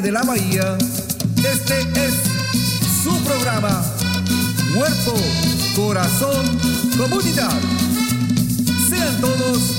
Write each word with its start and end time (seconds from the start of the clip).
de 0.00 0.10
la 0.10 0.22
bahía, 0.22 0.76
este 1.36 1.80
es 2.04 2.14
su 3.04 3.16
programa. 3.22 3.84
Cuerpo, 4.74 5.14
corazón, 5.76 6.58
comunidad. 6.96 7.52
Sean 8.88 9.20
todos 9.20 9.73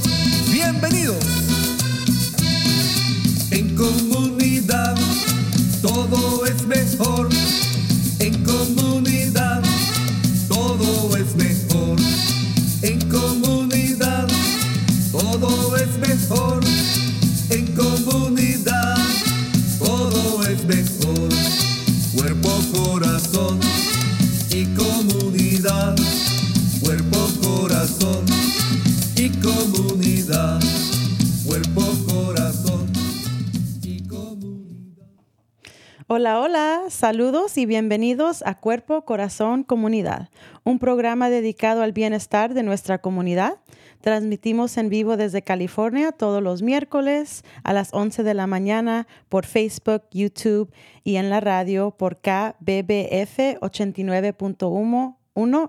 Hola, 36.18 36.40
hola, 36.40 36.84
saludos 36.88 37.58
y 37.58 37.66
bienvenidos 37.66 38.42
a 38.46 38.56
Cuerpo, 38.56 39.04
Corazón, 39.04 39.66
Comunidad, 39.66 40.30
un 40.64 40.80
programa 40.80 41.30
dedicado 41.30 41.82
al 41.82 41.92
bienestar 41.92 42.54
de 42.54 42.64
nuestra 42.64 43.00
comunidad. 43.00 43.58
Transmitimos 44.00 44.78
en 44.78 44.88
vivo 44.88 45.18
desde 45.18 45.42
California 45.42 46.14
todos 46.14 46.42
los 46.42 46.62
miércoles 46.62 47.44
a 47.66 47.74
las 47.74 47.94
11 47.94 48.24
de 48.24 48.34
la 48.34 48.48
mañana 48.48 49.08
por 49.28 49.46
Facebook, 49.46 50.04
YouTube 50.10 50.72
y 51.04 51.18
en 51.18 51.30
la 51.30 51.42
radio 51.42 51.92
por 51.92 52.16
KBBF 52.22 53.60
89.1 53.60 55.18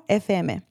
FM. 0.08 0.62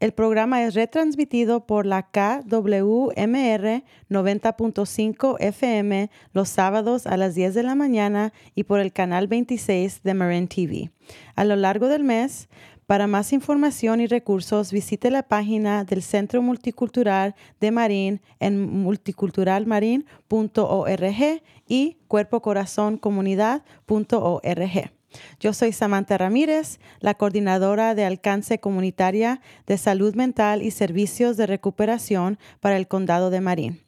El 0.00 0.12
programa 0.12 0.62
es 0.62 0.74
retransmitido 0.74 1.64
por 1.64 1.86
la 1.86 2.02
KWMR 2.02 3.82
90.5 4.10 5.36
FM 5.40 6.10
los 6.32 6.48
sábados 6.48 7.06
a 7.06 7.16
las 7.16 7.34
10 7.34 7.54
de 7.54 7.62
la 7.62 7.74
mañana 7.74 8.32
y 8.54 8.64
por 8.64 8.80
el 8.80 8.92
canal 8.92 9.28
26 9.28 10.02
de 10.02 10.14
Marin 10.14 10.48
TV. 10.48 10.90
A 11.34 11.44
lo 11.44 11.56
largo 11.56 11.88
del 11.88 12.04
mes, 12.04 12.48
para 12.86 13.06
más 13.06 13.32
información 13.32 14.00
y 14.00 14.06
recursos, 14.06 14.72
visite 14.72 15.10
la 15.10 15.22
página 15.22 15.84
del 15.84 16.02
Centro 16.02 16.42
Multicultural 16.42 17.34
de 17.60 17.70
Marín 17.70 18.20
en 18.38 18.82
multiculturalmarin.org 18.82 21.42
y 21.66 21.96
cuerpocorazoncomunidad.org. 22.08 25.01
Yo 25.40 25.52
soy 25.52 25.72
Samantha 25.72 26.18
Ramírez, 26.18 26.78
la 27.00 27.14
coordinadora 27.14 27.94
de 27.94 28.04
alcance 28.04 28.58
comunitaria 28.58 29.40
de 29.66 29.78
salud 29.78 30.14
mental 30.14 30.62
y 30.62 30.70
servicios 30.70 31.36
de 31.36 31.46
recuperación 31.46 32.38
para 32.60 32.76
el 32.76 32.88
condado 32.88 33.30
de 33.30 33.40
Marín. 33.40 33.80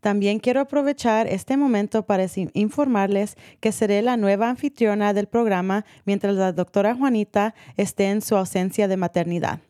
También 0.00 0.40
quiero 0.40 0.60
aprovechar 0.60 1.26
este 1.26 1.56
momento 1.56 2.04
para 2.04 2.26
informarles 2.54 3.36
que 3.60 3.72
seré 3.72 4.02
la 4.02 4.16
nueva 4.16 4.50
anfitriona 4.50 5.14
del 5.14 5.28
programa 5.28 5.84
mientras 6.04 6.34
la 6.34 6.52
doctora 6.52 6.94
Juanita 6.94 7.54
esté 7.76 8.10
en 8.10 8.20
su 8.20 8.36
ausencia 8.36 8.88
de 8.88 8.96
maternidad. 8.96 9.60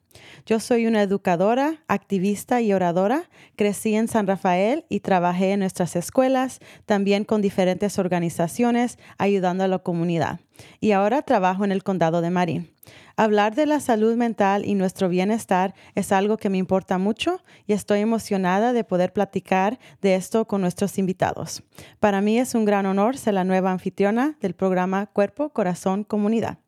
Yo 0.44 0.58
soy 0.58 0.86
una 0.86 1.02
educadora, 1.02 1.82
activista 1.86 2.60
y 2.60 2.72
oradora. 2.72 3.30
Crecí 3.54 3.94
en 3.94 4.08
San 4.08 4.26
Rafael 4.26 4.84
y 4.88 5.00
trabajé 5.00 5.52
en 5.52 5.60
nuestras 5.60 5.94
escuelas, 5.94 6.58
también 6.84 7.24
con 7.24 7.42
diferentes 7.42 7.98
organizaciones, 7.98 8.98
ayudando 9.18 9.62
a 9.62 9.68
la 9.68 9.78
comunidad. 9.78 10.40
Y 10.80 10.92
ahora 10.92 11.22
trabajo 11.22 11.64
en 11.64 11.72
el 11.72 11.84
condado 11.84 12.20
de 12.20 12.30
Marín. 12.30 12.72
Hablar 13.16 13.54
de 13.54 13.66
la 13.66 13.78
salud 13.78 14.16
mental 14.16 14.64
y 14.64 14.74
nuestro 14.74 15.08
bienestar 15.08 15.74
es 15.94 16.12
algo 16.12 16.38
que 16.38 16.48
me 16.48 16.58
importa 16.58 16.98
mucho 16.98 17.40
y 17.66 17.74
estoy 17.74 18.00
emocionada 18.00 18.72
de 18.72 18.84
poder 18.84 19.12
platicar 19.12 19.78
de 20.00 20.14
esto 20.14 20.46
con 20.46 20.60
nuestros 20.60 20.98
invitados. 20.98 21.62
Para 22.00 22.20
mí 22.20 22.38
es 22.38 22.54
un 22.54 22.64
gran 22.64 22.86
honor 22.86 23.16
ser 23.16 23.34
la 23.34 23.44
nueva 23.44 23.70
anfitriona 23.70 24.36
del 24.40 24.54
programa 24.54 25.06
Cuerpo, 25.06 25.50
Corazón, 25.50 26.04
Comunidad. 26.04 26.58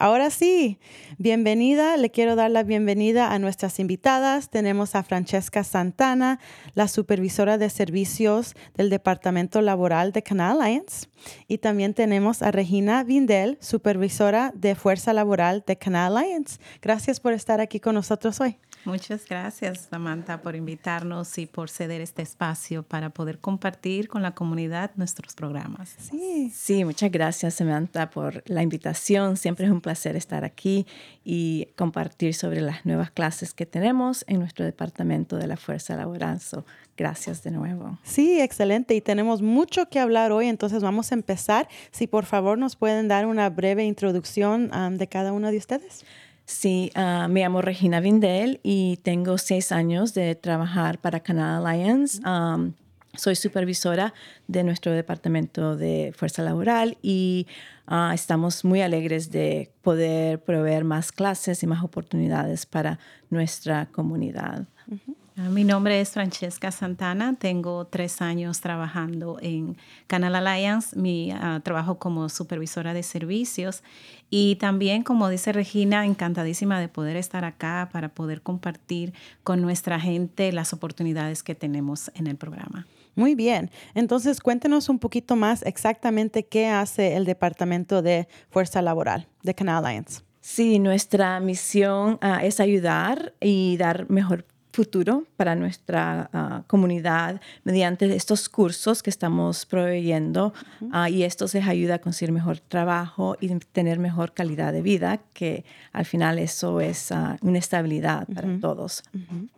Ahora 0.00 0.30
sí, 0.30 0.78
bienvenida. 1.18 1.96
Le 1.96 2.12
quiero 2.12 2.36
dar 2.36 2.52
la 2.52 2.62
bienvenida 2.62 3.32
a 3.32 3.40
nuestras 3.40 3.80
invitadas. 3.80 4.48
Tenemos 4.48 4.94
a 4.94 5.02
Francesca 5.02 5.64
Santana, 5.64 6.38
la 6.74 6.86
supervisora 6.86 7.58
de 7.58 7.68
servicios 7.68 8.54
del 8.76 8.90
Departamento 8.90 9.60
Laboral 9.60 10.12
de 10.12 10.22
Canal 10.22 10.62
Alliance. 10.62 11.08
Y 11.48 11.58
también 11.58 11.94
tenemos 11.94 12.42
a 12.42 12.52
Regina 12.52 13.02
Vindel, 13.02 13.58
supervisora 13.60 14.52
de 14.54 14.76
Fuerza 14.76 15.12
Laboral 15.12 15.64
de 15.66 15.76
Canal 15.76 16.16
Alliance. 16.16 16.60
Gracias 16.80 17.18
por 17.18 17.32
estar 17.32 17.60
aquí 17.60 17.80
con 17.80 17.96
nosotros 17.96 18.40
hoy. 18.40 18.56
Muchas 18.84 19.26
gracias, 19.28 19.88
Samantha, 19.90 20.40
por 20.40 20.56
invitarnos 20.56 21.36
y 21.38 21.46
por 21.46 21.68
ceder 21.70 22.00
este 22.00 22.22
espacio 22.22 22.82
para 22.82 23.10
poder 23.10 23.38
compartir 23.38 24.08
con 24.08 24.22
la 24.22 24.34
comunidad 24.34 24.90
nuestros 24.96 25.34
programas. 25.34 25.94
Sí. 25.98 26.50
Sí, 26.54 26.84
muchas 26.84 27.10
gracias, 27.10 27.54
Samantha, 27.54 28.10
por 28.10 28.42
la 28.46 28.62
invitación. 28.62 29.36
Siempre 29.36 29.66
es 29.66 29.72
un 29.72 29.80
placer 29.80 30.16
estar 30.16 30.44
aquí 30.44 30.86
y 31.24 31.68
compartir 31.76 32.34
sobre 32.34 32.60
las 32.60 32.86
nuevas 32.86 33.10
clases 33.10 33.52
que 33.52 33.66
tenemos 33.66 34.24
en 34.28 34.38
nuestro 34.38 34.64
departamento 34.64 35.36
de 35.36 35.46
la 35.46 35.56
Fuerza 35.56 35.96
Laboral. 35.96 36.40
So, 36.40 36.64
gracias 36.96 37.42
de 37.42 37.50
nuevo. 37.50 37.98
Sí, 38.02 38.40
excelente. 38.40 38.94
Y 38.94 39.00
tenemos 39.00 39.42
mucho 39.42 39.88
que 39.88 39.98
hablar 39.98 40.32
hoy, 40.32 40.46
entonces 40.46 40.82
vamos 40.82 41.12
a 41.12 41.14
empezar. 41.14 41.68
Si 41.90 42.06
por 42.06 42.24
favor 42.24 42.58
nos 42.58 42.76
pueden 42.76 43.08
dar 43.08 43.26
una 43.26 43.50
breve 43.50 43.84
introducción 43.84 44.70
um, 44.74 44.96
de 44.96 45.06
cada 45.06 45.32
uno 45.32 45.50
de 45.50 45.58
ustedes. 45.58 46.04
Sí, 46.48 46.90
uh, 46.96 47.28
me 47.28 47.40
llamo 47.40 47.60
Regina 47.60 48.00
Vindel 48.00 48.58
y 48.62 48.96
tengo 49.02 49.36
seis 49.36 49.70
años 49.70 50.14
de 50.14 50.34
trabajar 50.34 50.98
para 50.98 51.20
Canal 51.20 51.66
Alliance. 51.66 52.22
Um, 52.26 52.72
soy 53.14 53.36
supervisora 53.36 54.14
de 54.46 54.64
nuestro 54.64 54.92
departamento 54.92 55.76
de 55.76 56.14
fuerza 56.16 56.42
laboral 56.42 56.96
y 57.02 57.46
uh, 57.86 58.12
estamos 58.14 58.64
muy 58.64 58.80
alegres 58.80 59.30
de 59.30 59.70
poder 59.82 60.42
proveer 60.42 60.84
más 60.84 61.12
clases 61.12 61.62
y 61.62 61.66
más 61.66 61.84
oportunidades 61.84 62.64
para 62.64 62.98
nuestra 63.28 63.84
comunidad. 63.92 64.66
Uh 64.90 64.94
-huh. 64.94 65.16
Mi 65.38 65.62
nombre 65.62 66.00
es 66.00 66.10
Francesca 66.10 66.72
Santana, 66.72 67.36
tengo 67.38 67.84
tres 67.84 68.20
años 68.20 68.60
trabajando 68.60 69.38
en 69.40 69.76
Canal 70.08 70.34
Alliance, 70.34 70.98
mi 70.98 71.32
uh, 71.32 71.60
trabajo 71.60 72.00
como 72.00 72.28
supervisora 72.28 72.92
de 72.92 73.04
servicios 73.04 73.84
y 74.30 74.56
también, 74.56 75.04
como 75.04 75.28
dice 75.28 75.52
Regina, 75.52 76.04
encantadísima 76.04 76.80
de 76.80 76.88
poder 76.88 77.16
estar 77.16 77.44
acá 77.44 77.88
para 77.92 78.08
poder 78.08 78.42
compartir 78.42 79.14
con 79.44 79.62
nuestra 79.62 80.00
gente 80.00 80.50
las 80.50 80.72
oportunidades 80.72 81.44
que 81.44 81.54
tenemos 81.54 82.10
en 82.16 82.26
el 82.26 82.34
programa. 82.34 82.88
Muy 83.14 83.36
bien, 83.36 83.70
entonces 83.94 84.40
cuéntenos 84.40 84.88
un 84.88 84.98
poquito 84.98 85.36
más 85.36 85.62
exactamente 85.62 86.46
qué 86.46 86.66
hace 86.66 87.14
el 87.14 87.24
Departamento 87.24 88.02
de 88.02 88.26
Fuerza 88.50 88.82
Laboral 88.82 89.28
de 89.44 89.54
Canal 89.54 89.86
Alliance. 89.86 90.22
Sí, 90.40 90.80
nuestra 90.80 91.38
misión 91.38 92.18
uh, 92.22 92.42
es 92.42 92.58
ayudar 92.58 93.34
y 93.40 93.76
dar 93.76 94.10
mejor 94.10 94.44
futuro 94.72 95.24
para 95.36 95.54
nuestra 95.54 96.30
uh, 96.32 96.66
comunidad 96.66 97.40
mediante 97.64 98.14
estos 98.14 98.48
cursos 98.48 99.02
que 99.02 99.10
estamos 99.10 99.66
proveyendo 99.66 100.52
uh 100.80 100.86
-huh. 100.86 101.08
uh, 101.08 101.12
y 101.12 101.22
esto 101.22 101.46
les 101.52 101.66
ayuda 101.66 101.94
a 101.94 101.98
conseguir 101.98 102.32
mejor 102.32 102.58
trabajo 102.60 103.36
y 103.40 103.48
tener 103.72 103.98
mejor 103.98 104.32
calidad 104.32 104.72
de 104.72 104.82
vida, 104.82 105.20
que 105.32 105.64
al 105.92 106.04
final 106.04 106.38
eso 106.38 106.80
es 106.80 107.10
una 107.42 107.58
estabilidad 107.58 108.26
para 108.34 108.48
-huh. 108.48 108.60
todos, 108.60 109.02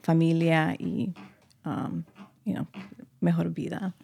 familia 0.02 0.74
y 0.78 1.12
um, 1.64 2.02
you 2.44 2.54
know, 2.54 2.66
mejor 3.20 3.50
vida. 3.50 3.94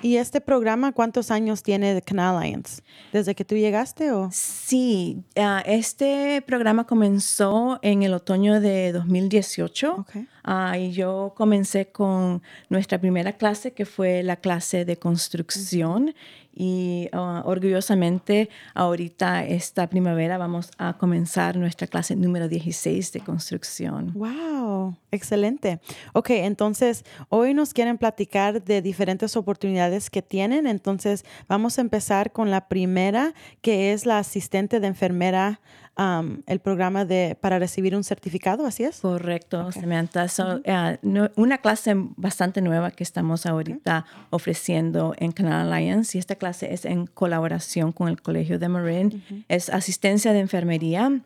¿Y 0.00 0.16
este 0.16 0.40
programa 0.40 0.92
cuántos 0.92 1.30
años 1.30 1.62
tiene 1.62 1.92
de 1.94 2.02
Canal 2.02 2.36
Alliance? 2.36 2.82
¿Desde 3.12 3.34
que 3.34 3.44
tú 3.44 3.56
llegaste 3.56 4.12
o? 4.12 4.28
Sí, 4.32 5.24
uh, 5.36 5.62
este 5.64 6.42
programa 6.46 6.84
comenzó 6.84 7.78
en 7.82 8.02
el 8.02 8.14
otoño 8.14 8.60
de 8.60 8.92
2018 8.92 9.96
Okay. 9.98 10.28
uh, 10.46 10.74
y 10.76 10.92
yo 10.92 11.32
comencé 11.36 11.86
con 11.86 12.42
nuestra 12.68 12.98
primera 13.00 13.32
clase 13.32 13.72
que 13.72 13.84
fue 13.84 14.22
la 14.22 14.36
clase 14.36 14.84
de 14.84 14.96
construcción 14.96 16.14
y 16.54 17.08
uh, 17.12 17.48
orgullosamente 17.48 18.48
ahorita 18.74 19.44
esta 19.44 19.88
primavera 19.88 20.38
vamos 20.38 20.70
a 20.76 20.98
comenzar 20.98 21.56
nuestra 21.56 21.86
clase 21.86 22.16
número 22.16 22.48
16 22.48 23.12
de 23.12 23.20
construcción. 23.20 24.12
Wow, 24.14 24.96
excelente. 25.10 25.80
Ok, 26.12 26.30
entonces 26.30 27.04
hoy 27.28 27.54
nos 27.54 27.72
quieren 27.74 27.98
platicar 27.98 28.62
de 28.62 28.82
diferentes 28.82 29.36
oportunidades 29.36 30.10
que 30.10 30.22
tienen. 30.22 30.66
Entonces 30.66 31.24
vamos 31.48 31.78
a 31.78 31.80
empezar 31.80 32.32
con 32.32 32.50
la 32.50 32.68
primera, 32.68 33.34
que 33.62 33.92
es 33.92 34.06
la 34.06 34.18
asistente 34.18 34.80
de 34.80 34.86
enfermera, 34.86 35.60
um, 35.98 36.42
el 36.46 36.60
programa 36.60 37.04
de 37.04 37.36
para 37.40 37.58
recibir 37.58 37.96
un 37.96 38.04
certificado, 38.04 38.66
¿así 38.66 38.84
es? 38.84 39.00
Correcto, 39.00 39.66
Okay. 39.68 39.82
Samantha. 39.82 40.28
So, 40.28 40.56
uh, 40.58 40.96
no- 41.02 41.30
una 41.36 41.58
clase 41.58 41.94
bastante 42.16 42.60
nueva 42.60 42.90
que 42.90 43.02
estamos 43.02 43.46
ahorita 43.46 44.04
ofreciendo 44.30 45.14
en 45.18 45.32
Canal 45.32 45.72
Alliance 45.72 46.16
y 46.16 46.20
esta 46.20 46.36
clase 46.36 46.72
es 46.72 46.84
en 46.84 47.06
colaboración 47.06 47.92
con 47.92 48.08
el 48.08 48.22
Colegio 48.22 48.58
de 48.58 48.68
Marin. 48.68 49.44
Es 49.48 49.68
asistencia 49.70 50.32
de 50.32 50.40
enfermería. 50.40 51.20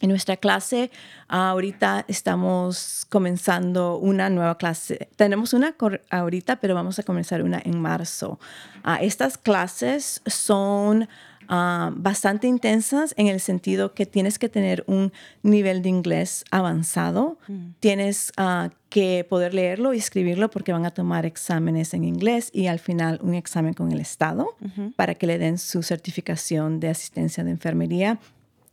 En 0.00 0.10
nuestra 0.10 0.36
clase 0.36 0.90
ah, 1.28 1.50
ahorita 1.50 2.04
estamos 2.08 3.06
comenzando 3.08 3.96
una 3.98 4.30
nueva 4.30 4.56
clase. 4.56 5.08
Tenemos 5.16 5.52
una 5.52 5.74
ahorita, 6.10 6.56
pero 6.56 6.74
vamos 6.74 6.98
a 6.98 7.02
comenzar 7.02 7.42
una 7.42 7.60
en 7.64 7.80
marzo. 7.80 8.38
Ah, 8.84 8.98
estas 9.02 9.38
clases 9.38 10.22
son 10.26 11.08
ah, 11.48 11.90
bastante 11.96 12.46
intensas 12.46 13.12
en 13.16 13.26
el 13.26 13.40
sentido 13.40 13.92
que 13.92 14.06
tienes 14.06 14.38
que 14.38 14.48
tener 14.48 14.84
un 14.86 15.12
nivel 15.42 15.82
de 15.82 15.88
inglés 15.88 16.44
avanzado. 16.52 17.38
Tienes 17.80 18.32
ah, 18.36 18.70
que 18.90 19.26
poder 19.28 19.52
leerlo 19.52 19.94
y 19.94 19.98
escribirlo 19.98 20.48
porque 20.48 20.72
van 20.72 20.86
a 20.86 20.92
tomar 20.92 21.26
exámenes 21.26 21.92
en 21.92 22.04
inglés 22.04 22.50
y 22.52 22.68
al 22.68 22.78
final 22.78 23.18
un 23.20 23.34
examen 23.34 23.74
con 23.74 23.90
el 23.90 24.00
Estado 24.00 24.56
para 24.94 25.16
que 25.16 25.26
le 25.26 25.38
den 25.38 25.58
su 25.58 25.82
certificación 25.82 26.78
de 26.78 26.90
asistencia 26.90 27.42
de 27.42 27.50
enfermería. 27.50 28.20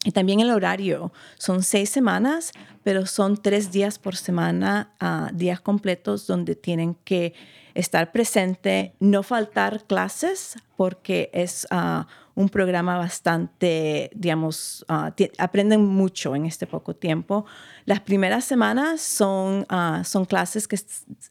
Y 0.06 0.12
también 0.12 0.40
el 0.40 0.52
horario. 0.52 1.12
Son 1.38 1.64
seis 1.64 1.90
semanas, 1.90 2.52
pero 2.84 3.08
son 3.08 3.38
tres 3.38 3.72
días 3.72 3.98
por 3.98 4.16
semana, 4.16 4.94
ah, 5.00 5.32
días 5.34 5.60
completos 5.60 6.28
donde 6.28 6.56
tienen 6.56 6.94
que 7.04 7.34
estar 7.74 8.12
presente, 8.12 8.94
no 9.00 9.24
faltar 9.24 9.86
clases, 9.86 10.58
porque 10.78 11.32
es 11.34 11.66
ah, 11.72 12.08
un 12.36 12.50
programa 12.50 12.98
bastante, 12.98 14.12
digamos, 14.14 14.86
ah, 14.88 15.12
aprenden 15.40 15.84
mucho 15.84 16.36
en 16.36 16.46
este 16.46 16.68
poco 16.68 16.96
tiempo. 16.96 17.46
Las 17.86 18.02
primeras 18.02 18.46
semanas 18.46 19.02
son, 19.02 19.66
son 20.04 20.26
clases 20.26 20.68
que 20.68 20.78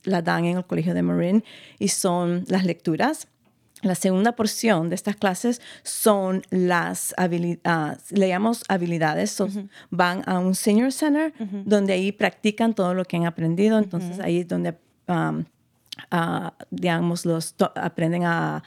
las 0.03 0.25
dan 0.25 0.47
en 0.47 0.57
el 0.57 0.67
Colegio 0.67 0.95
de 0.95 1.03
Marin 1.03 1.45
y 1.79 1.89
son 1.89 2.45
las 2.49 2.65
lecturas. 2.65 3.29
La 3.85 3.95
segunda 3.95 4.33
porción 4.33 4.89
de 4.89 4.95
estas 4.95 5.15
clases 5.17 5.61
son 5.83 6.43
las 6.51 7.15
habilidades, 7.17 8.11
le 8.11 8.29
llamamos 8.29 8.65
habilidades, 8.69 9.31
so, 9.31 9.47
van 9.91 10.23
a 10.27 10.39
un 10.39 10.55
senior 10.55 10.91
center 10.91 11.33
donde 11.65 11.93
ahí 11.93 12.11
practican 12.11 12.75
todo 12.75 12.95
lo 12.95 13.05
que 13.05 13.17
han 13.17 13.27
aprendido, 13.27 13.79
entonces 13.79 14.19
ahí 14.21 14.41
es 14.41 14.49
donde, 14.49 14.77
um, 15.09 15.45
ah, 16.11 16.55
digamos, 16.71 17.27
los 17.27 17.55
aprenden 17.77 18.25
a 18.25 18.63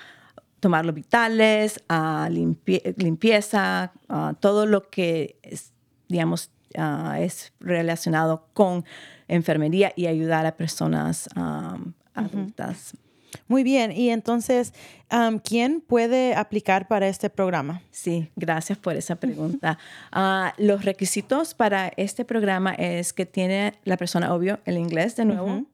tomar 0.59 0.85
los 0.85 0.95
vitales, 0.95 1.83
a 1.89 2.29
limpie- 2.29 2.93
limpieza, 2.97 3.91
todo 4.39 4.65
lo 4.65 4.89
que, 4.89 5.37
es, 5.43 5.73
digamos, 6.07 6.51
ah, 6.77 7.17
es 7.19 7.53
relacionado 7.59 8.47
con 8.53 8.85
enfermería 9.27 9.93
y 9.95 10.05
ayudar 10.07 10.45
a 10.45 10.55
personas 10.55 11.27
um, 11.35 11.93
adultas. 12.13 12.93
Muy 13.47 13.63
bien, 13.63 13.91
y 13.91 14.09
entonces, 14.09 14.73
um, 15.11 15.39
¿quién 15.39 15.81
puede 15.81 16.35
aplicar 16.35 16.87
para 16.87 17.07
este 17.07 17.29
programa? 17.29 17.81
Sí, 17.91 18.29
gracias 18.35 18.77
por 18.77 18.95
esa 18.95 19.15
pregunta. 19.15 19.77
Ah, 20.11 20.53
los 20.57 20.85
requisitos 20.85 21.53
para 21.53 21.91
este 21.97 22.25
programa 22.25 22.73
es 22.73 23.13
que 23.13 23.25
tiene 23.25 23.73
la 23.83 23.97
persona, 23.97 24.33
obvio, 24.33 24.59
el 24.65 24.77
inglés 24.77 25.15
de 25.15 25.25
nuevo. 25.25 25.65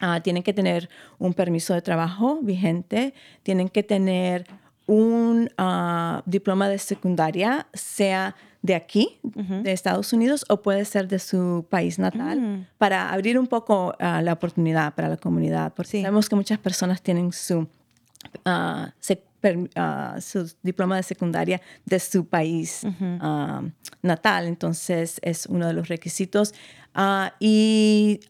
Ah, 0.00 0.20
tienen 0.22 0.42
que 0.42 0.52
tener 0.52 0.88
un 1.18 1.34
permiso 1.34 1.74
de 1.74 1.82
trabajo 1.82 2.38
vigente, 2.42 3.12
tienen 3.42 3.68
que 3.68 3.82
tener 3.82 4.46
un 4.86 5.50
ah, 5.58 6.22
diploma 6.26 6.68
de 6.68 6.78
secundaria, 6.78 7.66
sea 7.74 8.34
de 8.62 8.74
aquí, 8.74 9.20
de 9.22 9.70
Estados 9.72 10.12
Unidos, 10.12 10.44
o 10.48 10.60
puede 10.62 10.84
ser 10.84 11.06
de 11.06 11.18
su 11.20 11.66
país 11.70 11.98
natal, 12.00 12.68
para 12.78 13.12
abrir 13.12 13.38
un 13.38 13.46
poco 13.46 13.94
ah, 14.00 14.22
la 14.22 14.32
oportunidad 14.32 14.94
para 14.94 15.08
la 15.08 15.16
comunidad, 15.16 15.72
porque 15.74 15.90
Sí. 15.92 16.02
sabemos 16.02 16.28
que 16.28 16.34
muchas 16.36 16.58
personas 16.58 17.00
tienen 17.02 17.32
su 17.32 17.68
ah, 18.44 18.92
su 20.20 20.52
diploma 20.62 20.96
de 20.96 21.02
secundaria 21.02 21.60
de 21.84 22.00
su 22.00 22.26
país 22.26 22.82
ah, 23.20 23.62
natal. 24.02 24.46
Entonces, 24.46 25.18
es 25.22 25.46
uno 25.46 25.66
de 25.66 25.72
los 25.72 25.88
requisitos. 25.88 26.52
Y, 27.40 28.20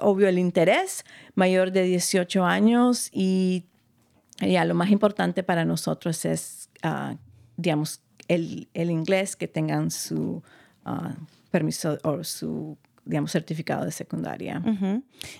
obvio, 0.00 0.28
el 0.28 0.38
interés 0.38 1.04
mayor 1.34 1.72
de 1.72 1.82
18 1.84 2.44
años 2.44 3.08
y 3.12 3.64
ya 4.46 4.64
lo 4.64 4.74
más 4.74 4.90
importante 4.90 5.42
para 5.42 5.64
nosotros 5.64 6.24
es, 6.24 6.68
ah, 6.82 7.16
digamos, 7.56 8.00
el, 8.28 8.68
el 8.74 8.90
inglés, 8.90 9.36
que 9.36 9.48
tengan 9.48 9.90
su 9.90 10.42
ah, 10.84 11.14
permiso 11.50 11.98
o 12.02 12.24
su 12.24 12.76
digamos, 13.04 13.32
certificado 13.32 13.84
de 13.84 13.90
secundaria. 13.90 14.62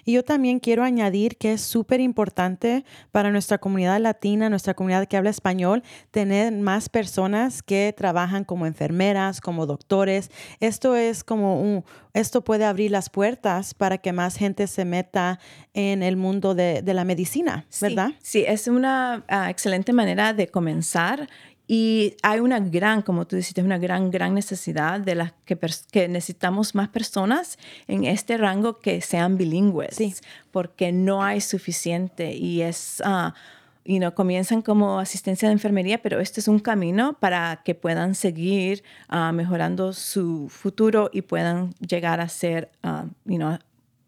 Y 0.05 0.13
yo 0.13 0.25
también 0.25 0.59
quiero 0.59 0.83
añadir 0.83 1.37
que 1.37 1.53
es 1.53 1.61
súper 1.61 2.01
importante 2.01 2.85
para 3.13 3.31
nuestra 3.31 3.59
comunidad 3.59 4.01
latina, 4.01 4.51
nuestra 4.51 4.75
comunidad 4.75 5.07
que 5.07 5.17
habla 5.17 5.31
español, 5.31 5.83
tener 6.11 6.53
más 6.53 6.89
personas 6.89 7.63
que 7.63 7.95
trabajan 7.97 8.45
como 8.45 8.67
enfermeras, 8.67 9.41
como 9.41 9.67
doctores. 9.67 10.31
Esto 10.61 10.97
es 10.97 11.23
como 11.23 11.61
un, 11.61 11.85
esto 12.15 12.43
puede 12.43 12.65
abrir 12.65 12.91
las 12.91 13.11
puertas 13.11 13.75
para 13.75 13.99
que 13.99 14.13
más 14.13 14.37
gente 14.37 14.67
se 14.67 14.85
meta 14.85 15.39
en 15.73 16.03
el 16.03 16.17
mundo 16.17 16.55
de, 16.55 16.83
de 16.83 16.95
la 16.95 17.05
medicina, 17.05 17.67
¿verdad? 17.81 18.11
Sí, 18.23 18.45
es 18.47 18.67
una 18.69 19.25
ah, 19.29 19.51
excelente 19.51 19.93
manera 19.93 20.33
de 20.33 20.49
comenzar 20.49 21.29
y 21.75 22.19
hay 22.23 22.41
una 22.41 22.61
gran, 22.61 23.01
como 23.01 23.27
tú 23.27 23.35
dijiste, 23.37 23.63
una 23.63 23.79
gran, 23.79 24.11
gran 24.11 24.35
necesidad 24.35 25.01
de 25.01 25.15
las 25.15 25.33
que, 25.47 25.59
que 25.91 26.07
necesitamos 26.07 26.75
más 26.75 26.91
personas 26.91 27.59
en 27.89 28.05
este 28.05 28.37
rango 28.37 28.79
que 28.79 29.01
sean 29.01 29.39
bilingües, 29.39 29.95
Sí. 29.97 30.15
porque 30.51 30.93
no 30.93 31.25
hay 31.25 31.41
suficiente 31.41 32.35
y 32.35 32.61
es, 32.61 33.03
ah, 33.07 33.33
you 33.87 33.97
know, 33.97 34.13
comienzan 34.13 34.61
como 34.61 35.01
asistencia 35.01 35.49
de 35.49 35.55
enfermería, 35.55 36.03
pero 36.03 36.21
este 36.21 36.41
es 36.41 36.49
un 36.49 36.59
camino 36.59 37.15
para 37.19 37.63
que 37.65 37.75
puedan 37.75 38.15
seguir 38.15 38.83
ah, 39.09 39.33
mejorando 39.33 39.95
su 39.95 40.51
futuro 40.51 41.09
y 41.11 41.23
puedan 41.23 41.73
llegar 41.81 42.21
a 42.21 42.29
ser, 42.29 42.71
ah, 42.83 43.07
you 43.25 43.37
know, 43.37 43.57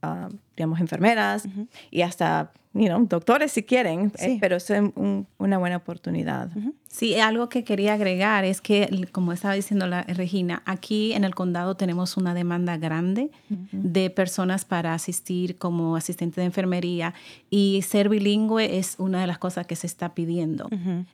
ah, 0.02 0.28
digamos, 0.54 0.80
enfermeras 0.80 1.48
y 1.90 2.02
hasta, 2.02 2.52
you 2.74 2.86
know, 2.86 3.06
doctores 3.06 3.52
si 3.52 3.62
quieren, 3.62 4.12
eh, 4.18 4.38
pero 4.40 4.56
es 4.56 4.68
un- 4.70 5.26
una 5.38 5.58
buena 5.58 5.76
oportunidad. 5.76 6.50
Sí, 6.88 7.18
algo 7.18 7.48
que 7.48 7.64
quería 7.64 7.94
agregar 7.94 8.44
es 8.44 8.60
que, 8.60 8.88
como 9.10 9.32
estaba 9.32 9.54
diciendo 9.54 9.86
la 9.88 10.02
Regina, 10.02 10.62
aquí 10.64 11.12
en 11.12 11.24
el 11.24 11.34
condado 11.34 11.76
tenemos 11.76 12.16
una 12.16 12.34
demanda 12.34 12.76
grande 12.76 13.30
de 13.72 14.10
personas 14.10 14.64
para 14.64 14.94
asistir 14.94 15.56
como 15.58 15.96
asistente 15.96 16.40
de 16.40 16.46
enfermería 16.46 17.12
y 17.50 17.82
ser 17.82 18.08
bilingüe 18.08 18.78
es 18.78 18.94
una 18.98 19.20
de 19.20 19.26
las 19.26 19.38
cosas 19.38 19.66
que 19.66 19.74
se 19.76 19.86
está 19.88 20.14
pidiendo. 20.14 20.68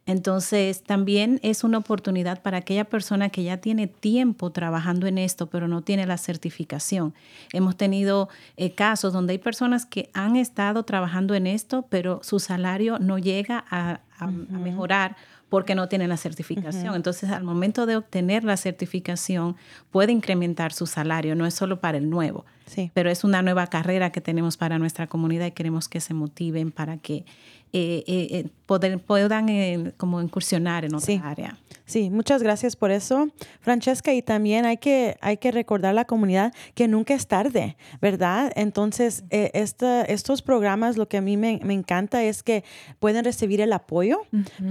Entonces, 0.06 0.82
también 0.82 1.40
es 1.42 1.64
una 1.64 1.78
oportunidad 1.78 2.42
para 2.42 2.58
aquella 2.58 2.84
persona 2.84 3.28
que 3.30 3.42
ya 3.42 3.58
tiene 3.58 3.86
tiempo 3.86 4.50
trabajando 4.50 5.06
en 5.06 5.18
esto, 5.18 5.48
pero 5.48 5.68
no 5.68 5.82
tiene 5.82 6.06
la 6.06 6.18
certificación. 6.18 7.14
Hemos 7.52 7.76
tenido 7.76 8.28
eh, 8.56 8.72
casos 8.74 9.12
donde 9.12 9.32
hay 9.32 9.38
personas 9.38 9.86
que 9.86 10.10
han 10.14 10.36
estado 10.36 10.82
trabajando 10.84 11.34
en 11.34 11.46
esto, 11.54 11.86
pero 11.88 12.20
su 12.22 12.38
salario 12.40 12.98
no 12.98 13.18
llega 13.18 13.64
a, 13.70 14.00
a- 14.18 14.24
a 14.24 14.26
mejorar 14.28 15.16
porque 15.48 15.74
no 15.74 15.88
tienen 15.88 16.08
la 16.08 16.16
certificación. 16.16 16.94
Entonces, 16.94 17.30
al 17.30 17.42
momento 17.42 17.84
de 17.86 17.96
obtener 17.96 18.44
la 18.44 18.56
certificación, 18.56 19.56
puede 19.90 20.12
incrementar 20.12 20.72
su 20.72 20.86
salario, 20.86 21.34
no 21.34 21.44
es 21.44 21.54
solo 21.54 21.80
para 21.80 21.98
el 21.98 22.08
nuevo, 22.08 22.44
Sí. 22.66 22.90
pero 22.94 23.10
es 23.10 23.24
una 23.24 23.42
nueva 23.42 23.66
carrera 23.66 24.10
que 24.12 24.20
tenemos 24.20 24.56
para 24.56 24.78
nuestra 24.78 25.08
comunidad 25.08 25.46
y 25.46 25.50
queremos 25.52 25.88
que 25.88 26.00
se 26.00 26.14
motiven 26.14 26.70
para 26.70 26.98
que 26.98 27.24
eh, 27.72 28.04
eh, 28.06 28.28
eh, 28.30 28.46
poder- 28.70 29.00
puedan 29.00 29.48
eh, 29.48 29.92
como 29.96 30.20
incursionar 30.22 30.84
en 30.84 30.94
otra 30.94 31.04
Sí. 31.06 31.20
área. 31.24 31.58
Sí, 31.86 32.08
muchas 32.08 32.40
gracias 32.40 32.76
por 32.76 32.92
eso, 32.92 33.30
Francesca. 33.60 34.12
Y 34.14 34.22
también 34.22 34.64
hay 34.64 34.76
que, 34.76 35.16
hay 35.20 35.38
que 35.38 35.50
recordar 35.50 35.90
a 35.90 35.94
la 35.94 36.04
comunidad 36.04 36.52
que 36.76 36.86
nunca 36.86 37.14
es 37.14 37.26
tarde, 37.26 37.76
¿verdad? 38.00 38.52
Entonces, 38.54 39.24
eh, 39.30 39.50
esta- 39.54 40.02
estos 40.02 40.40
programas, 40.40 40.96
lo 40.96 41.08
que 41.08 41.16
a 41.16 41.20
mí 41.20 41.36
me, 41.36 41.58
me 41.64 41.74
encanta 41.74 42.22
es 42.22 42.44
que 42.44 42.62
pueden 43.00 43.24
recibir 43.24 43.60
el 43.60 43.72
apoyo 43.72 44.20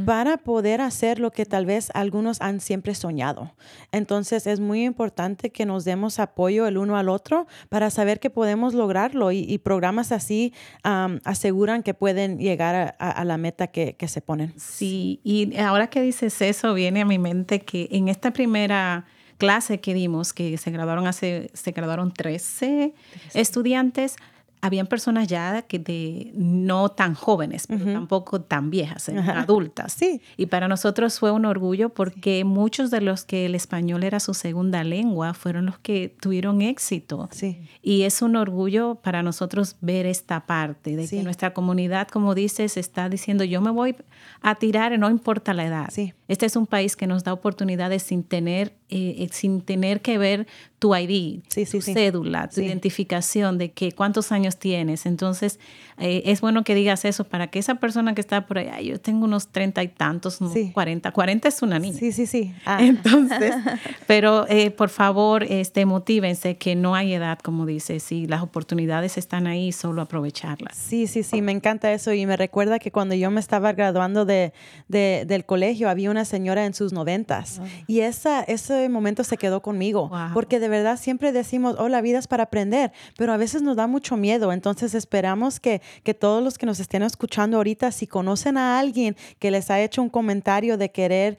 para 0.06 0.38
poder 0.38 0.80
hacer 0.80 1.20
lo 1.20 1.32
que 1.32 1.46
tal 1.46 1.66
vez 1.66 1.90
algunos 1.94 2.40
han 2.40 2.62
siempre 2.62 2.96
soñado. 2.96 3.52
Entonces, 3.92 4.48
es 4.48 4.62
muy 4.62 4.86
importante 4.86 5.50
que 5.50 5.66
nos 5.66 5.84
demos 5.84 6.20
apoyo 6.20 6.68
el 6.68 6.78
uno 6.78 6.96
al 6.96 7.10
otro 7.10 7.48
para 7.68 7.90
saber 7.90 8.22
que 8.22 8.30
podemos 8.30 8.74
lograrlo 8.74 9.34
y, 9.34 9.40
y 9.40 9.58
programas 9.58 10.14
así 10.14 10.54
am, 10.84 11.20
aseguran 11.26 11.84
que 11.84 11.94
pueden 11.94 12.38
llegar 12.38 12.76
a, 12.76 12.96
a- 12.98 13.12
a 13.12 13.26
la 13.26 13.38
meta 13.38 13.68
que, 13.68 13.89
que 13.94 14.08
se 14.08 14.22
ponen. 14.22 14.54
Sí, 14.58 15.20
y 15.24 15.58
ahora 15.58 15.88
que 15.88 16.02
dices 16.02 16.42
eso, 16.42 16.74
viene 16.74 17.02
a 17.02 17.06
mi 17.06 17.20
mente 17.20 17.62
que 17.62 17.88
en 17.92 18.08
esta 18.08 18.32
primera 18.32 19.06
clase 19.38 19.80
que 19.80 19.94
dimos, 19.94 20.34
que 20.34 20.58
se 20.58 20.70
graduaron 20.70 21.08
hace, 21.08 21.50
se 21.54 21.72
graduaron 21.72 22.14
13 22.14 22.94
estudiantes, 23.34 24.18
habían 24.62 24.88
personas 24.88 25.28
ya 25.28 25.62
que 25.64 25.80
de 25.80 26.32
no 26.36 26.90
tan 26.90 27.14
jóvenes, 27.14 27.66
pero 27.68 27.86
tampoco 27.86 28.42
tan 28.42 28.70
viejas, 28.70 29.08
Ajá. 29.10 29.40
adultas. 29.42 29.94
Sí. 29.94 30.22
Y 30.38 30.48
para 30.48 30.68
nosotros 30.68 31.18
fue 31.20 31.32
un 31.32 31.46
orgullo 31.46 31.90
porque 31.90 32.44
muchos 32.44 32.92
de 32.92 33.02
los 33.02 33.24
que 33.24 33.46
el 33.46 33.56
español 33.56 34.04
era 34.04 34.20
su 34.20 34.34
segunda 34.34 34.84
lengua 34.84 35.34
fueron 35.34 35.66
los 35.66 35.80
que 35.80 36.14
tuvieron 36.20 36.62
éxito. 36.62 37.30
Sí. 37.32 37.62
Y 37.82 38.04
es 38.04 38.22
un 38.22 38.36
orgullo 38.36 38.96
para 38.96 39.24
nosotros 39.24 39.78
ver 39.82 40.06
esta 40.06 40.46
parte 40.46 40.96
de 40.96 41.08
Sí. 41.08 41.18
que 41.18 41.24
nuestra 41.24 41.54
comunidad, 41.54 42.08
como 42.10 42.36
dices, 42.36 42.76
está 42.78 43.08
diciendo 43.10 43.44
yo 43.46 43.62
me 43.62 43.72
voy 43.72 43.96
a 44.42 44.56
tirar, 44.56 44.98
no 45.00 45.10
importa 45.10 45.54
la 45.54 45.66
edad. 45.66 45.88
Sí. 45.92 46.14
Este 46.28 46.46
es 46.46 46.56
un 46.56 46.68
país 46.68 46.96
que 46.96 47.08
nos 47.08 47.24
da 47.24 47.34
oportunidades 47.34 48.04
sin 48.04 48.24
tener, 48.24 48.74
eh, 48.90 49.16
eh, 49.20 49.30
sin 49.32 49.62
tener 49.62 50.02
que 50.02 50.18
ver 50.18 50.48
tu 50.80 50.96
ID, 50.96 51.42
tu 51.72 51.82
cédula, 51.82 52.50
tu 52.50 52.62
identificación 52.62 53.58
de 53.58 53.72
que 53.72 53.92
cuántos 53.92 54.32
años 54.32 54.49
tienes. 54.58 55.06
Entonces, 55.06 55.60
eh, 56.00 56.24
es 56.26 56.42
bueno 56.42 56.64
que 56.64 56.76
digas 56.76 57.06
eso 57.06 57.24
para 57.24 57.48
que 57.48 57.60
esa 57.60 57.76
persona 57.76 58.14
que 58.16 58.22
está 58.22 58.46
por 58.46 58.58
allá, 58.58 58.80
yo 58.82 59.00
tengo 59.00 59.26
unos 59.26 59.48
treinta 59.50 59.84
y 59.84 59.88
tantos, 59.88 60.42
unos 60.42 60.54
Sí. 60.54 60.72
40, 60.74 61.12
40 61.12 61.48
es 61.48 61.62
una 61.62 61.80
niña. 61.80 61.98
Sí, 61.98 62.12
sí, 62.12 62.26
sí. 62.26 62.54
Ah, 62.66 62.80
Entonces, 62.84 63.54
pero 64.08 64.46
eh, 64.50 64.72
por 64.72 64.90
favor, 64.90 65.44
este, 65.44 65.86
motívense 65.86 66.58
que 66.58 66.76
no 66.76 66.96
hay 66.96 67.14
edad, 67.14 67.40
como 67.40 67.66
dices, 67.66 68.12
y 68.12 68.28
las 68.28 68.42
oportunidades 68.42 69.18
están 69.18 69.48
ahí, 69.48 69.72
solo 69.72 70.02
aprovecharlas. 70.02 70.76
Sí, 70.78 71.08
sí, 71.08 71.24
sí, 71.24 71.42
me 71.42 71.52
encanta 71.52 71.92
eso 71.92 72.14
y 72.14 72.26
me 72.26 72.38
recuerda 72.38 72.80
que 72.80 72.92
cuando 72.92 73.16
yo 73.16 73.30
me 73.32 73.40
estaba 73.40 73.74
graduando 73.74 74.26
de, 74.26 74.54
de- 74.88 75.26
del 75.28 75.46
colegio 75.46 75.90
había 75.90 76.10
una 76.12 76.26
señora 76.26 76.66
en 76.66 76.74
sus 76.74 76.94
noventas 76.94 77.62
y 77.88 78.02
esa, 78.02 78.42
ese 78.44 78.90
momento 78.90 79.24
se 79.24 79.38
quedó 79.38 79.62
conmigo 79.62 80.10
Wow. 80.10 80.30
porque 80.34 80.60
de 80.60 80.68
verdad 80.70 80.98
siempre 81.00 81.32
decimos, 81.32 81.76
oh, 81.80 81.90
la 81.90 82.02
vida 82.02 82.20
es 82.20 82.28
para 82.28 82.44
aprender, 82.44 82.92
pero 83.18 83.34
a 83.34 83.38
veces 83.38 83.62
nos 83.62 83.76
da 83.76 83.88
mucho 83.88 84.18
miedo, 84.18 84.52
entonces 84.54 84.94
esperamos 84.96 85.60
que, 85.60 85.82
que 86.04 86.14
todos 86.14 86.44
los 86.44 86.58
que 86.58 86.66
nos 86.66 86.80
estén 86.80 87.04
escuchando 87.04 87.58
ahorita, 87.58 87.92
si 87.92 88.08
conocen 88.08 88.58
a 88.58 88.80
alguien 88.80 89.16
que 89.40 89.52
les 89.52 89.70
ha 89.72 89.80
hecho 89.80 90.02
un 90.02 90.10
comentario 90.10 90.78
de 90.78 90.92
querer 90.92 91.38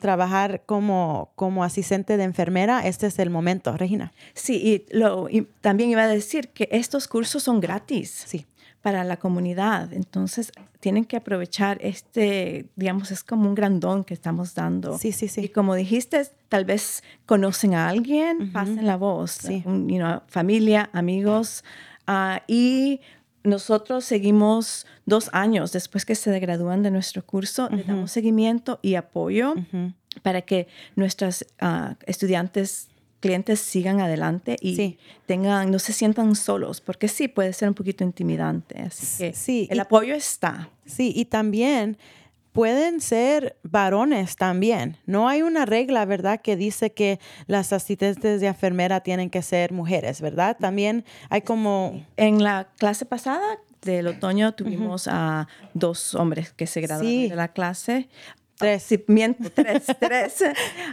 trabajar 0.00 0.62
como, 0.66 1.30
como 1.36 1.64
asistente 1.64 2.16
de 2.16 2.24
enfermera, 2.24 2.86
este 2.86 3.06
es 3.06 3.18
el 3.18 3.30
momento, 3.30 3.76
Regina. 3.76 4.12
Sí, 4.34 4.54
y, 4.90 4.96
lo, 4.96 5.28
y 5.28 5.42
también 5.60 5.90
iba 5.90 6.02
a 6.02 6.08
decir 6.08 6.48
que 6.48 6.68
estos 6.70 7.08
cursos 7.08 7.42
son 7.42 7.60
gratis. 7.60 8.24
Sí. 8.26 8.46
para 8.82 9.04
la 9.04 9.16
comunidad. 9.16 9.92
Entonces, 9.92 10.50
tienen 10.80 11.04
que 11.04 11.16
aprovechar 11.16 11.78
este, 11.82 12.66
digamos, 12.74 13.12
es 13.12 13.22
como 13.22 13.48
un 13.48 13.54
gran 13.54 13.78
don 13.78 14.02
que 14.02 14.12
estamos 14.12 14.54
dando. 14.54 14.98
Sí, 14.98 15.12
sí, 15.12 15.28
sí. 15.28 15.42
Y 15.42 15.48
como 15.50 15.76
dijiste, 15.76 16.26
tal 16.48 16.64
vez 16.64 17.04
conocen 17.24 17.74
a 17.74 17.88
alguien, 17.88 18.52
pasen 18.52 18.84
la 18.84 18.96
voz. 18.96 19.30
Sí. 19.30 19.62
Un, 19.64 19.88
you 19.88 19.98
know, 19.98 20.20
familia, 20.26 20.90
amigos. 20.92 21.62
ah, 22.08 22.42
y 22.48 23.00
nosotros 23.44 24.04
seguimos 24.04 24.86
dos 25.06 25.28
años 25.32 25.72
después 25.72 26.04
que 26.04 26.14
se 26.14 26.38
gradúan 26.38 26.82
de 26.82 26.90
nuestro 26.90 27.24
curso, 27.24 27.68
le 27.70 27.84
damos 27.84 28.12
seguimiento 28.12 28.78
y 28.82 28.94
apoyo 28.94 29.54
para 30.22 30.42
que 30.42 30.68
nuestras 30.96 31.44
ah, 31.60 31.96
estudiantes 32.06 32.88
clientes 33.20 33.60
sigan 33.60 34.00
adelante 34.00 34.56
y 34.60 34.74
Sí. 34.76 34.98
tengan 35.26 35.70
no 35.70 35.78
se 35.78 35.92
sientan 35.92 36.34
solos 36.34 36.80
porque 36.80 37.06
sí 37.08 37.28
puede 37.28 37.52
ser 37.52 37.68
un 37.68 37.74
poquito 37.74 38.02
intimidante 38.04 38.80
así 38.82 39.06
que 39.18 39.32
Sí, 39.32 39.68
el 39.70 39.76
y- 39.76 39.80
apoyo 39.80 40.14
está. 40.14 40.70
Sí, 40.86 41.12
y 41.14 41.24
también 41.26 41.96
pueden 42.52 43.00
ser 43.00 43.56
varones 43.62 44.36
también. 44.36 44.96
No 45.06 45.28
hay 45.28 45.42
una 45.42 45.64
regla, 45.66 46.04
¿verdad?, 46.04 46.40
que 46.42 46.56
dice 46.56 46.92
que 46.92 47.18
las 47.46 47.72
asistentes 47.72 48.40
de 48.40 48.46
enfermera 48.46 49.00
tienen 49.00 49.30
que 49.30 49.42
ser 49.42 49.72
mujeres, 49.72 50.20
¿verdad? 50.20 50.56
También 50.60 51.04
hay 51.30 51.42
como... 51.42 52.04
en 52.16 52.42
la 52.42 52.68
clase 52.78 53.06
pasada 53.06 53.58
del 53.82 54.06
otoño 54.06 54.52
tuvimos 54.52 55.08
a 55.10 55.48
dos 55.74 56.14
hombres 56.14 56.52
que 56.52 56.66
se 56.68 56.80
graduaron 56.80 57.10
Sí. 57.10 57.28
de 57.28 57.36
la 57.36 57.48
clase 57.48 58.08
Tres. 58.58 58.82
Sí, 58.84 59.02
miento, 59.08 59.50
tres, 59.50 59.86
tres. 59.98 60.44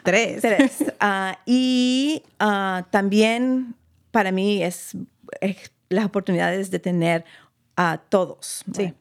Tres. 0.03 0.41
Tres. 0.41 0.85
Ah, 0.99 1.37
y 1.45 2.23
ah, 2.39 2.87
también 2.89 3.75
para 4.09 4.31
mí 4.31 4.63
es, 4.63 4.97
es 5.39 5.71
las 5.89 6.05
oportunidades 6.05 6.71
de 6.71 6.79
tener 6.79 7.25
a 7.75 7.99
todos. 8.09 8.63
Sí. 8.73 8.93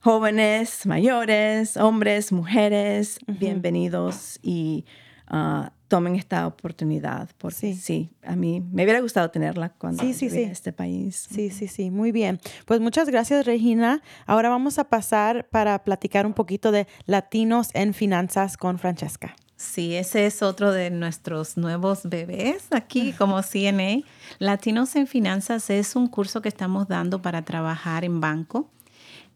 Jóvenes, 0.00 0.86
mayores, 0.86 1.76
hombres, 1.76 2.30
mujeres, 2.30 3.18
bienvenidos 3.26 4.38
y 4.42 4.84
ah, 5.26 5.72
tomen 5.88 6.14
esta 6.14 6.46
oportunidad. 6.46 7.28
Porque 7.36 7.56
Sí. 7.56 7.74
sí. 7.74 8.10
a 8.22 8.36
mí 8.36 8.60
me 8.60 8.84
hubiera 8.84 9.00
gustado 9.00 9.28
tenerla 9.30 9.70
cuando 9.70 10.04
Sí, 10.04 10.14
sí, 10.14 10.30
sí. 10.30 10.44
a 10.44 10.52
este 10.52 10.72
país. 10.72 11.26
Sí, 11.30 11.50
sí, 11.50 11.66
sí, 11.66 11.90
muy 11.90 12.12
bien. 12.12 12.38
Pues 12.64 12.80
muchas 12.80 13.08
gracias, 13.08 13.44
Regina. 13.44 14.00
Ahora 14.24 14.50
vamos 14.50 14.78
a 14.78 14.84
pasar 14.84 15.48
para 15.50 15.82
platicar 15.82 16.26
un 16.26 16.32
poquito 16.34 16.70
de 16.70 16.86
latinos 17.06 17.70
en 17.74 17.92
finanzas 17.92 18.56
con 18.56 18.78
Francesca. 18.78 19.34
Sí, 19.56 19.96
ese 19.96 20.26
es 20.26 20.40
otro 20.42 20.70
de 20.70 20.90
nuestros 20.90 21.56
nuevos 21.56 22.02
bebés 22.04 22.66
aquí 22.70 23.12
como 23.14 23.42
CNA. 23.42 24.02
Latinos 24.38 24.94
en 24.94 25.08
Finanzas 25.08 25.68
es 25.70 25.96
un 25.96 26.06
curso 26.06 26.40
que 26.40 26.48
estamos 26.48 26.86
dando 26.86 27.20
para 27.20 27.42
trabajar 27.44 28.04
en 28.04 28.20
banco. 28.20 28.70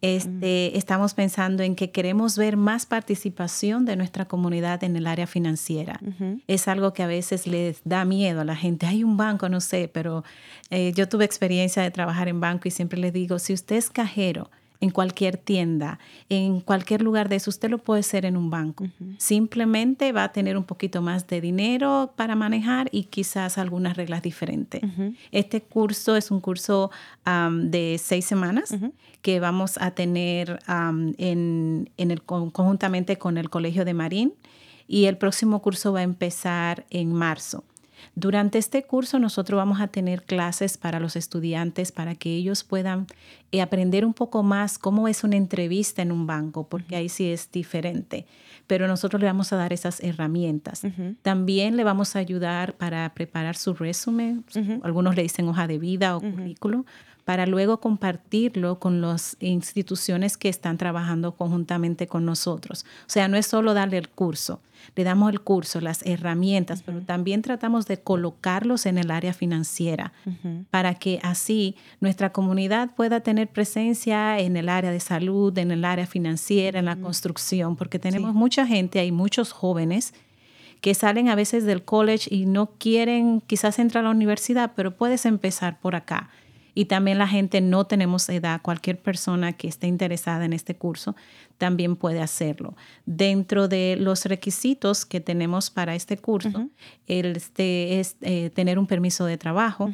Este, 0.03 0.77
Estamos 0.77 1.15
pensando 1.15 1.63
en 1.63 1.77
que 1.77 1.93
queremos 1.93 2.37
ver 2.37 2.57
más 2.57 2.87
participación 2.87 3.85
de 3.85 3.97
nuestra 3.97 4.27
comunidad 4.27 4.83
en 4.83 4.97
el 4.97 5.07
área 5.07 5.27
financiera. 5.27 6.01
Es 6.49 6.69
algo 6.69 6.93
que 6.93 7.03
a 7.03 7.07
veces 7.07 7.47
les 7.47 7.81
da 7.85 8.05
miedo 8.05 8.41
a 8.41 8.45
la 8.45 8.57
gente. 8.57 8.87
Hay 8.87 9.05
un 9.05 9.17
banco, 9.17 9.49
no 9.49 9.61
sé, 9.61 9.89
pero 9.93 10.25
eh, 10.71 10.93
yo 10.95 11.09
tuve 11.09 11.25
experiencia 11.25 11.83
de 11.83 11.91
trabajar 11.91 12.29
en 12.29 12.41
banco 12.41 12.67
y 12.67 12.71
siempre 12.73 12.99
les 12.99 13.13
digo, 13.13 13.39
si 13.39 13.53
usted 13.53 13.77
es 13.77 13.91
cajero, 13.91 14.51
en 14.83 14.91
cualquier 14.91 15.37
tienda, 15.37 16.01
en 16.29 16.61
cualquier 16.61 17.03
lugar 17.03 17.29
de 17.29 17.37
eso. 17.37 17.51
Usted 17.51 17.71
lo 17.71 17.79
puede 17.79 18.01
hacer 18.01 18.27
en 18.27 18.37
un 18.37 18.51
banco. 18.51 18.85
Simplemente 19.17 20.11
va 20.11 20.25
a 20.25 20.33
tener 20.33 20.59
un 20.59 20.65
poquito 20.65 21.01
más 21.01 21.29
de 21.29 21.41
dinero 21.41 22.12
para 22.17 22.35
manejar 22.35 22.89
y 22.91 23.05
quizás 23.05 23.59
algunas 23.59 23.97
reglas 23.97 24.23
diferentes. 24.23 24.83
Este 25.31 25.62
curso 25.62 26.17
es 26.17 26.33
un 26.33 26.41
curso 26.41 26.91
de 27.25 27.97
seis 28.03 28.27
semanas 28.27 28.75
que 29.23 29.39
vamos 29.39 29.79
a 29.81 29.93
tener 29.93 30.59
en, 30.67 31.89
el, 31.97 32.23
conjuntamente 32.23 33.17
con 33.19 33.39
el 33.39 33.51
Colegio 33.51 33.85
de 33.85 33.95
Marín 33.95 34.35
y 34.89 35.05
el 35.05 35.17
próximo 35.17 35.62
curso 35.62 35.93
va 35.93 36.01
a 36.01 36.03
empezar 36.03 36.87
en 36.91 37.12
marzo. 37.12 37.62
Durante 38.15 38.59
este 38.59 38.83
curso 38.83 39.19
nosotros 39.19 39.57
vamos 39.57 39.81
a 39.81 39.89
tener 39.89 40.23
clases 40.23 40.77
para 40.79 41.01
los 41.01 41.17
estudiantes 41.17 41.93
para 41.93 42.15
que 42.15 42.35
ellos 42.35 42.65
puedan 42.65 43.07
eh, 43.51 43.61
aprender 43.61 44.05
un 44.05 44.15
poco 44.15 44.43
más 44.43 44.79
cómo 44.79 45.09
es 45.09 45.25
una 45.25 45.37
entrevista 45.37 46.03
en 46.03 46.13
un 46.13 46.27
banco, 46.27 46.69
porque 46.69 46.97
ahí 46.97 47.09
sí 47.09 47.31
es 47.31 47.51
diferente. 47.51 48.27
Pero 48.67 48.87
nosotros 48.87 49.21
le 49.21 49.27
vamos 49.27 49.53
a 49.53 49.57
dar 49.57 49.73
esas 49.73 50.01
herramientas. 50.01 50.83
También 51.23 51.77
le 51.77 51.85
vamos 51.85 52.17
a 52.17 52.21
ayudar 52.21 52.75
para 52.75 53.13
preparar 53.13 53.57
su 53.57 53.75
resumen. 53.75 54.45
Algunos 54.83 55.17
le 55.17 55.23
dicen 55.23 55.49
hoja 55.49 55.67
de 55.67 55.79
vida 55.79 56.17
o 56.17 56.21
currículo 56.21 56.87
para 57.25 57.47
luego 57.47 57.79
compartirlo 57.79 58.79
con 58.79 59.00
las 59.00 59.37
instituciones 59.41 60.37
que 60.37 60.49
están 60.49 60.76
trabajando 60.76 61.33
conjuntamente 61.33 62.07
con 62.07 62.25
nosotros. 62.25 62.85
O 63.02 63.11
sea, 63.11 63.29
no 63.29 63.37
es 63.37 63.47
solo 63.47 63.75
darle 63.75 63.99
el 63.99 64.09
curso, 64.09 64.61
le 64.97 65.05
damos 65.05 65.31
el 65.31 65.41
curso, 65.41 65.81
las 65.81 66.05
herramientas, 66.05 66.83
pero 66.83 67.00
también 67.02 67.43
tratamos 67.43 67.87
de 67.87 67.99
colocarlos 67.99 68.87
en 68.87 68.99
el 68.99 69.11
área 69.11 69.33
financiera 69.33 70.12
para 70.71 70.95
que 70.95 71.21
así 71.23 71.76
nuestra 72.00 72.33
comunidad 72.33 72.95
pueda 72.97 73.21
tener 73.21 73.49
presencia 73.49 74.38
en 74.41 74.57
el 74.57 74.69
área 74.69 74.91
de 74.91 75.00
salud, 75.00 75.57
en 75.59 75.71
el 75.71 75.85
área 75.85 76.07
financiera, 76.07 76.81
en 76.81 76.87
la 76.87 76.97
construcción, 76.97 77.76
porque 77.76 78.00
tenemos 78.00 78.35
mucha 78.35 78.67
gente, 78.67 78.99
hay 78.99 79.12
muchos 79.12 79.52
jóvenes 79.52 80.14
que 80.81 80.95
salen 80.95 81.29
a 81.29 81.37
veces 81.37 81.62
del 81.64 81.85
college 81.85 82.29
y 82.35 82.45
no 82.45 82.67
quieren 82.79 83.41
quizás 83.47 83.79
entrar 83.79 84.05
a 84.05 84.09
la 84.09 84.14
universidad, 84.14 84.73
pero 84.75 84.97
puedes 84.97 85.25
empezar 85.26 85.79
por 85.79 85.95
acá 85.95 86.29
y 86.75 86.87
también 86.87 87.19
la 87.19 87.29
gente 87.29 87.61
no 87.61 87.85
tenemos 87.87 88.29
edad, 88.29 88.61
cualquier 88.62 89.00
persona 89.00 89.52
que 89.52 89.69
esté 89.69 89.87
interesada 89.87 90.45
en 90.45 90.52
este 90.52 90.76
curso 90.76 91.14
también 91.59 91.97
puede 91.97 92.21
hacerlo. 92.21 92.76
Dentro 93.07 93.69
de 93.69 93.97
los 93.99 94.25
requisitos 94.25 95.05
que 95.07 95.21
tenemos 95.21 95.71
para 95.71 95.95
este 95.95 96.17
curso, 96.17 96.71
este 97.07 98.00
es 98.00 98.17
eh, 98.21 98.50
tener 98.50 98.79
un 98.79 98.87
permiso 98.87 99.26
de 99.26 99.38
trabajo, 99.38 99.91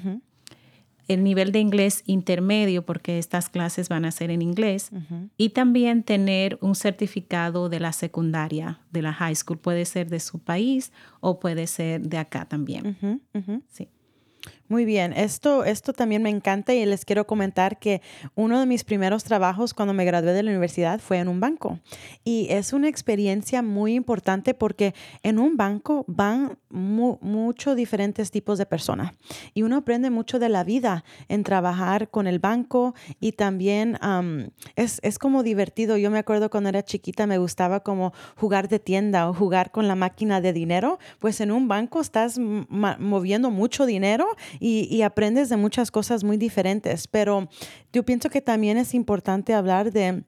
el 1.09 1.25
nivel 1.25 1.53
de 1.53 1.61
inglés 1.61 2.03
intermedio, 2.07 2.85
porque 2.85 3.19
estas 3.19 3.49
clases 3.49 3.89
van 3.89 4.05
a 4.05 4.11
ser 4.11 4.31
en 4.31 4.43
inglés, 4.43 4.91
y 5.37 5.51
también 5.51 6.03
tener 6.03 6.59
un 6.61 6.75
certificado 6.75 7.69
de 7.69 7.81
la 7.81 7.93
secundaria, 7.93 8.81
de 8.91 9.03
la 9.03 9.13
high 9.15 9.35
school. 9.35 9.59
Puede 9.59 9.85
ser 9.87 10.11
de 10.11 10.21
su 10.21 10.39
país 10.39 10.93
o 11.21 11.41
puede 11.41 11.67
ser 11.67 12.03
de 12.03 12.19
acá 12.19 12.45
también. 12.45 13.23
Sí. 13.69 13.89
Muy 14.71 14.85
bien, 14.85 15.15
esto, 15.15 15.65
esto 15.65 15.95
también 15.95 16.23
me 16.23 16.29
encanta 16.29 16.75
y 16.75 16.85
les 16.85 17.07
quiero 17.07 17.27
comentar 17.27 17.79
que 17.79 18.03
uno 18.35 18.61
de 18.61 18.67
mis 18.67 18.85
primeros 18.85 19.25
trabajos 19.25 19.73
cuando 19.73 19.95
me 19.95 20.05
gradué 20.05 20.35
de 20.35 20.43
la 20.43 20.51
universidad 20.51 21.01
fue 21.01 21.17
en 21.17 21.29
un 21.29 21.41
banco. 21.41 21.79
Y 22.23 22.49
es 22.51 22.75
una 22.75 22.87
experiencia 22.87 23.63
muy 23.63 23.95
importante 23.95 24.53
porque 24.53 24.95
en 25.23 25.39
un 25.39 25.57
banco 25.57 26.05
van 26.07 26.59
muchos 26.69 27.77
diferentes 27.77 28.31
tipos 28.31 28.59
de 28.59 28.67
personas 28.67 29.13
y 29.55 29.63
uno 29.63 29.77
aprende 29.79 30.11
mucho 30.11 30.39
de 30.39 30.51
la 30.51 30.65
vida 30.65 31.03
en 31.29 31.45
trabajar 31.45 32.11
con 32.11 32.27
el 32.27 32.39
banco 32.39 32.95
y 33.21 33.33
también 33.33 33.99
es, 34.77 35.01
es 35.03 35.19
como 35.19 35.43
divertido. 35.43 35.97
Yo 35.97 36.11
me 36.11 36.19
acuerdo 36.19 36.51
cuando 36.51 36.69
era 36.69 36.85
chiquita 36.85 37.27
me 37.27 37.39
gustaba 37.39 37.81
como 37.81 38.13
jugar 38.37 38.69
de 38.69 38.79
tienda 38.79 39.31
o 39.31 39.33
jugar 39.33 39.71
con 39.71 39.89
la 39.89 39.95
máquina 39.95 40.43
de 40.43 40.53
dinero. 40.53 40.99
Pues 41.21 41.41
en 41.41 41.53
un 41.53 41.69
banco 41.69 42.03
estás 42.03 42.39
moviendo 42.39 43.51
mucho 43.51 43.87
dinero 43.87 44.27
y, 44.61 45.03
aprendes 45.03 45.49
de 45.49 45.57
muchas 45.57 45.91
cosas 45.91 46.25
muy 46.25 46.37
diferentes, 46.37 47.07
pero 47.09 47.49
yo 47.93 48.05
pienso 48.05 48.31
que 48.31 48.41
también 48.41 48.77
es 48.77 48.95
importante 48.95 49.55
hablar 49.55 49.93
de 49.93 50.25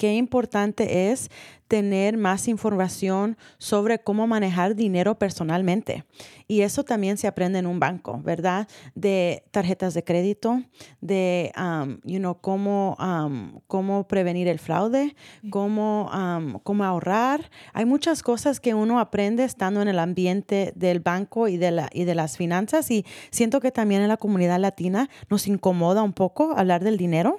qué 0.00 0.14
importante 0.14 1.10
es 1.10 1.30
tener 1.68 2.16
más 2.16 2.48
información 2.48 3.36
sobre 3.58 3.98
cómo 3.98 4.26
manejar 4.26 4.74
dinero 4.74 5.18
personalmente. 5.18 6.06
Y 6.48 6.62
eso 6.62 6.84
también 6.84 7.18
se 7.18 7.26
aprende 7.26 7.58
en 7.58 7.66
un 7.66 7.78
banco, 7.80 8.18
¿verdad? 8.24 8.66
De 8.94 9.44
tarjetas 9.50 9.92
de 9.92 10.02
crédito, 10.02 10.62
de, 11.02 11.52
um, 11.54 11.98
you 12.02 12.18
know, 12.18 12.40
cómo, 12.40 12.96
um, 12.98 13.60
cómo 13.66 14.08
prevenir 14.08 14.48
el 14.48 14.58
fraude, 14.58 15.14
cómo, 15.50 16.10
um, 16.14 16.58
cómo 16.60 16.84
ahorrar. 16.84 17.50
Hay 17.74 17.84
muchas 17.84 18.22
cosas 18.22 18.58
que 18.58 18.72
uno 18.72 19.00
aprende 19.00 19.44
estando 19.44 19.82
en 19.82 19.88
el 19.88 19.98
ambiente 19.98 20.72
del 20.76 21.00
banco 21.00 21.46
y 21.46 21.58
de, 21.58 21.72
la, 21.72 21.90
y 21.92 22.04
de 22.04 22.14
las 22.14 22.38
finanzas. 22.38 22.90
Y 22.90 23.04
siento 23.30 23.60
que 23.60 23.70
también 23.70 24.00
en 24.00 24.08
la 24.08 24.16
comunidad 24.16 24.58
latina 24.58 25.10
nos 25.28 25.46
incomoda 25.46 26.02
un 26.02 26.14
poco 26.14 26.54
hablar 26.56 26.82
del 26.82 26.96
dinero 26.96 27.38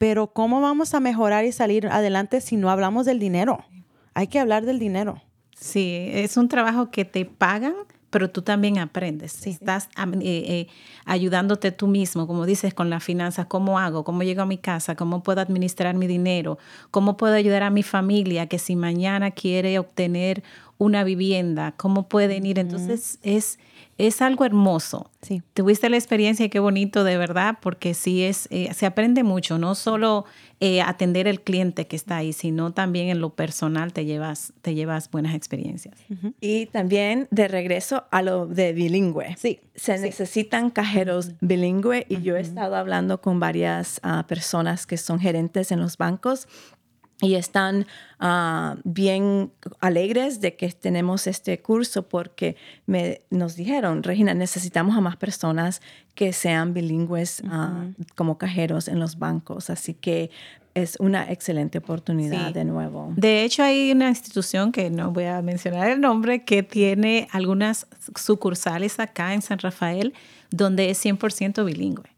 pero 0.00 0.28
¿cómo 0.28 0.62
vamos 0.62 0.94
a 0.94 1.00
mejorar 1.00 1.44
y 1.44 1.52
salir 1.52 1.86
adelante 1.88 2.40
si 2.40 2.56
no 2.56 2.70
hablamos 2.70 3.04
del 3.04 3.18
dinero? 3.18 3.66
Hay 4.14 4.28
que 4.28 4.38
hablar 4.38 4.64
del 4.64 4.78
dinero. 4.78 5.20
Sí, 5.54 6.08
es 6.14 6.38
un 6.38 6.48
trabajo 6.48 6.90
que 6.90 7.04
te 7.04 7.26
pagan, 7.26 7.74
pero 8.08 8.30
tú 8.30 8.40
también 8.40 8.78
aprendes. 8.78 9.46
Estás 9.46 9.90
eh, 9.98 10.22
eh, 10.22 10.68
ayudándote 11.04 11.70
tú 11.70 11.86
mismo, 11.86 12.26
como 12.26 12.46
dices, 12.46 12.72
con 12.72 12.88
las 12.88 13.04
finanzas, 13.04 13.44
cómo 13.44 13.78
hago, 13.78 14.02
cómo 14.02 14.22
llego 14.22 14.40
a 14.40 14.46
mi 14.46 14.56
casa, 14.56 14.96
cómo 14.96 15.22
puedo 15.22 15.42
administrar 15.42 15.94
mi 15.94 16.06
dinero, 16.06 16.56
cómo 16.90 17.18
puedo 17.18 17.34
ayudar 17.34 17.62
a 17.62 17.68
mi 17.68 17.82
familia 17.82 18.46
que 18.46 18.58
si 18.58 18.76
mañana 18.76 19.32
quiere 19.32 19.78
obtener 19.78 20.42
una 20.80 21.04
vivienda, 21.04 21.74
cómo 21.76 22.08
pueden 22.08 22.46
ir. 22.46 22.58
Entonces 22.58 23.18
es 23.22 23.58
es 24.06 24.22
algo 24.22 24.46
hermoso. 24.46 25.10
Sí. 25.20 25.42
Tuviste 25.52 25.90
la 25.90 25.96
experiencia 25.98 26.46
y 26.46 26.48
qué 26.48 26.58
bonito 26.58 27.04
de 27.04 27.18
verdad, 27.18 27.58
porque 27.60 27.92
sí 27.92 28.22
es, 28.22 28.48
eh, 28.50 28.72
se 28.72 28.86
aprende 28.86 29.24
mucho, 29.24 29.58
no 29.58 29.74
solo 29.74 30.24
eh, 30.58 30.80
atender 30.80 31.28
el 31.28 31.42
cliente 31.42 31.86
que 31.86 31.96
está 31.96 32.16
ahí, 32.16 32.32
sino 32.32 32.72
también 32.72 33.10
en 33.10 33.20
lo 33.20 33.34
personal 33.34 33.92
te 33.92 34.06
llevas, 34.06 34.54
te 34.62 34.74
llevas 34.74 35.10
buenas 35.10 35.34
experiencias. 35.34 35.94
Y 36.40 36.66
también 36.66 37.28
de 37.30 37.46
regreso 37.48 38.04
a 38.10 38.22
lo 38.22 38.46
de 38.46 38.72
bilingüe. 38.72 39.36
Sí. 39.38 39.60
Se 39.74 39.98
necesitan 39.98 40.70
cajeros 40.70 41.32
bilingüe 41.42 42.06
y 42.08 42.22
yo 42.22 42.36
he 42.36 42.40
estado 42.40 42.76
hablando 42.76 43.20
con 43.20 43.38
varias 43.38 44.00
ah, 44.02 44.24
personas 44.26 44.86
que 44.86 44.96
son 44.96 45.20
gerentes 45.20 45.72
en 45.72 45.80
los 45.80 45.98
bancos 45.98 46.48
y 47.22 47.34
están 47.34 47.86
ah, 48.18 48.76
bien 48.84 49.52
alegres 49.80 50.40
de 50.40 50.56
que 50.56 50.70
tenemos 50.70 51.26
este 51.26 51.60
curso 51.60 52.08
porque 52.08 52.56
me, 52.86 53.20
nos 53.30 53.56
dijeron, 53.56 54.02
Regina, 54.02 54.34
necesitamos 54.34 54.96
a 54.96 55.00
más 55.00 55.16
personas 55.16 55.82
que 56.14 56.32
sean 56.32 56.74
bilingües 56.74 57.42
ah, 57.48 57.86
como 58.14 58.38
cajeros 58.38 58.88
en 58.88 58.98
los 58.98 59.18
bancos. 59.18 59.70
Así 59.70 59.94
que 59.94 60.30
es 60.74 60.96
una 61.00 61.30
excelente 61.30 61.78
oportunidad 61.78 62.52
de 62.52 62.64
nuevo. 62.64 63.12
De 63.16 63.44
hecho, 63.44 63.62
hay 63.62 63.90
una 63.90 64.08
institución 64.08 64.72
que 64.72 64.88
no 64.88 65.10
voy 65.10 65.24
a 65.24 65.42
mencionar 65.42 65.90
el 65.90 66.00
nombre 66.00 66.44
que 66.44 66.62
tiene 66.62 67.28
algunas 67.32 67.86
sucursales 68.14 69.00
acá 69.00 69.34
en 69.34 69.42
San 69.42 69.58
Rafael 69.58 70.14
donde 70.50 70.90
es 70.90 71.04
100% 71.04 71.64
bilingüe. 71.64 72.10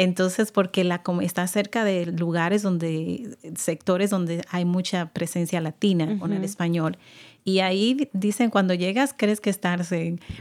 Entonces, 0.00 0.50
porque 0.50 0.82
la, 0.82 1.02
está 1.20 1.46
cerca 1.46 1.84
de 1.84 2.06
lugares 2.06 2.62
donde, 2.62 3.36
sectores 3.54 4.08
donde 4.08 4.42
hay 4.48 4.64
mucha 4.64 5.10
presencia 5.12 5.60
latina 5.60 6.18
con 6.18 6.32
el 6.32 6.42
español. 6.42 6.96
Y 7.44 7.58
ahí 7.60 8.08
dicen, 8.14 8.48
cuando 8.48 8.72
llegas, 8.72 9.14
crees 9.14 9.42
que 9.42 9.50
estás 9.50 9.90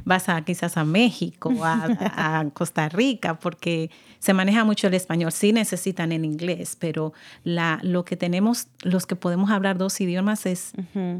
vas 0.06 0.30
a 0.30 0.42
quizás 0.46 0.78
a 0.78 0.86
México, 0.86 1.52
a, 1.64 2.40
a, 2.40 2.50
Costa 2.52 2.88
Rica, 2.88 3.38
porque 3.38 3.92
se 4.20 4.34
maneja 4.34 4.64
mucho 4.64 4.88
el 4.88 4.94
español. 4.94 5.34
Sí 5.34 5.52
necesitan 5.52 6.14
el 6.14 6.24
inglés, 6.24 6.78
pero 6.80 7.12
la, 7.44 7.80
lo 7.84 8.06
que 8.06 8.16
tenemos, 8.16 8.68
los 8.84 9.06
que 9.06 9.18
podemos 9.18 9.52
hablar 9.52 9.78
dos 9.78 10.00
idiomas, 10.00 10.46
es 10.46 10.72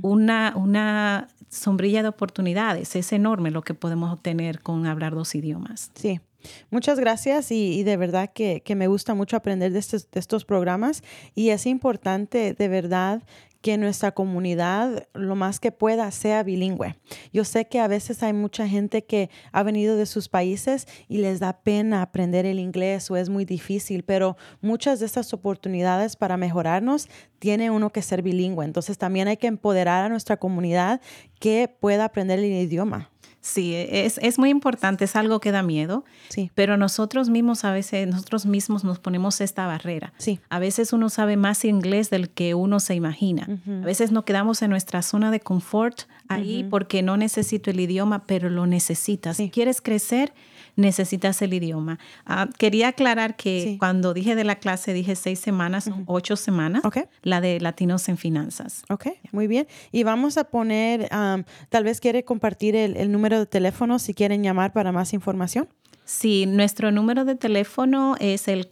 una, 0.02 0.54
una 0.56 1.28
sombrilla 1.50 2.04
de 2.04 2.08
oportunidades. 2.08 2.96
Es 2.96 3.12
enorme 3.12 3.52
lo 3.52 3.64
que 3.64 3.74
podemos 3.74 4.14
obtener 4.14 4.62
con 4.62 4.86
hablar 4.86 5.14
dos 5.14 5.36
idiomas. 5.36 5.92
Sí. 5.96 6.22
Muchas 6.70 7.00
gracias 7.00 7.52
y, 7.52 7.84
de 7.84 7.98
verdad 7.98 8.32
que, 8.34 8.64
me 8.76 8.88
gusta 8.88 9.14
mucho 9.14 9.36
aprender 9.38 9.72
de 9.74 9.80
estos, 9.80 10.10
de 10.12 10.20
estos 10.20 10.46
programas 10.46 11.04
y 11.36 11.50
es 11.50 11.66
importante 11.66 12.54
de 12.54 12.68
verdad 12.68 13.24
que 13.62 13.78
nuestra 13.78 14.14
comunidad 14.14 15.08
lo 15.14 15.36
más 15.36 15.60
que 15.60 15.72
pueda 15.72 16.10
sea 16.12 16.44
bilingüe. 16.44 16.96
Yo 17.34 17.44
sé 17.44 17.66
que 17.66 17.80
a 17.80 17.88
veces 17.88 18.24
hay 18.24 18.34
mucha 18.34 18.68
gente 18.68 19.04
que 19.04 19.30
ha 19.52 19.64
venido 19.64 19.98
de 19.98 20.06
sus 20.06 20.30
países 20.30 20.88
y 21.08 21.18
les 21.18 21.40
da 21.40 21.54
pena 21.54 22.02
aprender 22.02 22.46
el 22.46 22.60
inglés 22.60 23.12
o 23.12 23.18
es 23.18 23.30
muy 23.30 23.44
difícil, 23.44 24.04
pero 24.04 24.38
muchas 24.62 25.00
de 25.00 25.06
estas 25.06 25.34
oportunidades 25.34 26.16
para 26.16 26.38
mejorarnos 26.38 27.10
tiene 27.40 27.70
uno 27.70 27.90
que 27.92 28.02
ser 28.02 28.22
bilingüe. 28.22 28.64
Entonces 28.64 28.98
también 28.98 29.28
hay 29.28 29.38
que 29.38 29.48
empoderar 29.48 30.06
a 30.06 30.10
nuestra 30.10 30.38
comunidad 30.38 31.02
que 31.40 31.74
pueda 31.80 32.06
aprender 32.06 32.40
el 32.40 32.46
idioma. 32.46 33.12
Sí, 33.42 33.74
es, 33.74 34.20
es, 34.22 34.38
muy 34.38 34.50
importante, 34.50 35.06
es 35.06 35.16
algo 35.16 35.40
que 35.40 35.52
da 35.52 35.64
miedo, 35.64 36.04
Sí. 36.28 36.52
pero 36.56 36.76
nosotros 36.76 37.30
mismos 37.30 37.64
a 37.64 37.72
veces, 37.72 38.08
nosotros 38.08 38.46
mismos 38.46 38.84
nos 38.84 39.00
ponemos 39.00 39.40
esta 39.40 39.66
barrera. 39.66 40.14
Sí. 40.18 40.40
A 40.50 40.60
veces 40.60 40.92
uno 40.92 41.10
sabe 41.10 41.38
más 41.38 41.64
inglés 41.64 42.10
del 42.10 42.30
que 42.30 42.54
uno 42.54 42.80
se 42.82 42.96
imagina. 42.96 43.48
A 43.66 43.86
veces 43.86 44.12
nos 44.12 44.26
quedamos 44.26 44.62
en 44.62 44.70
nuestra 44.72 45.02
zona 45.02 45.32
de 45.32 45.40
confort 45.40 46.02
ahí 46.28 46.68
porque 46.70 47.02
no 47.02 47.16
necesito 47.16 47.72
el 47.72 47.80
idioma, 47.80 48.26
pero 48.26 48.50
lo 48.50 48.66
necesitas. 48.66 49.38
Si 49.38 49.50
quieres 49.50 49.82
crecer, 49.82 50.34
necesitas 50.80 51.42
el 51.42 51.54
idioma. 51.54 52.00
Ah, 52.26 52.48
quería 52.58 52.88
aclarar 52.90 53.36
que 53.36 53.64
Sí. 53.64 53.78
cuando 53.78 54.14
dije 54.14 54.36
de 54.36 54.44
la 54.44 54.56
clase, 54.56 54.94
dije 54.94 55.16
seis 55.16 55.40
semanas, 55.40 55.84
son 55.86 56.04
ocho 56.08 56.36
semanas, 56.36 56.84
Ok. 56.86 56.98
la 57.24 57.42
de 57.42 57.60
Latinos 57.60 58.08
en 58.10 58.18
Finanzas. 58.18 58.84
Ok, 58.90 59.08
muy 59.32 59.48
bien. 59.48 59.68
Y 59.92 60.04
vamos 60.04 60.38
a 60.38 60.46
poner, 60.46 61.08
am, 61.12 61.44
tal 61.70 61.84
vez 61.84 62.00
quiere 62.00 62.24
compartir 62.24 62.76
el, 62.76 62.96
el 62.98 63.12
número 63.12 63.40
de 63.40 63.46
teléfono 63.46 64.00
si 64.00 64.14
quieren 64.14 64.42
llamar 64.44 64.74
para 64.74 64.92
más 64.92 65.14
información. 65.14 65.68
Sí, 66.06 66.46
nuestro 66.48 66.92
número 66.92 67.26
de 67.26 67.36
teléfono 67.36 68.16
es 68.20 68.48
el 68.48 68.68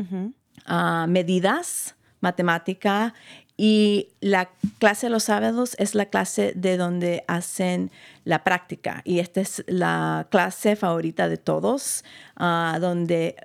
ah, 0.65 1.05
medidas, 1.07 1.95
matemática 2.19 3.13
y 3.55 4.09
la 4.19 4.49
clase 4.77 5.05
de 5.05 5.11
los 5.11 5.23
sábados 5.23 5.75
es 5.79 5.95
la 5.95 6.07
clase 6.07 6.51
de 6.53 6.75
donde 6.75 7.23
hacen 7.27 7.91
la 8.25 8.43
práctica. 8.43 9.01
Y 9.05 9.19
esta 9.19 9.39
es 9.39 9.63
la 9.67 10.27
clase 10.29 10.75
favorita 10.75 11.27
de 11.27 11.37
todos, 11.37 12.03
donde 12.37 13.35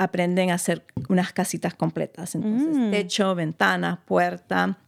aprenden 0.00 0.50
a 0.50 0.54
hacer 0.54 0.82
unas 1.10 1.30
casitas 1.34 1.74
completas. 1.74 2.34
Entonces, 2.34 2.90
techo, 2.90 3.34
ventana, 3.34 4.00
puerta. 4.06 4.78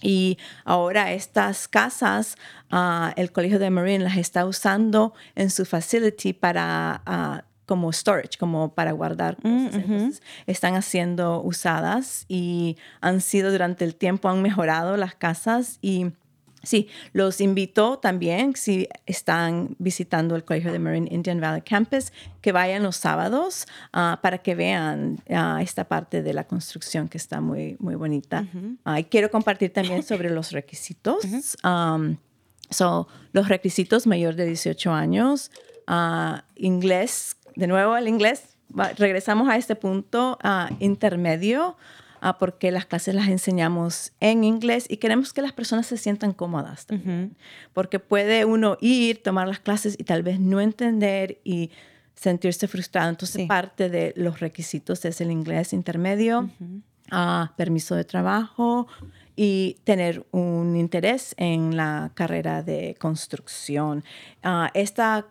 Y 0.00 0.38
ahora 0.64 1.12
estas 1.12 1.66
casas, 1.66 2.36
ah, 2.70 3.12
el 3.16 3.32
Colegio 3.32 3.58
de 3.58 3.70
Marine 3.70 4.04
las 4.04 4.16
está 4.16 4.46
usando 4.46 5.14
en 5.34 5.50
su 5.50 5.64
facility 5.64 6.32
para 6.32 7.02
ah, 7.06 7.42
como 7.66 7.92
storage, 7.92 8.38
como 8.38 8.72
para 8.72 8.92
guardar 8.92 9.34
cosas. 9.36 9.74
Entonces, 9.74 10.22
están 10.46 10.80
siendo 10.82 11.42
usadas 11.42 12.24
y 12.28 12.76
han 13.00 13.20
sido 13.20 13.50
durante 13.50 13.84
el 13.84 13.96
tiempo, 13.96 14.28
han 14.28 14.42
mejorado 14.42 14.96
las 14.96 15.16
casas 15.16 15.78
y 15.82 16.12
Sí, 16.62 16.88
los 17.12 17.40
invito 17.40 17.98
también, 17.98 18.54
si 18.54 18.88
están 19.06 19.74
visitando 19.78 20.36
el 20.36 20.44
Colegio 20.44 20.72
de 20.72 20.78
Marine 20.78 21.08
Indian 21.10 21.40
Valley 21.40 21.62
Campus, 21.62 22.12
que 22.40 22.52
vayan 22.52 22.82
los 22.84 22.96
sábados 22.96 23.66
ah, 23.92 24.20
para 24.22 24.38
que 24.38 24.54
vean 24.54 25.18
ah, 25.30 25.60
esta 25.60 25.84
parte 25.84 26.22
de 26.22 26.32
la 26.32 26.44
construcción 26.44 27.08
que 27.08 27.18
está 27.18 27.40
muy, 27.40 27.76
muy 27.80 27.96
bonita. 27.96 28.46
Ah, 28.84 29.00
y 29.00 29.04
quiero 29.04 29.30
compartir 29.30 29.72
también 29.72 30.02
sobre 30.04 30.30
los 30.30 30.52
requisitos. 30.52 31.24
Um, 31.64 32.16
so, 32.70 33.08
los 33.32 33.48
requisitos 33.48 34.06
mayor 34.06 34.36
de 34.36 34.46
18 34.46 34.92
años, 34.92 35.50
inglés, 36.54 37.36
de 37.56 37.66
nuevo 37.66 37.96
el 37.96 38.06
inglés, 38.06 38.56
regresamos 38.96 39.48
a 39.48 39.56
este 39.56 39.74
punto 39.74 40.38
intermedio 40.78 41.76
ah, 42.22 42.38
porque 42.38 42.70
las 42.70 42.86
clases 42.86 43.14
las 43.14 43.28
enseñamos 43.28 44.12
en 44.20 44.44
inglés 44.44 44.86
y 44.88 44.96
queremos 44.96 45.32
que 45.34 45.42
las 45.42 45.52
personas 45.52 45.86
se 45.86 45.96
sientan 45.98 46.32
cómodas 46.32 46.86
también. 46.86 47.36
Porque 47.74 47.98
puede 47.98 48.44
uno 48.46 48.78
ir, 48.80 49.22
tomar 49.22 49.46
las 49.48 49.58
clases 49.60 49.96
y 49.98 50.04
tal 50.04 50.22
vez 50.22 50.40
no 50.40 50.60
entender 50.60 51.38
y 51.44 51.70
sentirse 52.14 52.68
frustrado. 52.68 53.10
Entonces, 53.10 53.42
Sí. 53.42 53.46
parte 53.46 53.88
de 53.90 54.12
los 54.16 54.40
requisitos 54.40 55.04
es 55.04 55.20
el 55.20 55.30
inglés 55.30 55.72
intermedio, 55.72 56.48
ah, 57.10 57.52
permiso 57.56 57.94
de 57.96 58.04
trabajo 58.04 58.86
y 59.34 59.78
tener 59.84 60.24
un 60.30 60.76
interés 60.76 61.34
en 61.38 61.76
la 61.76 62.10
carrera 62.14 62.62
de 62.62 62.94
construcción. 63.00 64.04
Ah, 64.42 64.70
esta 64.74 65.26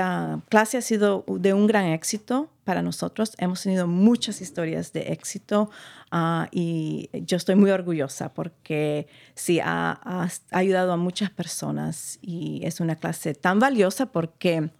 ah, 0.00 0.40
clase 0.48 0.78
ha 0.78 0.82
sido 0.82 1.24
de 1.28 1.54
un 1.54 1.66
gran 1.66 1.86
éxito 1.86 2.50
para 2.64 2.82
nosotros. 2.82 3.34
Hemos 3.38 3.62
tenido 3.62 3.86
muchas 3.86 4.40
historias 4.40 4.92
de 4.92 5.12
éxito 5.12 5.70
ah, 6.10 6.48
y 6.50 7.10
yo 7.12 7.36
estoy 7.36 7.54
muy 7.54 7.70
orgullosa 7.70 8.32
porque 8.32 9.06
sí, 9.34 9.60
ha 9.62 10.28
ayudado 10.50 10.92
a 10.92 10.96
muchas 10.96 11.30
personas 11.30 12.18
y 12.22 12.60
es 12.64 12.80
una 12.80 12.96
clase 12.96 13.34
tan 13.34 13.58
valiosa 13.58 14.06
porque... 14.06 14.70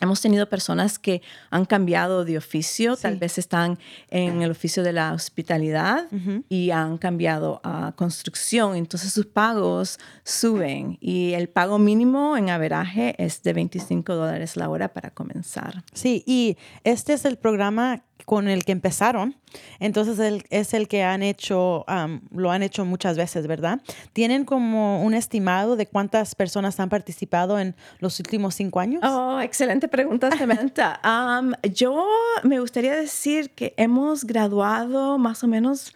Hemos 0.00 0.20
tenido 0.20 0.48
personas 0.48 0.98
que 0.98 1.22
han 1.50 1.64
cambiado 1.64 2.24
de 2.24 2.38
oficio, 2.38 2.96
tal 2.96 3.16
vez 3.16 3.38
están 3.38 3.78
en 4.08 4.42
el 4.42 4.50
oficio 4.50 4.82
de 4.82 4.92
la 4.92 5.12
hospitalidad 5.12 6.08
y 6.48 6.70
han 6.70 6.98
cambiado 6.98 7.60
a 7.62 7.92
construcción, 7.96 8.76
entonces 8.76 9.12
sus 9.12 9.26
pagos 9.26 9.98
suben 10.24 10.98
y 11.00 11.34
el 11.34 11.48
pago 11.48 11.78
mínimo 11.78 12.36
en 12.36 12.50
averaje 12.50 13.14
es 13.18 13.42
de 13.42 13.52
25 13.52 14.14
dólares 14.14 14.56
la 14.56 14.68
hora 14.68 14.92
para 14.92 15.10
comenzar. 15.10 15.84
Sí, 15.92 16.24
y 16.26 16.56
este 16.84 17.12
es 17.12 17.24
el 17.24 17.36
programa 17.36 18.02
con 18.30 18.46
el 18.46 18.64
que 18.64 18.70
empezaron. 18.70 19.34
Entonces 19.80 20.20
el- 20.20 20.44
es 20.50 20.72
el 20.72 20.86
que 20.86 21.02
han 21.02 21.20
hecho, 21.24 21.84
lo 22.30 22.52
han 22.52 22.62
hecho 22.62 22.84
muchas 22.84 23.16
veces, 23.16 23.48
¿verdad? 23.48 23.80
¿Tienen 24.12 24.44
como 24.44 25.02
un 25.02 25.14
estimado 25.14 25.74
de 25.74 25.86
cuántas 25.86 26.36
personas 26.36 26.78
han 26.78 26.90
participado 26.90 27.58
en 27.58 27.74
los 27.98 28.20
últimos 28.20 28.54
cinco 28.54 28.78
años? 28.78 29.02
Oh, 29.04 29.40
excelente 29.40 29.88
pregunta, 29.88 30.30
Samantha. 30.38 31.00
Um, 31.04 31.54
yo 31.74 32.06
me 32.44 32.60
gustaría 32.60 32.94
decir 32.94 33.50
que 33.50 33.74
hemos 33.76 34.22
graduado 34.24 35.18
más 35.18 35.42
o 35.42 35.48
menos, 35.48 35.92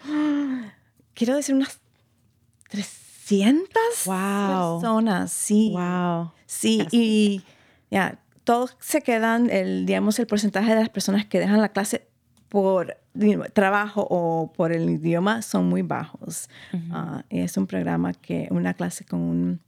quiero 1.14 1.36
decir, 1.36 1.54
unas 1.54 1.78
300 2.68 3.70
Wow. 4.06 4.80
personas. 4.80 5.30
Sí. 5.32 5.70
Wow. 5.72 6.32
Sí, 6.46 6.84
y 6.90 7.42
ya, 7.92 8.18
todos 8.42 8.76
se 8.80 9.02
quedan, 9.02 9.50
el, 9.50 9.86
digamos, 9.86 10.18
el 10.18 10.26
porcentaje 10.26 10.74
de 10.74 10.80
las 10.80 10.88
personas 10.88 11.26
que 11.26 11.38
dejan 11.38 11.60
la 11.60 11.68
clase 11.68 12.08
por 12.54 12.98
trabajo 13.52 14.06
o 14.08 14.52
por 14.52 14.70
el 14.70 14.88
idioma 14.88 15.42
son 15.42 15.68
muy 15.68 15.82
bajos. 15.82 16.48
Ah, 16.92 17.24
y 17.28 17.40
es 17.40 17.56
un 17.56 17.66
programa 17.66 18.12
que, 18.12 18.46
una 18.52 18.74
clase 18.74 19.04
con 19.04 19.18
un 19.22 19.60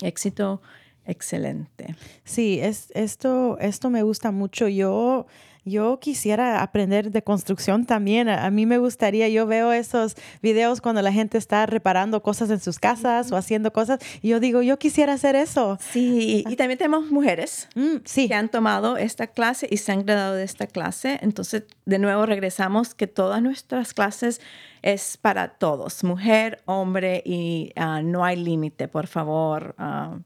éxito 0.00 0.62
excelente. 1.04 1.94
Sí, 2.24 2.58
es, 2.58 2.92
esto, 2.94 3.58
esto 3.60 3.90
me 3.90 4.02
gusta 4.02 4.30
mucho. 4.30 4.68
Yo 4.68 5.26
yo 5.64 5.98
quisiera 6.00 6.62
aprender 6.62 7.10
de 7.10 7.22
construcción 7.22 7.86
también. 7.86 8.28
A, 8.28 8.46
a 8.46 8.50
mí 8.50 8.66
me 8.66 8.78
gustaría, 8.78 9.28
yo 9.28 9.46
veo 9.46 9.72
esos 9.72 10.16
videos 10.42 10.80
cuando 10.80 11.02
la 11.02 11.12
gente 11.12 11.38
está 11.38 11.66
reparando 11.66 12.22
cosas 12.22 12.50
en 12.50 12.60
sus 12.60 12.78
casas 12.78 13.32
o 13.32 13.36
haciendo 13.36 13.72
cosas 13.72 13.98
y 14.22 14.28
yo 14.28 14.40
digo, 14.40 14.62
yo 14.62 14.78
quisiera 14.78 15.14
hacer 15.14 15.36
eso. 15.36 15.78
Sí, 15.92 16.44
y 16.46 16.56
también 16.56 16.78
tenemos 16.78 17.10
mujeres 17.10 17.30
Mm, 17.74 17.96
sí, 18.04 18.28
que 18.28 18.34
han 18.34 18.48
tomado 18.48 18.96
esta 18.96 19.28
clase 19.28 19.66
y 19.70 19.76
se 19.78 19.92
han 19.92 20.04
graduado 20.04 20.34
de 20.34 20.44
esta 20.44 20.66
clase. 20.66 21.18
Entonces, 21.22 21.64
de 21.84 21.98
nuevo 21.98 22.26
regresamos 22.26 22.94
que 22.94 23.06
todas 23.06 23.42
nuestras 23.42 23.94
clases 23.94 24.40
es 24.82 25.16
para 25.16 25.48
todos, 25.48 26.04
mujer, 26.04 26.62
hombre, 26.64 27.22
y 27.24 27.72
ah, 27.76 28.00
no 28.02 28.24
hay 28.24 28.36
límite, 28.36 28.88
por 28.88 29.06
favor, 29.06 29.74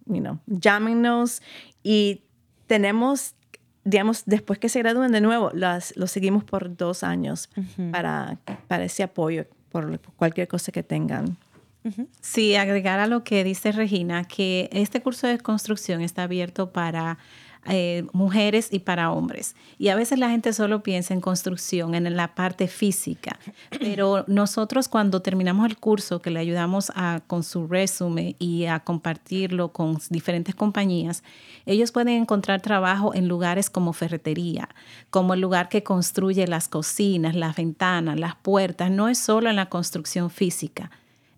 you 0.07 0.21
know, 0.21 0.39
llámenos 0.47 1.43
y 1.83 2.23
tenemos, 2.67 3.35
digamos, 3.85 4.25
después 4.27 4.59
que 4.59 4.69
se 4.69 4.81
gradúen 4.81 5.13
de 5.13 5.21
nuevo, 5.21 5.51
las, 5.53 5.97
los 5.97 6.11
seguimos 6.11 6.45
por 6.45 6.77
dos 6.77 7.05
años 7.05 7.51
para, 7.91 8.39
para 8.67 8.85
ese 8.85 9.03
apoyo, 9.03 9.47
por 9.71 10.01
cualquier 10.17 10.49
cosa 10.49 10.73
que 10.73 10.83
tengan. 10.83 11.37
Sí, 12.23 12.57
agregar 12.57 12.99
a 12.99 13.07
lo 13.07 13.25
que 13.25 13.45
dice 13.45 13.71
Regina, 13.71 14.25
que 14.25 14.71
este 14.73 15.03
curso 15.03 15.27
de 15.27 15.39
construcción 15.39 16.01
está 16.01 16.23
abierto 16.23 16.73
para 16.73 17.19
eh, 17.67 18.07
mujeres 18.13 18.69
y 18.71 18.81
para 18.81 19.11
hombres. 19.11 19.57
Y 19.79 19.89
a 19.89 19.97
veces 19.97 20.19
la 20.19 20.31
gente 20.31 20.53
solo 20.53 20.83
piensa 20.83 21.15
en 21.15 21.21
construcción, 21.21 21.95
en 21.95 22.17
la 22.17 22.35
parte 22.35 22.69
física, 22.69 23.39
pero 23.79 24.25
nosotros 24.27 24.89
cuando 24.89 25.23
terminamos 25.23 25.67
el 25.67 25.79
curso, 25.79 26.21
que 26.21 26.31
le 26.31 26.41
ayudamos 26.41 26.93
a, 26.95 27.21
con 27.27 27.43
su 27.43 27.67
resumen 27.67 28.37
y 28.39 28.67
a 28.67 28.81
compartirlo 28.81 29.73
con 29.73 29.99
diferentes 30.11 30.55
compañías, 30.55 31.23
ellos 31.67 31.93
pueden 31.93 32.23
encontrar 32.23 32.61
trabajo 32.61 33.15
en 33.15 33.29
lugares 33.29 33.71
como 33.71 33.93
ferretería, 33.93 34.69
como 35.11 35.35
el 35.35 35.41
lugar 35.41 35.69
que 35.69 35.83
construye 35.83 36.47
las 36.47 36.69
cocinas, 36.69 37.35
las 37.35 37.57
ventanas, 37.57 38.19
las 38.19 38.37
puertas. 38.37 38.91
No 38.91 39.09
es 39.09 39.19
solo 39.19 39.49
en 39.51 39.57
la 39.57 39.69
construcción 39.69 40.31
física. 40.31 40.91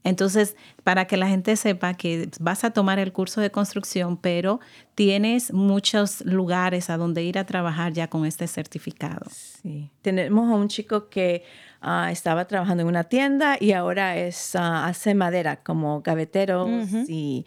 Entonces, 0.07 0.55
para 0.85 1.07
que 1.07 1.17
la 1.17 1.27
gente 1.27 1.57
sepa 1.57 1.95
que 1.95 2.31
vas 2.39 2.63
a 2.63 2.71
tomar 2.71 3.01
el 3.01 3.13
curso 3.13 3.41
de 3.41 3.51
construcción, 3.51 4.17
pero 4.17 4.61
tienes 4.95 5.53
muchos 5.53 6.25
lugares 6.25 6.91
a 6.91 6.97
donde 6.97 7.25
ir 7.25 7.39
a 7.39 7.45
trabajar 7.45 7.93
ya 7.93 8.09
con 8.09 8.25
este 8.25 8.47
certificado. 8.47 9.27
Sí. 9.29 9.91
Tenemos 10.03 10.49
a 10.49 10.55
un 10.55 10.69
chico 10.69 11.09
que 11.09 11.43
ah, 11.81 12.13
estaba 12.13 12.45
trabajando 12.47 12.83
en 12.83 12.89
una 12.89 13.03
tienda 13.03 13.57
y 13.59 13.73
ahora 13.73 14.17
es, 14.17 14.55
ah, 14.55 14.87
hace 14.87 15.13
madera 15.15 15.57
como 15.65 16.03
gaveteros 16.03 16.71
y 17.09 17.45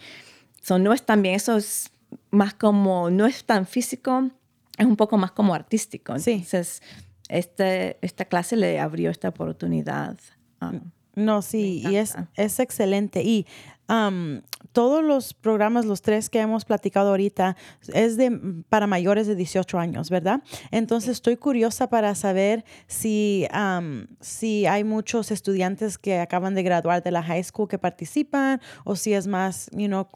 son 0.62 0.84
no 0.84 0.92
es 0.92 1.04
también 1.06 1.36
eso 1.36 1.56
es 1.56 1.90
más 2.30 2.54
como 2.54 3.10
no 3.10 3.26
es 3.26 3.46
tan 3.46 3.66
físico 3.68 4.30
es 4.78 4.86
un 4.86 4.98
poco 4.98 5.18
más 5.18 5.32
como 5.32 5.54
artístico 5.54 6.20
Sí. 6.20 6.32
entonces 6.32 6.82
este, 7.30 7.98
esta 8.02 8.26
clase 8.26 8.58
le 8.58 8.80
abrió 8.80 9.10
esta 9.12 9.30
oportunidad 9.30 10.18
ah, 10.60 10.74
No, 11.20 11.42
sí, 11.42 11.84
y 11.86 11.98
es, 11.98 12.16
es 12.36 12.60
excelente. 12.60 13.22
Y 13.24 13.46
am, 13.88 14.42
todos 14.72 15.04
los 15.04 15.34
programas, 15.34 15.86
los 15.86 16.02
tres 16.02 16.30
que 16.30 16.40
hemos 16.40 16.64
platicado 16.64 17.10
ahorita, 17.10 17.58
es 17.94 18.16
de 18.18 18.32
para 18.70 18.88
mayores 18.88 19.28
de 19.28 19.36
18 19.36 19.78
años, 19.78 20.10
¿verdad? 20.10 20.42
Entonces 20.72 21.12
estoy 21.12 21.36
curiosa 21.38 21.90
para 21.90 22.16
saber 22.16 22.64
si, 22.88 23.48
am, 23.52 24.08
si 24.22 24.66
hay 24.66 24.84
muchos 24.84 25.32
estudiantes 25.32 25.98
que 25.98 26.20
acaban 26.20 26.56
de 26.56 26.64
graduar 26.64 27.04
de 27.04 27.12
la 27.12 27.22
high 27.24 27.44
school 27.44 27.68
que 27.68 27.78
participan 27.78 28.62
o 28.86 28.96
si 28.96 29.14
es 29.14 29.28
más, 29.28 29.70
you 29.74 29.88
know, 29.88 30.08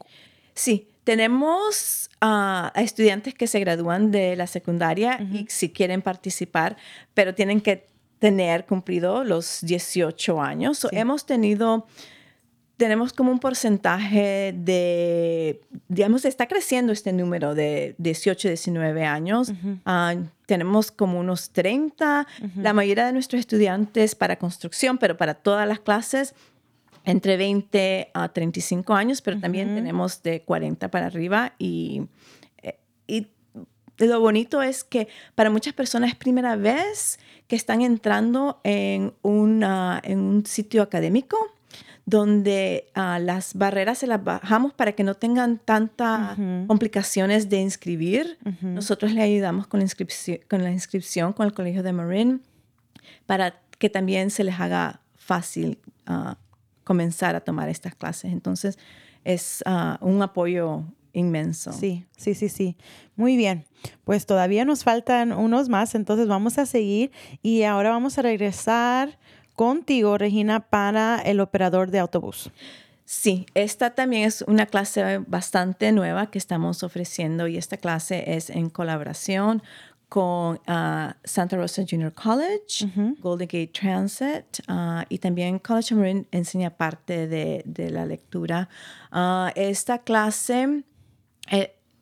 Sí, 0.54 0.88
tenemos 1.02 2.08
ah, 2.20 2.72
a 2.74 2.82
estudiantes 2.82 3.34
que 3.34 3.46
se 3.46 3.58
gradúan 3.60 4.10
de 4.10 4.36
la 4.36 4.46
secundaria 4.46 5.20
y 5.20 5.46
si 5.48 5.70
quieren 5.70 6.00
participar, 6.00 6.76
pero 7.12 7.34
tienen 7.34 7.60
que 7.60 7.86
tener 8.24 8.64
cumplido 8.64 9.22
los 9.22 9.58
18 9.60 10.40
años. 10.40 10.78
So, 10.78 10.88
Hemos 10.92 11.26
tenido, 11.26 11.86
tenemos 12.78 13.12
como 13.12 13.30
un 13.30 13.38
porcentaje 13.38 14.54
de, 14.56 15.60
digamos, 15.88 16.24
está 16.24 16.46
creciendo 16.46 16.94
este 16.94 17.12
número 17.12 17.54
de 17.54 17.94
18, 17.98 18.48
19 18.48 19.04
años. 19.04 19.52
Ah, 19.84 20.14
tenemos 20.46 20.90
como 20.90 21.20
unos 21.20 21.50
30. 21.50 22.26
La 22.56 22.72
mayoría 22.72 23.04
de 23.04 23.12
nuestros 23.12 23.40
estudiantes 23.40 24.14
para 24.14 24.38
construcción, 24.38 24.96
pero 24.96 25.18
para 25.18 25.34
todas 25.34 25.68
las 25.68 25.80
clases, 25.80 26.34
entre 27.04 27.36
20 27.36 28.10
a 28.14 28.30
35 28.30 28.94
años, 28.94 29.20
pero 29.20 29.38
también 29.38 29.74
tenemos 29.74 30.22
de 30.22 30.40
40 30.40 30.90
para 30.90 31.08
arriba 31.08 31.52
y, 31.58 32.06
eh, 32.62 32.78
y 33.06 33.26
lo 33.98 34.20
bonito 34.20 34.62
es 34.62 34.84
que 34.84 35.08
para 35.34 35.50
muchas 35.50 35.74
personas 35.74 36.10
es 36.10 36.16
primera 36.16 36.56
vez 36.56 37.18
que 37.46 37.56
están 37.56 37.82
entrando 37.82 38.60
en, 38.64 39.14
una, 39.22 40.00
en 40.04 40.20
un 40.20 40.46
sitio 40.46 40.82
académico 40.82 41.36
donde 42.06 42.90
ah, 42.94 43.18
las 43.18 43.54
barreras 43.54 43.98
se 43.98 44.06
las 44.06 44.22
bajamos 44.22 44.74
para 44.74 44.92
que 44.92 45.04
no 45.04 45.14
tengan 45.14 45.58
tantas 45.58 46.36
complicaciones 46.66 47.48
de 47.48 47.60
inscribir. 47.60 48.38
Nosotros 48.60 49.12
le 49.12 49.22
ayudamos 49.22 49.66
con 49.66 49.80
la, 49.80 49.84
inscripción, 49.84 50.38
con 50.48 50.62
la 50.62 50.70
inscripción 50.70 51.32
con 51.32 51.46
el 51.46 51.54
Colegio 51.54 51.82
de 51.82 51.92
Marin 51.92 52.42
para 53.26 53.58
que 53.78 53.88
también 53.88 54.30
se 54.30 54.44
les 54.44 54.60
haga 54.60 55.00
fácil 55.16 55.78
ah, 56.06 56.36
comenzar 56.84 57.36
a 57.36 57.40
tomar 57.40 57.70
estas 57.70 57.94
clases. 57.94 58.32
Entonces, 58.32 58.78
es 59.24 59.62
ah, 59.64 59.98
un 60.02 60.22
apoyo 60.22 60.84
inmenso. 61.14 61.72
Sí, 61.72 62.04
sí, 62.16 62.34
sí, 62.34 62.48
sí. 62.48 62.76
Muy 63.16 63.36
bien. 63.36 63.64
Pues 64.04 64.26
todavía 64.26 64.64
nos 64.64 64.84
faltan 64.84 65.32
unos 65.32 65.68
más, 65.68 65.94
entonces 65.94 66.28
vamos 66.28 66.58
a 66.58 66.66
seguir 66.66 67.10
y 67.42 67.62
ahora 67.62 67.90
vamos 67.90 68.18
a 68.18 68.22
regresar 68.22 69.18
contigo, 69.54 70.18
Regina, 70.18 70.60
para 70.60 71.20
el 71.20 71.40
operador 71.40 71.90
de 71.90 72.00
autobús. 72.00 72.50
Sí, 73.04 73.46
esta 73.54 73.94
también 73.94 74.24
es 74.24 74.42
una 74.42 74.66
clase 74.66 75.18
bastante 75.26 75.92
nueva 75.92 76.30
que 76.30 76.38
estamos 76.38 76.82
ofreciendo 76.82 77.46
y 77.46 77.58
esta 77.58 77.76
clase 77.76 78.34
es 78.34 78.48
en 78.48 78.70
colaboración 78.70 79.62
con 80.08 80.60
ah, 80.66 81.16
Santa 81.24 81.56
Rosa 81.56 81.84
Junior 81.88 82.12
College, 82.12 82.86
Golden 83.20 83.48
Gate 83.48 83.72
Transit 83.78 84.60
ah, 84.68 85.04
y 85.08 85.18
también 85.18 85.58
College 85.58 85.94
of 85.94 86.00
Marin 86.00 86.26
enseña 86.30 86.70
parte 86.70 87.26
de, 87.26 87.62
de 87.66 87.90
la 87.90 88.06
lectura. 88.06 88.68
Ah, 89.10 89.52
esta 89.54 89.98
clase 89.98 90.84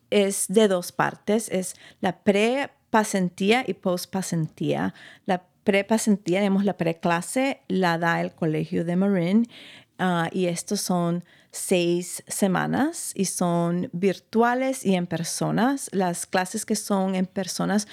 es 0.09 0.45
de 0.47 0.67
dos 0.67 0.91
partes, 0.91 1.49
es 1.49 1.75
la 2.01 2.19
pre-pasantía 2.23 3.63
y 3.65 3.73
post-pasantía. 3.73 4.93
La 5.25 5.43
pre-pasantía, 5.63 6.39
digamos, 6.39 6.65
la 6.65 6.77
pre-clase 6.77 7.61
la 7.67 7.97
da 7.97 8.21
el 8.21 8.31
Colegio 8.31 8.85
de 8.85 8.95
Marin 8.95 9.47
ah, 9.97 10.29
y 10.31 10.45
estos 10.45 10.81
son 10.81 11.23
seis 11.51 12.23
semanas 12.27 13.11
y 13.15 13.25
son 13.25 13.89
virtuales 13.93 14.85
y 14.85 14.95
en 14.95 15.07
personas. 15.07 15.89
Las 15.93 16.25
clases 16.25 16.65
que 16.65 16.75
son 16.75 17.15
en 17.15 17.25
personas 17.25 17.87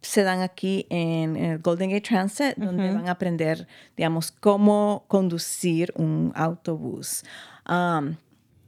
se 0.00 0.24
dan 0.24 0.40
aquí 0.40 0.86
en, 0.90 1.36
el 1.36 1.58
Golden 1.58 1.90
Gate 1.90 2.08
Transit, 2.08 2.56
donde 2.56 2.90
van 2.90 3.08
a 3.08 3.12
aprender, 3.12 3.68
digamos, 3.96 4.32
cómo 4.32 5.04
conducir 5.08 5.92
un 5.96 6.32
autobús. 6.34 7.22
Um, 7.68 8.16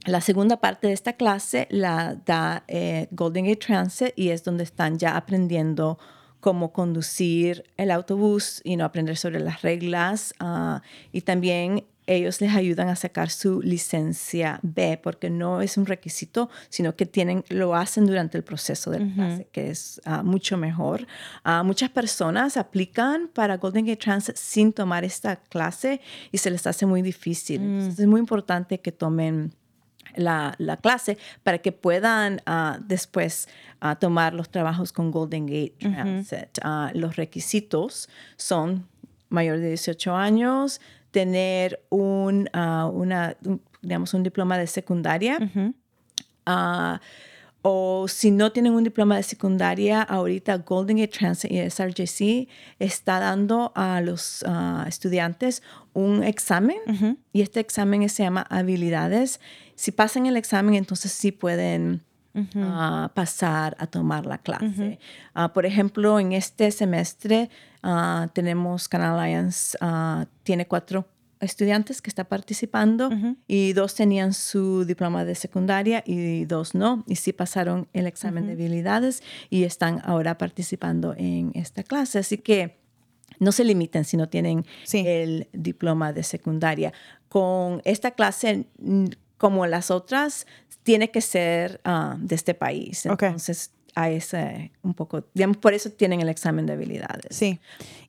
la 0.05 0.21
segunda 0.21 0.57
parte 0.57 0.87
de 0.87 0.93
esta 0.93 1.13
clase 1.13 1.67
la 1.69 2.15
da 2.25 2.63
eh, 2.67 3.07
Golden 3.11 3.45
Gate 3.45 3.65
Transit 3.65 4.13
y 4.15 4.29
es 4.29 4.43
donde 4.43 4.63
están 4.63 4.97
ya 4.97 5.17
aprendiendo 5.17 5.97
cómo 6.39 6.71
conducir 6.73 7.63
el 7.75 7.89
autobús 7.89 8.61
y 8.63 8.75
no 8.75 8.85
aprender 8.85 9.17
sobre 9.17 9.39
las 9.39 9.63
reglas 9.63 10.33
ah, 10.39 10.81
y 11.11 11.21
también 11.21 11.85
ellos 12.07 12.39
les 12.39 12.53
ayudan 12.53 12.87
a 12.87 12.95
sacar 12.95 13.31
su 13.31 13.63
licencia 13.63 14.59
B 14.61 14.99
porque 15.01 15.31
no 15.31 15.61
es 15.61 15.75
un 15.75 15.87
requisito, 15.87 16.51
sino 16.69 16.95
que 16.95 17.07
tienen, 17.07 17.43
lo 17.49 17.73
hacen 17.73 18.05
durante 18.05 18.37
el 18.37 18.43
proceso 18.43 18.91
de 18.91 18.99
la 18.99 19.13
clase, 19.13 19.47
que 19.51 19.71
es 19.71 19.99
ah, 20.05 20.21
mucho 20.21 20.55
mejor. 20.55 21.07
Ah, 21.43 21.63
muchas 21.63 21.89
personas 21.89 22.57
aplican 22.57 23.27
para 23.33 23.57
Golden 23.57 23.85
Gate 23.85 24.03
Transit 24.03 24.35
sin 24.35 24.71
tomar 24.71 25.03
esta 25.03 25.37
clase 25.37 25.99
y 26.31 26.37
se 26.37 26.51
les 26.51 26.67
hace 26.67 26.85
muy 26.85 27.01
difícil. 27.01 27.61
Entonces, 27.61 27.99
es 27.99 28.07
muy 28.07 28.19
importante 28.19 28.79
que 28.79 28.91
tomen 28.91 29.55
la, 30.17 30.55
la 30.57 30.77
clase 30.77 31.17
para 31.43 31.59
que 31.59 31.71
puedan 31.71 32.41
ah, 32.45 32.77
después 32.81 33.47
ah, 33.79 33.95
tomar 33.95 34.33
los 34.33 34.49
trabajos 34.49 34.91
con 34.91 35.11
Golden 35.11 35.45
Gate 35.45 35.75
Transit. 35.79 36.59
Ah, 36.63 36.91
los 36.93 37.15
requisitos 37.15 38.09
son 38.37 38.87
mayor 39.29 39.59
de 39.59 39.69
18 39.69 40.15
años, 40.15 40.81
tener 41.11 41.83
un, 41.89 42.49
una, 42.53 43.35
un, 43.43 43.61
digamos, 43.81 44.13
un 44.13 44.23
diploma 44.23 44.57
de 44.57 44.67
secundaria. 44.67 45.39
O 47.67 48.07
si 48.07 48.29
no 48.29 48.51
tienen 48.51 48.73
un 48.73 48.83
diploma 48.83 49.15
de 49.15 49.23
secundaria, 49.23 50.03
ahorita 50.03 50.59
Golden 50.59 50.97
Gate 50.97 51.17
Transit 51.17 51.51
y 51.51 51.67
SRJC 51.67 52.47
está 52.77 53.19
dando 53.19 53.71
a 53.73 54.01
los 54.01 54.45
estudiantes 54.87 55.63
un 55.95 56.23
examen 56.23 56.77
y 57.33 57.41
este 57.41 57.59
examen 57.59 58.07
se 58.07 58.21
llama 58.21 58.45
habilidades. 58.51 59.39
Si 59.75 59.91
pasan 59.91 60.25
el 60.25 60.37
examen, 60.37 60.75
entonces 60.75 61.11
sí 61.11 61.31
pueden 61.31 62.01
ah, 62.55 63.11
pasar 63.13 63.75
a 63.79 63.87
tomar 63.87 64.25
la 64.25 64.37
clase. 64.37 64.99
Ah, 65.33 65.53
por 65.53 65.65
ejemplo, 65.65 66.19
en 66.19 66.33
este 66.33 66.71
semestre 66.71 67.49
ah, 67.83 68.27
tenemos 68.33 68.87
Canal 68.87 69.19
Alliance, 69.19 69.77
tiene 70.43 70.67
cuatro 70.67 71.07
estudiantes 71.41 72.01
que 72.01 72.09
están 72.09 72.25
participando 72.25 73.09
y 73.47 73.73
dos 73.73 73.93
tenían 73.93 74.33
su 74.33 74.85
diploma 74.85 75.25
de 75.25 75.35
secundaria 75.35 76.01
y 76.05 76.45
dos 76.45 76.73
no, 76.73 77.03
y 77.07 77.17
sí 77.17 77.33
pasaron 77.33 77.87
el 77.93 78.07
examen 78.07 78.47
de 78.47 78.53
habilidades 78.53 79.21
y 79.49 79.63
están 79.63 80.01
ahora 80.05 80.37
participando 80.37 81.13
en 81.17 81.51
esta 81.53 81.83
clase. 81.83 82.19
Así 82.19 82.37
que 82.37 82.77
no 83.39 83.51
se 83.51 83.65
limiten 83.65 84.05
si 84.05 84.15
no 84.17 84.29
tienen 84.29 84.65
Sí. 84.85 85.03
el 85.05 85.47
diploma 85.51 86.13
de 86.13 86.23
secundaria. 86.23 86.93
Con 87.27 87.81
esta 87.83 88.11
clase, 88.11 88.65
mm, 88.79 89.05
como 89.37 89.65
las 89.67 89.91
otras, 89.91 90.47
tiene 90.83 91.11
que 91.11 91.21
ser 91.21 91.81
ah, 91.83 92.15
de 92.19 92.35
este 92.35 92.53
país. 92.53 93.05
Ok. 93.05 93.23
Entonces, 93.23 93.71
a 93.95 94.09
ese 94.09 94.71
un 94.83 94.93
poco, 94.93 95.23
digamos, 95.33 95.57
por 95.57 95.73
eso 95.73 95.89
tienen 95.89 96.21
el 96.21 96.29
examen 96.29 96.65
de 96.65 96.73
habilidades. 96.73 97.35
Sí. 97.35 97.59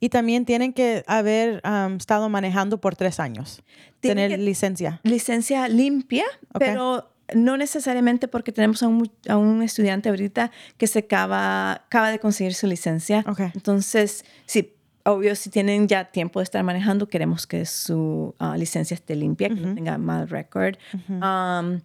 Y 0.00 0.08
también 0.08 0.44
tienen 0.44 0.72
que 0.72 1.04
haber 1.06 1.62
estado 1.96 2.28
manejando 2.28 2.80
por 2.80 2.96
tres 2.96 3.20
años. 3.20 3.62
Tienen 4.00 4.30
tener 4.30 4.40
licencia. 4.40 5.00
Licencia 5.04 5.68
limpia, 5.68 6.24
pero 6.58 7.12
no 7.34 7.56
necesariamente 7.56 8.28
porque 8.28 8.52
tenemos 8.52 8.82
a 8.82 8.88
un, 8.88 9.10
a 9.28 9.36
un 9.36 9.62
estudiante 9.62 10.08
ahorita 10.08 10.50
que 10.76 10.86
se 10.86 11.00
acaba, 11.00 11.72
acaba 11.72 12.10
de 12.10 12.18
conseguir 12.18 12.54
su 12.54 12.66
licencia. 12.66 13.24
Ok. 13.28 13.40
Entonces, 13.54 14.24
sí, 14.44 14.75
obvio, 15.06 15.36
si 15.36 15.50
tienen 15.50 15.86
ya 15.86 16.04
tiempo 16.06 16.40
de 16.40 16.44
estar 16.44 16.62
manejando, 16.64 17.08
queremos 17.08 17.46
que 17.46 17.64
su 17.64 18.34
ah, 18.38 18.56
licencia 18.56 18.94
esté 18.94 19.14
limpia, 19.14 19.48
que 19.48 19.54
no 19.54 19.74
tenga 19.74 19.96
mal 19.98 20.28
récord. 20.28 20.76
Um, 21.08 21.80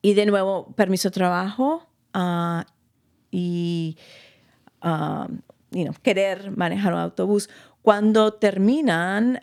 y 0.00 0.14
de 0.14 0.26
nuevo, 0.26 0.72
permiso 0.76 1.08
de 1.08 1.14
trabajo 1.14 1.86
ah, 2.12 2.64
y 3.30 3.96
you 4.82 5.84
know, 5.84 5.94
querer 6.02 6.56
manejar 6.56 6.94
un 6.94 7.00
autobús. 7.00 7.50
Cuando 7.82 8.34
terminan 8.34 9.40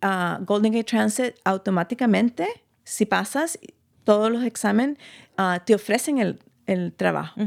ah, 0.00 0.38
Golden 0.42 0.72
Gate 0.72 0.84
Transit, 0.84 1.34
automáticamente, 1.44 2.46
si 2.84 3.06
pasas 3.06 3.58
todos 4.04 4.30
los 4.30 4.44
exámenes, 4.44 4.98
te 5.64 5.74
ofrecen 5.74 6.18
el, 6.18 6.38
el 6.66 6.92
trabajo 6.92 7.40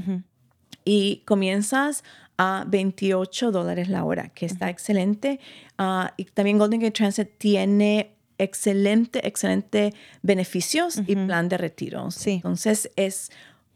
y 0.85 1.23
comienzas 1.25 2.03
a 2.37 2.65
28 2.67 3.51
dólares 3.51 3.89
la 3.89 4.03
hora, 4.03 4.29
que 4.29 4.45
está 4.45 4.69
excelente. 4.69 5.39
Ah, 5.77 6.13
y 6.17 6.25
también 6.25 6.57
Golden 6.57 6.81
Gate 6.81 6.91
Transit 6.91 7.29
tiene 7.37 8.15
excelente, 8.37 9.25
excelente 9.25 9.93
beneficios 10.21 11.01
y 11.07 11.15
plan 11.15 11.47
de 11.47 11.57
retiros. 11.57 12.15
Sí. 12.15 12.31
Entonces, 12.31 12.91
es, 12.95 13.31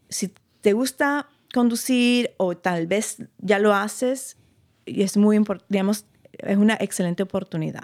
si 0.08 0.32
te 0.60 0.72
gusta 0.74 1.28
conducir 1.52 2.32
o 2.36 2.56
tal 2.56 2.86
vez 2.86 3.22
ya 3.38 3.58
lo 3.58 3.74
haces, 3.74 4.36
y 4.84 5.02
es 5.02 5.16
muy 5.16 5.36
importante, 5.36 5.66
digamos, 5.70 6.04
es 6.32 6.56
una 6.56 6.76
excelente 6.80 7.22
oportunidad. 7.22 7.82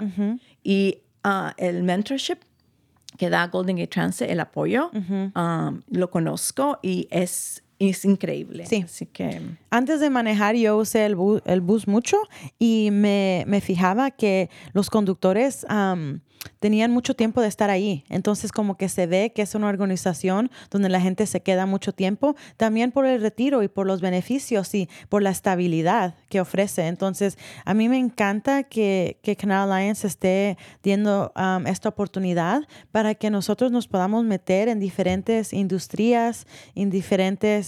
Y 0.63 0.99
ah, 1.25 1.55
el 1.57 1.83
mentorship 1.83 2.39
que 3.17 3.31
da 3.31 3.47
Golden 3.47 3.77
Gate 3.77 3.89
Transit, 3.89 4.29
el 4.29 4.41
apoyo, 4.41 4.91
ah, 5.35 5.73
lo 5.91 6.11
conozco 6.11 6.79
y 6.83 7.09
es, 7.11 7.63
es 7.79 8.05
increíble. 8.05 8.67
Sí. 8.67 8.83
Así 8.85 9.07
que... 9.07 9.41
Antes 9.71 10.01
de 10.01 10.09
manejar 10.11 10.55
yo 10.57 10.77
usé 10.79 11.05
el, 11.05 11.17
bu- 11.17 11.43
el 11.45 11.61
bus 11.61 11.87
mucho 11.87 12.17
y 12.59 12.89
me, 12.93 13.45
me 13.47 13.61
fijaba 13.61 14.11
que 14.11 14.49
los 14.73 14.89
conductores 14.89 15.67
am, 15.69 16.21
tenían 16.61 16.93
mucho 16.93 17.15
tiempo 17.15 17.41
de 17.43 17.49
estar 17.49 17.69
ahí. 17.71 18.05
Entonces 18.09 18.53
como 18.53 18.77
que 18.77 18.89
se 18.89 19.07
ve 19.07 19.33
que 19.35 19.43
es 19.43 19.55
una 19.55 19.69
organización 19.69 20.51
donde 20.71 20.89
la 20.89 21.01
gente 21.01 21.27
se 21.27 21.41
queda 21.41 21.67
mucho 21.67 21.93
tiempo, 21.93 22.37
también 22.57 22.93
por 22.93 23.05
el 23.05 23.21
retiro 23.21 23.63
y 23.63 23.69
por 23.69 23.87
los 23.87 24.01
beneficios 24.01 24.73
y 24.75 24.89
por 25.09 25.23
la 25.23 25.31
estabilidad 25.31 26.15
que 26.29 26.41
ofrece. 26.41 26.87
Entonces 26.87 27.37
a 27.65 27.75
mí 27.75 27.89
me 27.89 27.99
encanta 27.99 28.63
que, 28.63 29.19
que 29.23 29.35
Canal 29.37 29.71
Alliance 29.73 30.07
esté 30.07 30.57
dando 30.85 31.33
am, 31.35 31.67
esta 31.67 31.89
oportunidad 31.89 32.63
para 32.93 33.15
que 33.15 33.29
nosotros 33.29 33.73
nos 33.73 33.89
podamos 33.89 34.25
meter 34.25 34.69
en 34.69 34.79
diferentes 34.79 35.53
industrias, 35.53 36.47
en 36.75 36.91
diferentes 36.91 37.66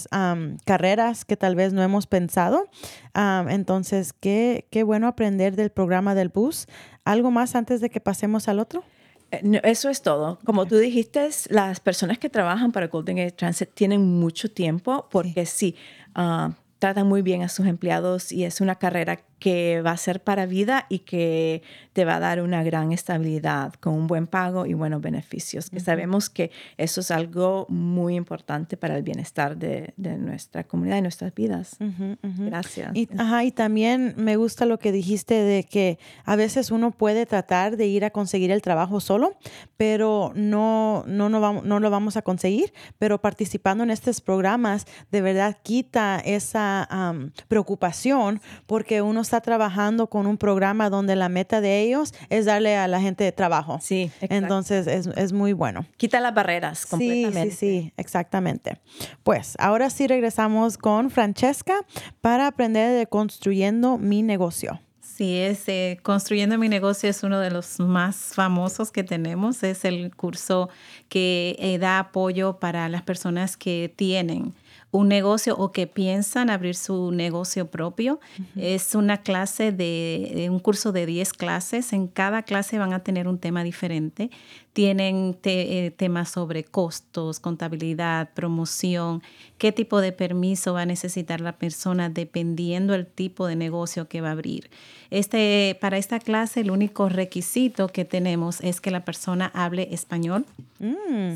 carreras 0.65 1.25
que 1.25 1.37
tal 1.37 1.55
vez 1.55 1.73
no 1.73 1.83
hemos 1.83 2.07
pensado. 2.07 2.69
Entonces, 3.15 4.13
qué, 4.13 4.67
qué 4.71 4.83
bueno 4.83 5.07
aprender 5.07 5.55
del 5.55 5.69
programa 5.69 6.15
del 6.15 6.29
bus. 6.29 6.67
¿Algo 7.05 7.31
más 7.31 7.55
antes 7.55 7.81
de 7.81 7.89
que 7.89 7.99
pasemos 7.99 8.47
al 8.47 8.59
otro? 8.59 8.83
Eh, 9.31 9.61
Eso 9.63 9.89
es 9.89 10.01
todo. 10.01 10.39
Como 10.45 10.65
tú 10.65 10.77
dijiste, 10.77 11.29
las 11.49 11.79
personas 11.79 12.17
que 12.19 12.29
trabajan 12.29 12.71
para 12.71 12.87
Golden 12.87 13.17
Gate 13.17 13.31
Transit 13.31 13.69
tienen 13.73 14.01
mucho 14.19 14.51
tiempo 14.51 15.07
porque 15.11 15.45
sí, 15.45 15.75
ah, 16.15 16.51
tratan 16.79 17.07
muy 17.07 17.21
bien 17.21 17.43
a 17.43 17.49
sus 17.49 17.67
empleados 17.67 18.31
y 18.31 18.45
es 18.45 18.61
una 18.61 18.75
carrera 18.75 19.19
que 19.39 19.81
va 19.81 19.91
a 19.91 19.97
ser 19.97 20.21
para 20.21 20.45
vida 20.45 20.85
y 20.89 20.99
que 20.99 21.63
te 21.93 22.05
va 22.05 22.17
a 22.17 22.19
dar 22.19 22.41
una 22.41 22.63
gran 22.63 22.91
estabilidad 22.91 23.73
con 23.73 23.93
un 23.93 24.07
buen 24.07 24.27
pago 24.27 24.65
y 24.65 24.73
buenos 24.73 25.01
beneficios. 25.01 25.69
Que 25.69 25.79
sabemos 25.79 26.29
que 26.29 26.51
eso 26.77 27.01
es 27.01 27.11
algo 27.11 27.65
muy 27.69 28.15
importante 28.15 28.77
para 28.77 28.95
el 28.95 29.03
bienestar 29.03 29.57
de, 29.57 29.93
de 29.97 30.17
nuestra 30.17 30.63
comunidad 30.63 30.97
y 30.97 31.01
nuestras 31.01 31.33
vidas. 31.33 31.77
Gracias. 32.23 32.95
Y, 32.95 33.09
ajá, 33.17 33.43
y 33.43 33.51
también 33.51 34.13
me 34.17 34.35
gusta 34.35 34.65
lo 34.65 34.77
que 34.79 34.91
dijiste 34.91 35.35
de 35.35 35.63
que 35.63 35.99
a 36.25 36.35
veces 36.35 36.71
uno 36.71 36.91
puede 36.91 37.25
tratar 37.25 37.77
de 37.77 37.87
ir 37.87 38.05
a 38.05 38.09
conseguir 38.09 38.51
el 38.51 38.61
trabajo 38.61 38.99
solo, 38.99 39.37
pero 39.77 40.31
no, 40.35 41.03
no, 41.07 41.29
no, 41.29 41.39
vamos, 41.39 41.63
no 41.63 41.79
lo 41.79 41.89
vamos 41.89 42.17
a 42.17 42.21
conseguir. 42.21 42.73
Pero 42.97 43.21
participando 43.21 43.83
en 43.83 43.91
estos 43.91 44.21
programas, 44.21 44.85
de 45.11 45.21
verdad 45.21 45.57
quita 45.63 46.19
esa 46.19 46.83
am, 46.89 47.31
preocupación 47.47 48.41
porque 48.65 49.01
uno 49.01 49.23
está 49.29 49.41
trabajando 49.41 50.07
con 50.07 50.25
un 50.25 50.37
programa 50.37 50.89
donde 50.89 51.15
la 51.15 51.29
meta 51.29 51.61
de 51.61 51.81
ellos 51.81 52.13
es 52.29 52.45
darle 52.45 52.75
a 52.75 52.87
la 52.87 52.99
gente 52.99 53.31
trabajo. 53.31 53.77
Sí, 53.81 54.03
exacto. 54.15 54.35
Entonces 54.35 54.87
es, 54.87 55.07
es 55.07 55.33
muy 55.33 55.53
bueno. 55.53 55.85
Quita 55.97 56.19
las 56.19 56.33
barreras 56.33 56.79
Sí, 56.79 56.87
completamente. 56.89 57.51
sí, 57.51 57.81
sí, 57.81 57.93
exactamente. 57.97 58.79
Pues 59.23 59.55
ahora 59.59 59.89
sí 59.89 60.07
regresamos 60.07 60.77
con 60.77 61.11
Francesca 61.11 61.75
para 62.21 62.47
aprender 62.47 62.97
de 62.97 63.05
construyendo 63.07 63.97
mi 63.97 64.23
negocio. 64.23 64.79
Sí, 65.01 65.37
es, 65.37 65.67
eh, 65.67 65.99
Construyendo 66.01 66.57
mi 66.57 66.69
negocio 66.69 67.09
es 67.09 67.23
uno 67.23 67.39
de 67.39 67.51
los 67.51 67.79
más 67.79 68.31
famosos 68.33 68.89
que 68.89 69.03
tenemos. 69.03 69.63
Es 69.63 69.83
el 69.83 70.15
curso 70.15 70.69
que 71.09 71.57
eh, 71.59 71.77
da 71.77 71.99
apoyo 71.99 72.57
para 72.59 72.87
las 72.87 73.01
personas 73.03 73.57
que 73.57 73.93
tienen 73.95 74.53
un 74.91 75.07
negocio 75.07 75.55
o 75.55 75.71
que 75.71 75.87
piensan 75.87 76.49
abrir 76.49 76.75
su 76.75 77.11
negocio 77.11 77.69
propio. 77.69 78.19
Es 78.55 78.95
una 78.95 79.21
clase 79.21 79.71
de, 79.71 80.31
de 80.33 80.49
un 80.49 80.59
curso 80.59 80.91
de 80.91 81.05
10 81.05 81.33
clases. 81.33 81.93
En 81.93 82.07
cada 82.07 82.41
clase 82.41 82.79
van 82.79 82.93
a 82.93 83.03
tener 83.03 83.27
un 83.27 83.37
tema 83.37 83.63
diferente. 83.63 84.31
Tienen 84.73 85.33
te- 85.41 85.87
eh, 85.87 85.91
temas 85.91 86.29
sobre 86.29 86.63
costos, 86.63 87.39
contabilidad, 87.39 88.29
promoción, 88.33 89.21
qué 89.57 89.71
tipo 89.71 89.99
de 89.99 90.11
permiso 90.11 90.73
va 90.73 90.81
a 90.81 90.85
necesitar 90.85 91.41
la 91.41 91.53
persona 91.57 92.09
dependiendo 92.09 92.93
el 92.93 93.05
tipo 93.07 93.47
de 93.47 93.55
negocio 93.55 94.07
que 94.07 94.21
va 94.21 94.29
a 94.29 94.33
abrir. 94.33 94.69
Este, 95.09 95.75
para 95.81 95.97
esta 95.97 96.19
clase 96.19 96.61
el 96.61 96.69
único 96.69 97.09
requisito 97.09 97.87
que 97.87 98.05
tenemos 98.05 98.61
es 98.61 98.79
que 98.79 98.91
la 98.91 99.03
persona 99.03 99.51
hable 99.55 99.87
español. 99.91 100.45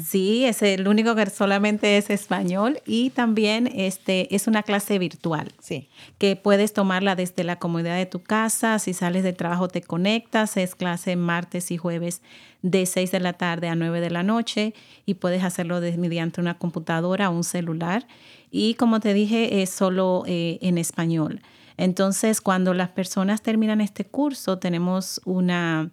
Sí, 0.05 0.45
es 0.45 0.61
el 0.61 0.87
único 0.87 1.15
que 1.15 1.25
solamente 1.29 1.97
es 1.97 2.09
español 2.09 2.79
y 2.85 3.09
también 3.09 3.67
este, 3.73 4.33
es 4.33 4.47
una 4.47 4.63
clase 4.63 4.99
virtual 4.99 5.51
Sí. 5.59 5.89
que 6.17 6.35
puedes 6.37 6.71
tomarla 6.71 7.15
desde 7.15 7.43
la 7.43 7.57
comodidad 7.59 7.97
de 7.97 8.05
tu 8.05 8.21
casa. 8.21 8.79
Si 8.79 8.93
sales 8.93 9.23
de 9.23 9.33
trabajo 9.33 9.67
te 9.67 9.81
conectas. 9.81 10.55
Es 10.55 10.75
clase 10.75 11.15
martes 11.17 11.71
y 11.71 11.77
jueves 11.77 12.21
de 12.63 12.85
6 12.87 13.11
de 13.11 13.19
la 13.19 13.33
tarde 13.33 13.67
a 13.67 13.75
9 13.75 14.01
de 14.01 14.09
la 14.09 14.23
noche 14.23 14.73
y 15.05 15.15
puedes 15.15 15.43
hacerlo 15.43 15.79
mediante 15.97 16.41
una 16.41 16.57
computadora 16.57 17.29
o 17.29 17.35
un 17.35 17.43
celular. 17.43 18.07
Y 18.49 18.73
como 18.75 18.99
te 18.99 19.13
dije, 19.13 19.61
es 19.61 19.69
solo 19.69 20.23
eh, 20.25 20.57
en 20.61 20.79
español. 20.79 21.41
Entonces, 21.77 22.41
cuando 22.41 22.73
las 22.73 22.89
personas 22.89 23.41
terminan 23.43 23.81
este 23.81 24.05
curso, 24.05 24.57
tenemos 24.57 25.21
una... 25.25 25.91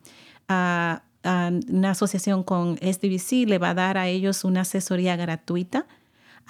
ah, 0.49 1.03
ah, 1.25 1.51
una 1.69 1.91
asociación 1.91 2.43
con 2.45 2.79
SDVC 2.79 3.47
le 3.47 3.59
va 3.59 3.71
a 3.71 3.75
dar 3.75 3.99
a 3.99 4.09
ellos 4.09 4.45
una 4.45 4.63
asesoría 4.63 5.17
gratuita 5.17 5.87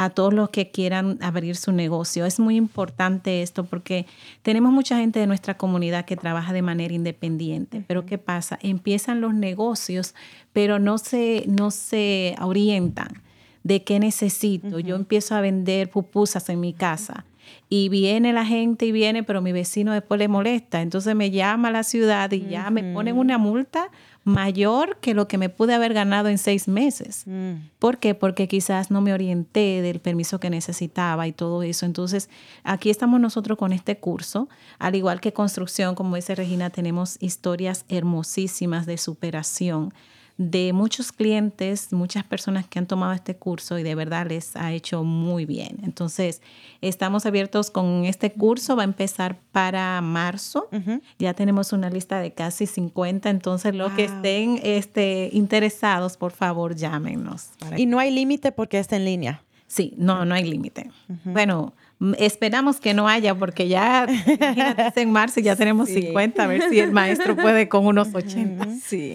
a 0.00 0.08
todos 0.08 0.32
los 0.32 0.48
que 0.48 0.70
quieran 0.70 1.18
abrir 1.20 1.56
su 1.56 1.72
negocio. 1.72 2.24
Es 2.24 2.40
muy 2.40 2.56
importante 2.56 3.42
esto 3.42 3.64
porque 3.64 4.06
tenemos 4.40 4.72
mucha 4.72 4.96
gente 4.96 5.20
de 5.20 5.26
nuestra 5.26 5.58
comunidad 5.58 6.06
que 6.06 6.16
trabaja 6.16 6.54
de 6.54 6.62
manera 6.62 6.94
independiente. 6.94 7.84
Pero 7.86 8.06
¿qué 8.06 8.16
pasa? 8.16 8.58
Empiezan 8.62 9.20
los 9.20 9.34
negocios, 9.34 10.14
pero 10.54 10.78
no 10.78 10.96
se, 10.96 11.44
no 11.48 11.70
se 11.70 12.34
orientan 12.40 13.20
de 13.62 13.84
qué 13.84 14.00
necesito. 14.00 14.78
Yo 14.78 14.96
empiezo 14.96 15.34
a 15.34 15.42
vender 15.42 15.90
pupusas 15.90 16.48
en 16.48 16.60
mi 16.60 16.72
casa. 16.72 17.26
Y 17.68 17.90
viene 17.90 18.32
la 18.32 18.46
gente 18.46 18.86
y 18.86 18.92
viene, 18.92 19.22
pero 19.22 19.42
mi 19.42 19.52
vecino 19.52 19.92
después 19.92 20.18
le 20.18 20.28
molesta. 20.28 20.80
Entonces 20.80 21.14
me 21.14 21.30
llama 21.30 21.68
a 21.68 21.72
la 21.72 21.82
ciudad 21.82 22.32
y 22.32 22.46
ya 22.46 22.70
me 22.70 22.94
ponen 22.94 23.18
una 23.18 23.36
multa 23.36 23.90
mayor 24.24 24.98
que 25.00 25.14
lo 25.14 25.28
que 25.28 25.38
me 25.38 25.48
pude 25.48 25.74
haber 25.74 25.94
ganado 25.94 26.28
en 26.28 26.38
seis 26.38 26.68
meses. 26.68 27.24
Mm. 27.26 27.54
¿Por 27.78 27.98
qué? 27.98 28.14
Porque 28.14 28.48
quizás 28.48 28.90
no 28.90 29.00
me 29.00 29.12
orienté 29.12 29.82
del 29.82 30.00
permiso 30.00 30.40
que 30.40 30.50
necesitaba 30.50 31.26
y 31.26 31.32
todo 31.32 31.62
eso. 31.62 31.86
Entonces, 31.86 32.28
aquí 32.62 32.90
estamos 32.90 33.20
nosotros 33.20 33.56
con 33.56 33.72
este 33.72 33.98
curso. 33.98 34.48
Al 34.78 34.94
igual 34.94 35.20
que 35.20 35.32
construcción, 35.32 35.94
como 35.94 36.16
dice 36.16 36.34
Regina, 36.34 36.70
tenemos 36.70 37.16
historias 37.20 37.84
hermosísimas 37.88 38.86
de 38.86 38.98
superación 38.98 39.92
de 40.41 40.72
muchos 40.72 41.12
clientes, 41.12 41.93
muchas 41.93 42.24
personas 42.24 42.66
que 42.66 42.78
han 42.78 42.86
tomado 42.86 43.12
este 43.12 43.36
curso 43.36 43.78
y 43.78 43.82
de 43.82 43.95
verdad 43.95 44.26
les 44.26 44.57
ha 44.57 44.72
hecho 44.72 45.05
muy 45.05 45.45
bien. 45.45 45.76
Entonces, 45.82 46.41
estamos 46.80 47.26
abiertos 47.26 47.70
con 47.70 48.07
este 48.07 48.32
curso, 48.32 48.74
va 48.74 48.80
a 48.80 48.84
empezar 48.84 49.38
para 49.53 50.01
marzo. 50.01 50.70
Ya 51.18 51.34
tenemos 51.34 51.74
una 51.74 51.91
lista 51.91 52.20
de 52.20 52.32
casi 52.32 52.64
50, 52.64 53.28
entonces 53.28 53.74
los 53.74 53.93
que 53.93 54.05
estén 54.05 54.59
este, 54.62 55.28
interesados, 55.34 56.16
por 56.16 56.32
favor, 56.32 56.74
llámenos. 56.74 57.51
para 57.59 57.78
Y 57.78 57.84
no 57.84 57.99
hay 57.99 58.11
límite 58.11 58.51
porque 58.51 58.78
está 58.78 58.97
en 58.97 59.05
línea. 59.05 59.43
Sí, 59.66 59.93
no, 59.99 60.24
no 60.24 60.34
hay 60.34 60.45
límite. 60.45 60.91
Bueno, 61.22 61.74
esperamos 62.18 62.80
que 62.80 62.94
no 62.94 63.09
haya, 63.09 63.34
porque 63.34 63.68
ya, 63.68 64.07
imagínate, 64.26 64.86
es 64.88 64.96
en 64.96 65.11
marzo 65.11 65.40
ya 65.40 65.57
tenemos 65.57 65.88
Sí. 65.88 66.03
50, 66.03 66.42
a 66.42 66.46
ver 66.46 66.62
si 66.70 66.80
el 66.80 66.92
maestro 66.92 67.36
puede 67.36 67.68
con 67.68 67.86
unos 67.86 68.14
80. 68.14 68.66
Sí. 68.84 69.12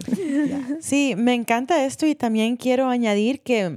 Sí, 0.80 1.14
me 1.16 1.34
encanta 1.34 1.84
esto 1.84 2.06
y 2.06 2.14
también 2.14 2.56
quiero 2.56 2.88
añadir 2.88 3.40
que 3.40 3.76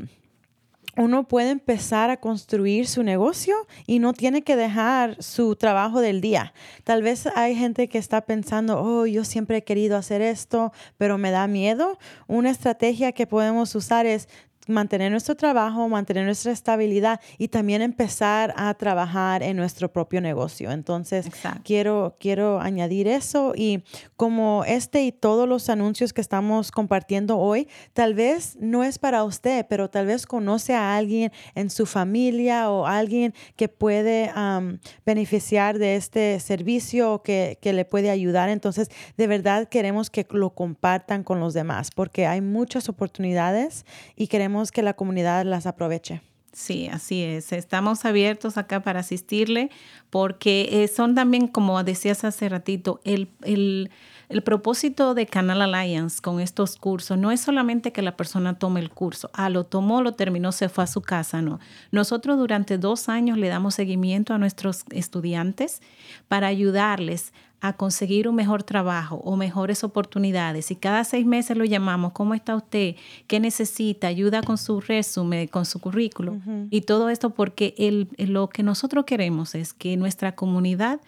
uno 0.97 1.27
puede 1.27 1.51
empezar 1.51 2.09
a 2.09 2.17
construir 2.17 2.85
su 2.85 3.03
negocio 3.03 3.55
y 3.87 3.99
no 3.99 4.11
tiene 4.11 4.41
que 4.41 4.57
dejar 4.57 5.21
su 5.23 5.55
trabajo 5.55 6.01
del 6.01 6.19
día. 6.19 6.53
Tal 6.83 7.03
vez 7.03 7.25
hay 7.35 7.55
gente 7.55 7.87
que 7.87 7.97
está 7.97 8.21
pensando, 8.21 8.81
oh, 8.81 9.05
yo 9.05 9.23
siempre 9.23 9.57
he 9.57 9.63
querido 9.63 9.95
hacer 9.95 10.21
esto, 10.21 10.73
pero 10.97 11.17
me 11.17 11.31
da 11.31 11.47
miedo. 11.47 11.97
Una 12.27 12.49
estrategia 12.49 13.13
que 13.13 13.27
podemos 13.27 13.73
usar 13.75 14.05
es 14.05 14.27
mantener 14.69 15.11
nuestro 15.11 15.35
trabajo, 15.35 15.87
mantener 15.89 16.25
nuestra 16.25 16.51
estabilidad 16.51 17.19
y 17.37 17.49
también 17.49 17.81
empezar 17.81 18.53
a 18.55 18.73
trabajar 18.75 19.43
en 19.43 19.57
nuestro 19.57 19.91
propio 19.91 20.21
negocio. 20.21 20.71
Entonces, 20.71 21.25
Exacto. 21.25 21.61
quiero, 21.63 22.15
quiero 22.19 22.59
añadir 22.61 23.07
eso 23.07 23.53
y 23.55 23.83
como 24.15 24.63
este 24.65 25.03
y 25.03 25.11
todos 25.11 25.47
los 25.47 25.69
anuncios 25.69 26.13
que 26.13 26.21
estamos 26.21 26.71
compartiendo 26.71 27.37
hoy, 27.37 27.67
tal 27.93 28.13
vez 28.13 28.57
no 28.59 28.83
es 28.83 28.99
para 28.99 29.23
usted, 29.23 29.65
pero 29.69 29.89
tal 29.89 30.05
vez 30.05 30.25
conoce 30.25 30.73
a 30.73 30.95
alguien 30.95 31.31
en 31.55 31.69
su 31.69 31.85
familia 31.85 32.69
o 32.69 32.85
alguien 32.85 33.33
que 33.55 33.67
puede 33.69 34.31
am, 34.35 34.79
beneficiar 35.05 35.79
de 35.79 35.95
este 35.95 36.39
servicio 36.39 37.13
o 37.13 37.23
que, 37.23 37.57
que 37.61 37.73
le 37.73 37.85
puede 37.85 38.09
ayudar. 38.09 38.49
Entonces, 38.49 38.89
de 39.17 39.27
verdad 39.27 39.67
queremos 39.67 40.09
que 40.09 40.27
lo 40.31 40.51
compartan 40.51 41.23
con 41.23 41.39
los 41.39 41.53
demás 41.53 41.91
porque 41.91 42.27
hay 42.27 42.41
muchas 42.41 42.89
oportunidades 42.89 43.85
y 44.15 44.27
queremos 44.27 44.58
que 44.71 44.81
la 44.83 44.93
comunidad 44.93 45.45
las 45.45 45.65
aproveche. 45.65 46.21
Sí, 46.51 46.87
así 46.91 47.21
es. 47.23 47.51
Estamos 47.53 48.05
abiertos 48.05 48.57
acá 48.57 48.81
para 48.81 49.01
asistirle 49.01 49.69
porque 50.09 50.67
eh, 50.83 50.87
son 50.87 51.13
también, 51.15 51.47
como 51.47 51.83
decías 51.83 52.23
hace 52.23 52.49
ratito, 52.49 52.99
el, 53.03 53.29
el- 53.43 53.89
el 54.29 54.43
propósito 54.43 55.15
de 55.15 55.25
Canal 55.25 55.61
Alliance 55.61 56.21
con 56.21 56.39
estos 56.39 56.77
cursos 56.77 57.17
no 57.17 57.31
es 57.31 57.41
solamente 57.41 57.91
que 57.91 58.03
la 58.03 58.15
persona 58.15 58.59
tome 58.59 58.79
el 58.79 58.91
curso, 58.91 59.31
ah, 59.33 59.49
lo 59.49 59.65
tomó, 59.65 60.03
lo 60.03 60.13
terminó, 60.13 60.51
se 60.51 60.69
fue 60.69 60.83
a 60.83 60.87
su 60.87 61.01
casa, 61.01 61.41
no. 61.41 61.59
Nosotros 61.91 62.37
durante 62.37 62.77
dos 62.77 63.09
años 63.09 63.37
le 63.39 63.47
damos 63.47 63.75
seguimiento 63.75 64.33
a 64.33 64.37
nuestros 64.37 64.85
estudiantes 64.91 65.81
para 66.27 66.47
ayudarles 66.47 67.33
a 67.61 67.73
conseguir 67.73 68.27
un 68.27 68.35
mejor 68.35 68.63
trabajo 68.63 69.17
o 69.17 69.35
mejores 69.35 69.83
oportunidades. 69.83 70.71
Y 70.71 70.75
cada 70.75 71.03
seis 71.03 71.25
meses 71.25 71.57
lo 71.57 71.65
llamamos, 71.65 72.13
¿cómo 72.13 72.33
está 72.33 72.55
usted? 72.55 72.95
¿Qué 73.27 73.39
necesita? 73.39 74.07
Ayuda 74.07 74.41
con 74.41 74.57
su 74.57 74.79
resumen, 74.79 75.47
con 75.47 75.65
su 75.65 75.79
currículum. 75.79 76.67
Y 76.69 76.81
todo 76.81 77.09
esto 77.09 77.31
porque 77.31 77.73
el, 77.77 78.09
lo 78.17 78.47
que 78.47 78.63
nosotros 78.63 79.05
queremos 79.05 79.55
es 79.55 79.73
que 79.73 79.97
nuestra 79.97 80.35
comunidad 80.35 81.01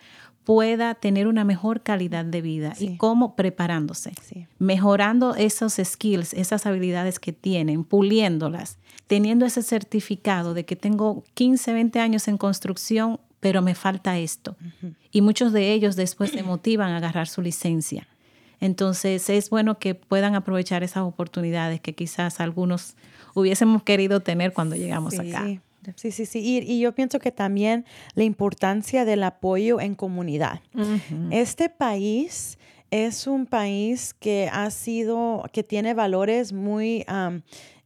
pueda 0.53 0.95
tener 0.95 1.27
una 1.27 1.45
mejor 1.45 1.81
calidad 1.81 2.25
de 2.25 2.41
vida. 2.41 2.75
Sí. 2.75 2.85
¿Y 2.89 2.97
cómo? 2.97 3.37
Preparándose. 3.37 4.11
Sí. 4.21 4.47
Mejorando 4.59 5.33
esos 5.35 5.75
skills, 5.81 6.33
esas 6.33 6.65
habilidades 6.65 7.19
que 7.19 7.31
tienen, 7.31 7.85
puliéndolas, 7.85 8.77
teniendo 9.07 9.45
ese 9.45 9.63
certificado 9.63 10.53
de 10.53 10.65
que 10.65 10.75
tengo 10.75 11.23
15, 11.35 11.71
20 11.71 11.99
años 12.01 12.27
en 12.27 12.37
construcción, 12.37 13.21
pero 13.39 13.61
me 13.61 13.75
falta 13.75 14.19
esto. 14.19 14.57
Y 15.09 15.21
muchos 15.21 15.53
de 15.53 15.71
ellos 15.71 15.95
después 15.95 16.31
se 16.31 16.43
motivan 16.43 16.91
a 16.91 16.97
agarrar 16.97 17.29
su 17.29 17.41
licencia. 17.41 18.09
Entonces 18.59 19.29
es 19.29 19.49
bueno 19.49 19.79
que 19.79 19.95
puedan 19.95 20.35
aprovechar 20.35 20.83
esas 20.83 21.03
oportunidades 21.03 21.79
que 21.79 21.95
quizás 21.95 22.41
algunos 22.41 22.95
hubiésemos 23.35 23.83
querido 23.83 24.19
tener 24.19 24.51
cuando 24.51 24.75
llegamos 24.75 25.13
Sí. 25.13 25.31
acá. 25.31 25.47
Sí, 25.95 26.11
sí, 26.11 26.25
sí. 26.25 26.39
Y, 26.39 26.59
y 26.59 26.79
yo 26.79 26.93
pienso 26.93 27.19
que 27.19 27.31
también 27.31 27.85
la 28.15 28.23
importancia 28.23 29.03
del 29.05 29.23
apoyo 29.23 29.79
en 29.81 29.95
comunidad. 29.95 30.61
Este 31.31 31.69
país 31.69 32.57
es 32.91 33.25
un 33.27 33.45
país 33.45 34.13
que 34.13 34.49
ha 34.51 34.69
sido, 34.69 35.43
que 35.53 35.63
tiene 35.63 35.93
valores 35.93 36.51
muy 36.53 37.05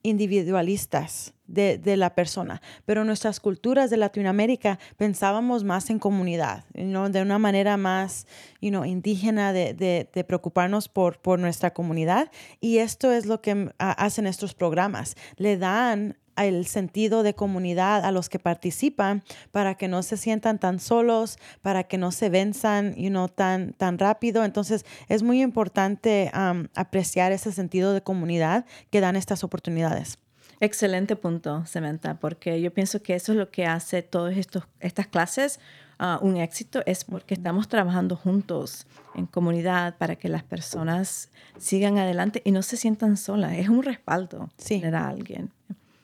individualistas 0.01 1.33
de, 1.47 1.77
de 1.77 1.97
la 1.97 2.15
persona, 2.15 2.61
pero 2.85 3.03
nuestras 3.05 3.39
culturas 3.39 3.89
de 3.89 3.97
Latinoamérica 3.97 4.79
pensábamos 4.97 5.63
más 5.63 5.89
en 5.89 5.99
comunidad, 5.99 6.63
¿no? 6.73 7.09
de 7.09 7.21
una 7.21 7.37
manera 7.37 7.75
más 7.77 8.25
you 8.61 8.69
know, 8.69 8.83
indígena 8.85 9.53
de, 9.53 9.73
de- 9.73 10.09
de 10.11 10.23
preocuparnos 10.23 10.89
por, 10.89 11.19
por 11.19 11.37
nuestra 11.39 11.71
comunidad 11.73 12.31
y 12.61 12.77
esto 12.79 13.11
es 13.11 13.25
lo 13.27 13.41
que 13.41 13.71
ha- 13.77 13.91
hacen 13.91 14.25
estos 14.25 14.53
programas, 14.55 15.15
le 15.37 15.57
dan 15.57 16.17
el 16.37 16.65
sentido 16.65 17.23
de 17.23 17.33
comunidad 17.33 18.03
a 18.03 18.11
los 18.11 18.27
que 18.27 18.39
participan 18.39 19.23
para 19.51 19.75
que 19.75 19.87
no 19.87 20.03
se 20.03 20.17
sientan 20.17 20.59
tan 20.59 20.79
solos, 20.79 21.37
para 21.61 21.83
que 21.85 21.97
no 21.97 22.11
se 22.11 22.29
venzan 22.29 22.93
you 22.95 23.09
know, 23.09 23.29
tan, 23.29 23.71
tan 23.73 23.97
rápido. 23.97 24.43
Entonces 24.43 24.85
es 25.07 25.23
muy 25.23 25.41
importante 25.41 26.29
apreciar 26.73 27.31
ese 27.31 27.51
sentido 27.51 27.93
de 27.93 28.01
comunidad 28.01 28.65
que 28.89 28.99
dan 28.99 29.15
estas 29.15 29.43
oportunidades. 29.43 30.17
Excelente 30.59 31.15
punto, 31.15 31.65
Samantha, 31.65 32.15
porque 32.19 32.61
yo 32.61 32.73
pienso 32.73 33.01
que 33.01 33.13
eso 33.15 33.33
es 33.33 33.37
lo 33.37 33.51
que 33.51 33.65
hace 33.65 34.01
todas 34.01 34.35
estas 34.79 35.07
clases 35.07 35.59
ah, 35.99 36.17
un 36.21 36.37
éxito, 36.37 36.81
es 36.85 37.03
porque 37.03 37.33
estamos 37.33 37.67
trabajando 37.67 38.15
juntos 38.15 38.87
en 39.15 39.25
comunidad 39.25 39.97
para 39.97 40.15
que 40.15 40.29
las 40.29 40.43
personas 40.43 41.29
sigan 41.57 41.97
adelante 41.97 42.41
y 42.45 42.51
no 42.51 42.61
se 42.61 42.77
sientan 42.77 43.17
solas. 43.17 43.53
Es 43.53 43.69
un 43.69 43.83
respaldo 43.83 44.49
Sí. 44.57 44.79
tener 44.79 44.95
a 44.95 45.07
alguien. 45.09 45.51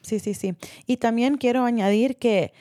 Sí, 0.01 0.19
sí, 0.19 0.33
sí. 0.33 0.55
Y 0.87 0.97
también 0.97 1.37
quiero 1.37 1.63
añadir 1.63 2.17
que, 2.17 2.53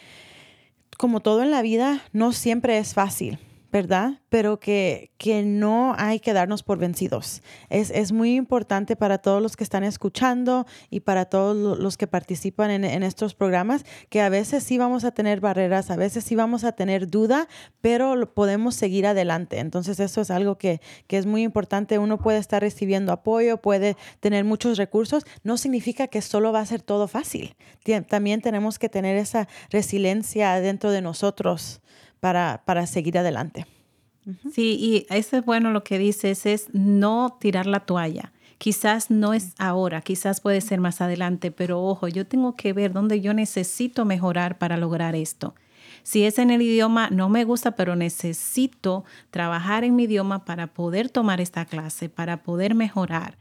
como 0.99 1.21
todo 1.21 1.43
en 1.43 1.51
la 1.51 1.63
vida, 1.63 2.03
no 2.13 2.33
siempre 2.33 2.79
es 2.79 2.95
fácil, 2.95 3.39
¿verdad? 3.73 4.21
Pero 4.29 4.59
que, 4.59 5.13
que 5.17 5.43
no 5.43 5.95
hay 5.97 6.19
que 6.19 6.33
darnos 6.33 6.63
por 6.63 6.79
vencidos. 6.79 7.43
Es, 7.69 7.91
es 7.91 8.11
muy 8.13 8.35
importante 8.35 8.97
para 8.97 9.19
todos 9.19 9.41
los 9.41 9.57
que 9.57 9.63
están 9.65 9.85
escuchando 9.85 10.67
y 10.91 11.01
para 11.01 11.27
todos 11.27 11.57
lo- 11.57 11.77
los 11.77 11.97
que 11.97 12.07
participan 12.07 12.71
en, 12.71 12.85
en 12.85 13.03
estos 13.03 13.35
programas, 13.35 13.85
que 14.09 14.21
a 14.23 14.29
veces 14.29 14.65
sí 14.65 14.77
vamos 14.77 15.05
a 15.05 15.13
tener 15.13 15.41
barreras, 15.41 15.91
a 15.91 15.97
veces 15.97 16.25
sí 16.25 16.35
vamos 16.35 16.65
a 16.65 16.73
tener 16.73 17.09
duda, 17.09 17.49
pero 17.81 18.35
podemos 18.35 18.75
seguir 18.75 19.07
adelante. 19.07 19.59
Entonces 19.59 20.01
eso 20.01 20.21
es 20.21 20.31
algo 20.31 20.59
que, 20.59 20.81
que 21.07 21.19
es 21.19 21.27
muy 21.27 21.43
importante. 21.43 21.99
Uno 21.99 22.19
puede 22.19 22.39
estar 22.39 22.63
recibiendo 22.63 23.13
apoyo, 23.13 23.59
puede 23.59 23.97
tener 24.21 24.45
muchos 24.45 24.79
recursos, 24.79 25.25
no 25.45 25.57
significa 25.57 26.09
que 26.09 26.23
solo 26.23 26.53
va 26.53 26.61
a 26.61 26.67
ser 26.67 26.83
todo 26.83 27.07
fácil. 27.09 27.55
También 28.09 28.41
tenemos 28.41 28.79
que 28.79 28.89
tener 28.89 29.17
esa 29.17 29.49
resiliencia 29.71 30.61
dentro 30.61 30.91
de 30.91 31.03
nosotros 31.03 31.81
para, 32.21 32.63
para 32.65 32.87
seguir 32.87 33.19
adelante. 33.19 33.67
Sí, 34.53 34.77
y 34.79 35.07
eso 35.15 35.39
es 35.39 35.45
bueno 35.45 35.71
lo 35.71 35.83
que 35.83 35.99
dices, 35.99 36.47
es 36.47 36.69
no 36.73 37.37
tirar 37.41 37.67
la 37.67 37.81
toalla. 37.81 38.33
Quizás 38.59 39.11
no 39.11 39.33
es 39.33 39.55
ahora, 39.59 40.03
quizás 40.03 40.41
puede 40.41 40.61
ser 40.61 40.81
más 40.81 41.01
adelante, 41.01 41.51
pero 41.51 41.83
ojo, 41.83 42.07
yo 42.09 42.27
tengo 42.27 42.55
que 42.55 42.73
ver 42.75 42.93
dónde 42.93 43.23
yo 43.23 43.33
necesito 43.33 44.05
mejorar 44.05 44.59
para 44.59 44.77
lograr 44.77 45.17
esto. 45.17 45.55
Si 46.03 46.25
es 46.25 46.39
en 46.39 46.51
el 46.51 46.63
idioma, 46.63 47.09
no 47.11 47.29
me 47.29 47.45
gusta, 47.45 47.73
pero 47.73 47.97
necesito 47.97 49.05
trabajar 49.31 49.85
en 49.85 49.97
mi 49.97 50.05
idioma 50.05 50.45
para 50.45 50.67
poder 50.69 51.09
tomar 51.09 51.41
esta 51.41 51.65
clase, 51.65 52.09
para 52.09 52.43
poder 52.43 52.75
mejorar. 52.75 53.39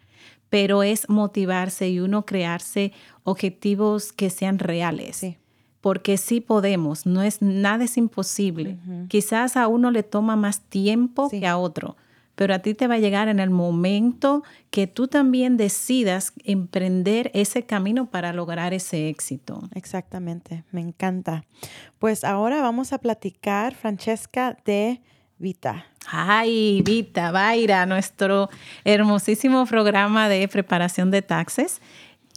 Pero 0.49 0.83
es 0.83 1.09
motivarse 1.09 1.89
y 1.89 1.99
uno 1.99 2.25
crearse 2.25 2.91
objetivos 3.23 4.11
que 4.13 4.29
sean 4.29 4.57
reales 4.57 5.17
Sí. 5.17 5.37
Porque 5.81 6.17
sí 6.17 6.41
podemos, 6.41 7.05
no 7.05 7.21
es 7.23 7.41
nada 7.41 7.83
es 7.85 7.97
imposible. 7.97 8.77
Quizás 9.07 9.55
a 9.57 9.67
uno 9.67 9.91
le 9.91 10.03
toma 10.03 10.35
más 10.35 10.61
tiempo 10.61 11.29
Sí. 11.29 11.39
que 11.39 11.47
a 11.47 11.57
otro, 11.57 11.95
pero 12.35 12.53
a 12.53 12.59
ti 12.59 12.73
te 12.73 12.87
va 12.87 12.95
a 12.95 12.99
llegar 12.99 13.27
en 13.27 13.39
el 13.39 13.49
momento 13.49 14.43
que 14.71 14.87
tú 14.87 15.07
también 15.07 15.57
decidas 15.57 16.33
emprender 16.43 17.31
ese 17.33 17.63
camino 17.63 18.09
para 18.09 18.33
lograr 18.33 18.73
ese 18.73 19.09
éxito. 19.09 19.61
Exactamente, 19.73 20.63
me 20.71 20.81
encanta. 20.81 21.43
Pues 21.97 22.23
ahora 22.23 22.61
vamos 22.61 22.93
a 22.93 22.97
platicar, 22.99 23.73
Francesca, 23.75 24.57
de 24.65 25.01
Vita. 25.37 25.85
Ay, 26.11 26.81
Vita, 26.83 27.31
Vaira, 27.31 27.85
nuestro 27.85 28.49
hermosísimo 28.83 29.65
programa 29.65 30.27
de 30.27 30.45
preparación 30.49 31.11
de 31.11 31.21
taxes, 31.21 31.81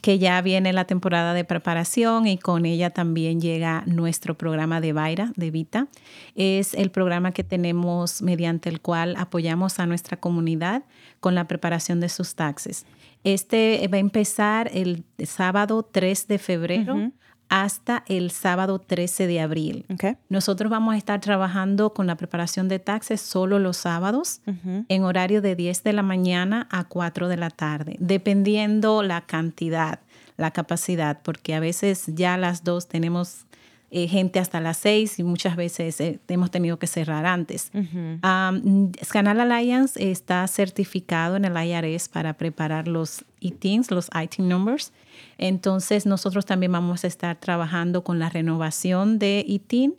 que 0.03 0.19
ya 0.19 0.41
viene 0.41 0.73
la 0.73 0.83
temporada 0.83 1.33
de 1.33 1.45
preparación 1.45 2.27
y 2.27 2.37
con 2.37 2.65
ella 2.65 2.89
también 2.89 3.39
llega 3.39 3.83
nuestro 3.85 4.37
programa 4.37 4.81
de 4.81 4.91
Vaira, 4.91 5.31
de 5.37 5.49
Vita. 5.49 5.87
Es 6.35 6.73
el 6.73 6.91
programa 6.91 7.31
que 7.31 7.45
tenemos 7.45 8.21
mediante 8.21 8.67
el 8.67 8.81
cual 8.81 9.15
apoyamos 9.17 9.79
a 9.79 9.85
nuestra 9.85 10.17
comunidad 10.17 10.83
con 11.21 11.35
la 11.35 11.47
preparación 11.47 12.01
de 12.01 12.09
sus 12.09 12.35
taxes. 12.35 12.85
Este 13.23 13.87
va 13.87 13.95
a 13.95 14.01
empezar 14.01 14.69
el 14.73 15.05
sábado 15.23 15.87
3 15.89 16.27
de 16.27 16.37
febrero 16.37 17.11
hasta 17.53 18.03
el 18.07 18.31
sábado 18.31 18.79
13 18.79 19.27
de 19.27 19.39
abril. 19.39 19.85
Okay. 19.93 20.17
Nosotros 20.27 20.71
vamos 20.71 20.95
a 20.95 20.97
estar 20.97 21.21
trabajando 21.21 21.93
con 21.93 22.07
la 22.07 22.15
preparación 22.15 22.67
de 22.67 22.79
taxes 22.79 23.21
solo 23.21 23.59
los 23.59 23.77
sábados 23.77 24.41
en 24.89 25.03
horario 25.03 25.39
de 25.39 25.55
10 25.55 25.83
de 25.83 25.93
la 25.93 26.01
mañana 26.01 26.67
a 26.71 26.85
4 26.85 27.27
de 27.27 27.37
la 27.37 27.51
tarde, 27.51 27.95
dependiendo 27.99 29.03
la 29.03 29.21
cantidad, 29.21 29.99
la 30.35 30.49
capacidad, 30.49 31.21
porque 31.21 31.53
a 31.53 31.59
veces 31.59 32.05
ya 32.07 32.37
las 32.37 32.63
dos 32.63 32.87
tenemos 32.87 33.45
eh, 33.91 34.07
gente 34.07 34.39
hasta 34.39 34.59
las 34.59 34.77
6 34.77 35.19
y 35.19 35.23
muchas 35.23 35.55
veces 35.55 36.01
eh, 36.01 36.19
hemos 36.29 36.49
tenido 36.49 36.79
que 36.79 36.87
cerrar 36.87 37.27
antes. 37.27 37.69
Um, 37.75 38.91
Canal 39.11 39.39
Alliance 39.39 40.09
está 40.09 40.47
certificado 40.47 41.35
en 41.35 41.45
el 41.45 41.55
IRS 41.55 42.09
para 42.09 42.33
preparar 42.33 42.87
los 42.87 43.23
ITINs, 43.41 43.91
los 43.91 44.09
ITIN 44.19 44.49
numbers. 44.49 44.91
Entonces 45.37 46.05
nosotros 46.05 46.45
también 46.45 46.71
vamos 46.71 47.03
a 47.03 47.07
estar 47.07 47.39
trabajando 47.39 48.03
con 48.03 48.19
la 48.19 48.29
renovación 48.29 49.19
de 49.19 49.43
ITIN 49.47 49.95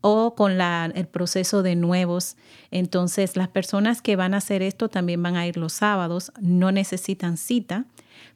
o 0.00 0.34
con 0.34 0.58
la, 0.58 0.90
el 0.94 1.06
proceso 1.06 1.62
de 1.62 1.76
nuevos. 1.76 2.36
Entonces 2.70 3.36
las 3.36 3.48
personas 3.48 4.02
que 4.02 4.16
van 4.16 4.34
a 4.34 4.38
hacer 4.38 4.62
esto 4.62 4.88
también 4.88 5.22
van 5.22 5.36
a 5.36 5.46
ir 5.46 5.56
los 5.56 5.72
sábados, 5.72 6.32
no 6.40 6.72
necesitan 6.72 7.36
cita, 7.36 7.86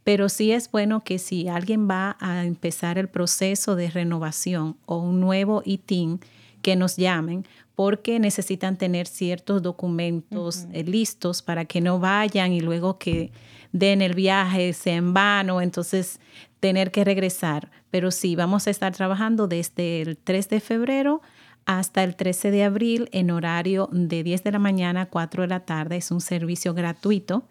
pero 0.04 0.28
sí 0.28 0.52
es 0.52 0.70
bueno 0.70 1.04
que 1.04 1.18
si 1.18 1.48
alguien 1.48 1.88
va 1.88 2.16
a 2.20 2.44
empezar 2.44 2.98
el 2.98 3.08
proceso 3.08 3.76
de 3.76 3.90
renovación 3.90 4.76
o 4.86 4.98
un 4.98 5.20
nuevo 5.20 5.62
ITIN, 5.64 6.20
que 6.62 6.76
nos 6.76 6.96
llamen 6.96 7.44
porque 7.74 8.18
necesitan 8.18 8.76
tener 8.76 9.06
ciertos 9.06 9.62
documentos 9.62 10.66
eh, 10.72 10.84
listos 10.84 11.42
para 11.42 11.64
que 11.64 11.80
no 11.80 11.98
vayan 11.98 12.52
y 12.52 12.60
luego 12.60 12.98
que 12.98 13.32
den 13.72 14.02
el 14.02 14.14
viaje 14.14 14.72
sea 14.72 14.96
en 14.96 15.14
vano, 15.14 15.60
entonces 15.60 16.20
tener 16.60 16.90
que 16.92 17.04
regresar. 17.04 17.70
Pero 17.90 18.10
sí, 18.10 18.36
vamos 18.36 18.66
a 18.66 18.70
estar 18.70 18.92
trabajando 18.94 19.48
desde 19.48 20.02
el 20.02 20.16
3 20.16 20.48
de 20.48 20.60
febrero 20.60 21.22
hasta 21.64 22.02
el 22.02 22.16
13 22.16 22.50
de 22.50 22.64
abril 22.64 23.08
en 23.12 23.30
horario 23.30 23.88
de 23.92 24.22
10 24.22 24.42
de 24.44 24.52
la 24.52 24.58
mañana 24.58 25.02
a 25.02 25.06
4 25.06 25.42
de 25.42 25.48
la 25.48 25.60
tarde. 25.60 25.96
Es 25.96 26.10
un 26.10 26.20
servicio 26.20 26.74
gratuito 26.74 27.44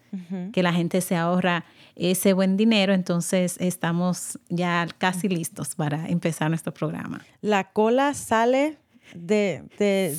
que 0.52 0.62
la 0.62 0.72
gente 0.72 1.00
se 1.00 1.16
ahorra 1.16 1.64
ese 1.96 2.32
buen 2.32 2.56
dinero. 2.56 2.92
Entonces 2.92 3.56
estamos 3.58 4.38
ya 4.48 4.86
casi 4.98 5.28
listos 5.28 5.74
para 5.74 6.08
empezar 6.08 6.50
nuestro 6.50 6.74
programa. 6.74 7.24
La 7.40 7.72
cola 7.72 8.14
sale 8.14 8.78
de, 9.14 9.62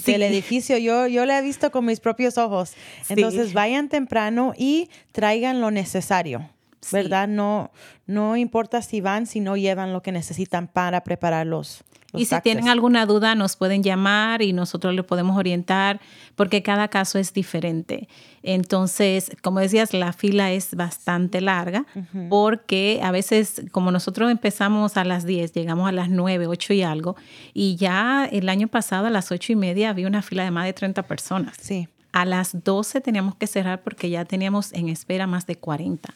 del 0.06 0.24
edificio. 0.24 0.78
Yo, 0.78 1.08
yo 1.08 1.26
la 1.26 1.40
he 1.40 1.42
visto 1.42 1.72
con 1.72 1.86
mis 1.86 2.00
propios 2.00 2.38
ojos. 2.38 2.74
Entonces 3.10 3.54
vayan 3.54 3.90
temprano 3.90 4.54
y 4.58 4.90
traigan 5.12 5.62
lo 5.62 5.72
necesario. 5.72 6.50
¿Verdad? 6.92 7.30
No, 7.30 7.72
no 8.08 8.36
importa 8.36 8.82
si 8.82 9.00
van, 9.00 9.26
si 9.26 9.40
no 9.40 9.56
llevan 9.56 9.94
lo 9.94 10.02
que 10.02 10.12
necesitan 10.12 10.68
para 10.68 11.04
prepararlos 11.04 11.84
y 12.14 12.26
si 12.26 12.40
tienen 12.42 12.70
alguna 12.70 13.06
duda, 13.06 13.36
nos 13.36 13.56
pueden 13.56 13.84
llamar 13.84 14.42
y 14.42 14.54
nosotros 14.54 14.94
les 14.94 15.06
podemos 15.06 15.38
orientar 15.38 16.00
porque 16.36 16.62
cada 16.62 16.88
caso 16.88 17.20
es 17.20 17.34
diferente. 17.34 18.08
Entonces, 18.44 19.32
como 19.42 19.60
decías, 19.60 19.94
la 19.94 20.14
fila 20.14 20.52
es 20.52 20.76
bastante 20.76 21.42
larga 21.42 21.86
porque 22.30 23.00
a 23.04 23.12
veces, 23.12 23.64
como 23.72 23.92
nosotros 23.92 24.30
empezamos 24.32 24.98
a 24.98 25.04
las 25.04 25.26
10, 25.26 25.54
llegamos 25.54 25.88
a 25.88 25.92
las 25.92 26.10
9, 26.10 26.48
8 26.48 26.74
y 26.74 26.84
algo, 26.84 27.16
y 27.54 27.76
ya 27.78 28.28
el 28.32 28.50
año 28.50 28.68
pasado 28.68 29.08
a 29.08 29.10
las 29.10 29.32
8 29.32 29.54
y 29.54 29.56
media 29.56 29.90
había 29.90 30.08
una 30.08 30.22
fila 30.22 30.44
de 30.44 30.52
más 30.52 30.66
de 30.66 30.74
30 30.74 31.04
personas. 31.04 31.56
Sí 31.60 31.88
a 32.14 32.26
las 32.26 32.64
12 32.64 33.02
teníamos 33.02 33.36
que 33.36 33.48
cerrar 33.48 33.82
porque 33.82 34.10
ya 34.10 34.24
teníamos 34.24 34.72
en 34.74 34.88
espera 34.88 35.26
más 35.26 35.48
de 35.48 35.56
40. 35.56 36.14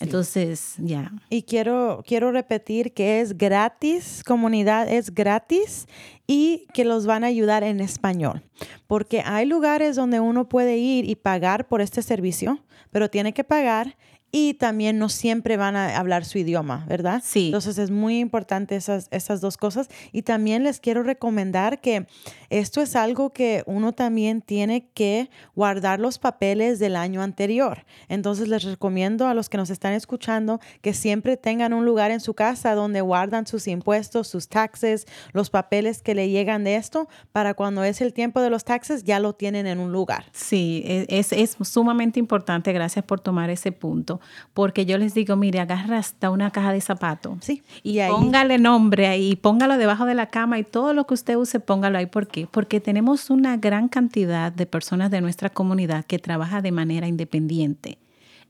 Entonces, 0.00 0.74
ya. 0.78 1.12
Y 1.30 1.42
quiero, 1.42 2.02
quiero 2.04 2.32
repetir 2.32 2.92
que 2.92 3.20
es 3.20 3.38
gratis, 3.38 4.24
comunidad 4.26 4.92
es 4.92 5.14
gratis 5.14 5.86
y 6.26 6.66
que 6.74 6.84
los 6.84 7.06
van 7.06 7.22
a 7.22 7.28
ayudar 7.28 7.62
en 7.62 7.78
español. 7.78 8.42
Porque 8.88 9.22
hay 9.24 9.46
lugares 9.46 9.94
donde 9.94 10.18
uno 10.18 10.48
puede 10.48 10.76
ir 10.76 11.08
y 11.08 11.14
pagar 11.14 11.68
por 11.68 11.80
este 11.80 12.02
servicio, 12.02 12.58
pero 12.90 13.08
tiene 13.08 13.32
que 13.32 13.44
pagar 13.44 13.96
y 14.30 14.54
también 14.54 14.98
no 14.98 15.08
siempre 15.08 15.56
van 15.56 15.74
a 15.74 15.96
hablar 15.96 16.24
su 16.24 16.38
idioma, 16.38 16.84
¿verdad? 16.86 17.22
Sí. 17.24 17.46
Entonces 17.46 17.78
es 17.78 17.90
muy 17.90 18.18
importante 18.18 18.76
esas, 18.76 19.08
esas 19.10 19.40
dos 19.40 19.56
cosas. 19.56 19.88
Y 20.12 20.22
también 20.22 20.64
les 20.64 20.80
quiero 20.80 21.02
recomendar 21.02 21.80
que 21.80 22.06
esto 22.50 22.82
es 22.82 22.94
algo 22.94 23.30
que 23.30 23.62
uno 23.66 23.92
también 23.94 24.42
tiene 24.42 24.88
que 24.92 25.30
guardar 25.54 25.98
los 25.98 26.18
papeles 26.18 26.78
del 26.78 26.96
año 26.96 27.22
anterior. 27.22 27.86
Entonces 28.08 28.48
les 28.48 28.64
recomiendo 28.64 29.26
a 29.26 29.34
los 29.34 29.48
que 29.48 29.56
nos 29.56 29.70
están 29.70 29.94
escuchando 29.94 30.60
que 30.82 30.92
siempre 30.92 31.38
tengan 31.38 31.72
un 31.72 31.86
lugar 31.86 32.10
en 32.10 32.20
su 32.20 32.34
casa 32.34 32.74
donde 32.74 33.00
guardan 33.00 33.46
sus 33.46 33.66
impuestos, 33.66 34.28
sus 34.28 34.48
taxes, 34.48 35.06
los 35.32 35.48
papeles 35.48 36.02
que 36.02 36.14
le 36.14 36.28
llegan 36.28 36.64
de 36.64 36.76
esto, 36.76 37.08
para 37.32 37.54
cuando 37.54 37.82
es 37.82 38.02
el 38.02 38.12
tiempo 38.12 38.42
de 38.42 38.50
los 38.50 38.64
taxes 38.64 39.04
ya 39.04 39.20
lo 39.20 39.34
tienen 39.34 39.66
en 39.66 39.78
un 39.78 39.90
lugar. 39.90 40.26
Sí, 40.32 40.82
e, 40.84 41.06
es, 41.08 41.32
es 41.32 41.56
sumamente 41.62 42.20
importante. 42.20 42.74
Gracias 42.74 43.04
por 43.04 43.20
tomar 43.20 43.48
ese 43.48 43.72
punto 43.72 44.17
porque 44.54 44.86
yo 44.86 44.98
les 44.98 45.14
digo, 45.14 45.36
mire, 45.36 45.60
agarra 45.60 45.98
hasta 45.98 46.30
una 46.30 46.50
caja 46.50 46.72
de 46.72 46.80
zapatos 46.80 47.38
sí, 47.40 47.62
y 47.82 48.00
póngale 48.08 48.58
nombre 48.58 49.06
ahí, 49.06 49.36
póngalo 49.36 49.76
debajo 49.76 50.04
de 50.06 50.14
la 50.14 50.26
cama 50.26 50.58
y 50.58 50.64
todo 50.64 50.94
lo 50.94 51.06
que 51.06 51.14
usted 51.14 51.36
use, 51.36 51.60
póngalo 51.60 51.98
ahí. 51.98 52.06
¿Por 52.06 52.26
qué? 52.26 52.46
Porque 52.50 52.80
tenemos 52.80 53.30
una 53.30 53.56
gran 53.56 53.88
cantidad 53.88 54.52
de 54.52 54.66
personas 54.66 55.10
de 55.10 55.20
nuestra 55.20 55.50
comunidad 55.50 56.04
que 56.04 56.18
trabaja 56.18 56.62
de 56.62 56.72
manera 56.72 57.06
independiente. 57.06 57.98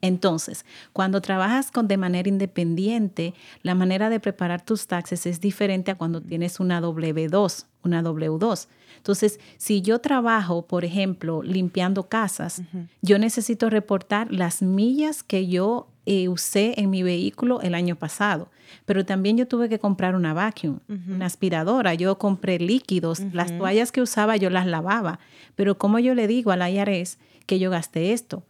Entonces, 0.00 0.64
cuando 0.92 1.20
trabajas 1.20 1.70
con, 1.70 1.88
de 1.88 1.96
manera 1.96 2.28
independiente, 2.28 3.34
la 3.62 3.74
manera 3.74 4.10
de 4.10 4.20
preparar 4.20 4.64
tus 4.64 4.86
taxes 4.86 5.26
es 5.26 5.40
diferente 5.40 5.90
a 5.90 5.96
cuando 5.96 6.20
tienes 6.20 6.60
una 6.60 6.80
W2, 6.80 7.66
una 7.82 8.02
W2. 8.02 8.68
Entonces, 8.96 9.40
si 9.56 9.82
yo 9.82 10.00
trabajo, 10.00 10.62
por 10.62 10.84
ejemplo, 10.84 11.42
limpiando 11.42 12.08
casas, 12.08 12.62
yo 13.02 13.18
necesito 13.18 13.70
reportar 13.70 14.32
las 14.32 14.62
millas 14.62 15.22
que 15.22 15.46
yo 15.48 15.88
eh, 16.06 16.28
usé 16.28 16.74
en 16.80 16.90
mi 16.90 17.02
vehículo 17.02 17.60
el 17.60 17.74
año 17.74 17.96
pasado. 17.96 18.50
Pero 18.86 19.04
también 19.04 19.36
yo 19.36 19.46
tuve 19.46 19.68
que 19.68 19.78
comprar 19.78 20.14
una 20.14 20.34
vacuum, 20.34 20.78
una 20.88 21.26
aspiradora. 21.26 21.94
Yo 21.94 22.18
compré 22.18 22.58
líquidos. 22.58 23.20
Las 23.32 23.56
toallas 23.56 23.92
que 23.92 24.02
usaba 24.02 24.36
yo 24.36 24.50
las 24.50 24.66
lavaba. 24.66 25.18
Pero 25.54 25.76
¿cómo 25.76 25.98
yo 25.98 26.14
le 26.14 26.26
digo 26.26 26.50
al 26.50 26.68
IRS 26.68 27.18
que 27.46 27.58
yo 27.58 27.70
gasté 27.70 28.12
esto? 28.12 28.42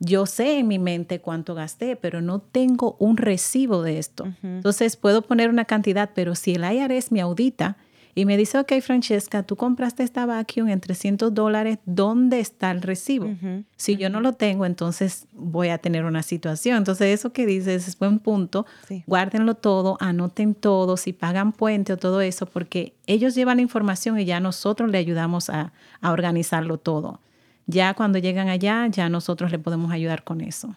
Yo 0.00 0.26
sé 0.26 0.58
en 0.58 0.68
mi 0.68 0.78
mente 0.78 1.20
cuánto 1.20 1.54
gasté, 1.54 1.96
pero 1.96 2.20
no 2.20 2.40
tengo 2.40 2.96
un 2.98 3.16
recibo 3.16 3.82
de 3.82 3.98
esto. 3.98 4.26
Entonces 4.42 4.96
puedo 4.96 5.22
poner 5.22 5.48
una 5.48 5.64
cantidad, 5.64 6.10
pero 6.14 6.34
si 6.34 6.54
el 6.54 6.64
IRS 6.64 7.12
me 7.12 7.20
audita, 7.20 7.76
y 8.16 8.26
me 8.26 8.36
dice, 8.36 8.58
ok, 8.58 8.72
Francesca, 8.80 9.42
tú 9.42 9.56
compraste 9.56 10.04
esta 10.04 10.24
vacuum 10.24 10.68
en 10.68 10.80
300 10.80 11.34
dólares, 11.34 11.78
¿dónde 11.84 12.38
está 12.38 12.70
el 12.70 12.80
recibo? 12.80 13.34
Si 13.76 13.96
yo 13.96 14.08
no 14.08 14.20
lo 14.20 14.34
tengo, 14.34 14.66
entonces 14.66 15.26
voy 15.32 15.68
a 15.68 15.78
tener 15.78 16.04
una 16.04 16.22
situación. 16.22 16.76
Entonces, 16.76 17.08
eso 17.08 17.32
que 17.32 17.44
dices 17.44 17.88
es 17.88 17.98
buen 17.98 18.20
punto. 18.20 18.66
Guárdenlo 19.06 19.54
todo, 19.54 19.96
anoten 20.00 20.54
todo, 20.54 20.96
si 20.96 21.12
pagan 21.12 21.52
puente 21.52 21.92
o 21.92 21.96
todo 21.96 22.20
eso, 22.20 22.46
porque 22.46 22.94
ellos 23.06 23.34
llevan 23.34 23.56
la 23.56 23.62
información 23.62 24.18
y 24.18 24.24
ya 24.24 24.38
nosotros 24.38 24.90
le 24.90 24.98
ayudamos 24.98 25.50
a, 25.50 25.72
a 26.00 26.12
organizarlo 26.12 26.78
todo 26.78 27.20
ya 27.66 27.94
cuando 27.94 28.18
llegan 28.18 28.48
allá, 28.48 28.86
ya 28.88 29.08
nosotros 29.08 29.50
le 29.50 29.58
podemos 29.58 29.92
ayudar 29.92 30.24
con 30.24 30.40
eso. 30.40 30.74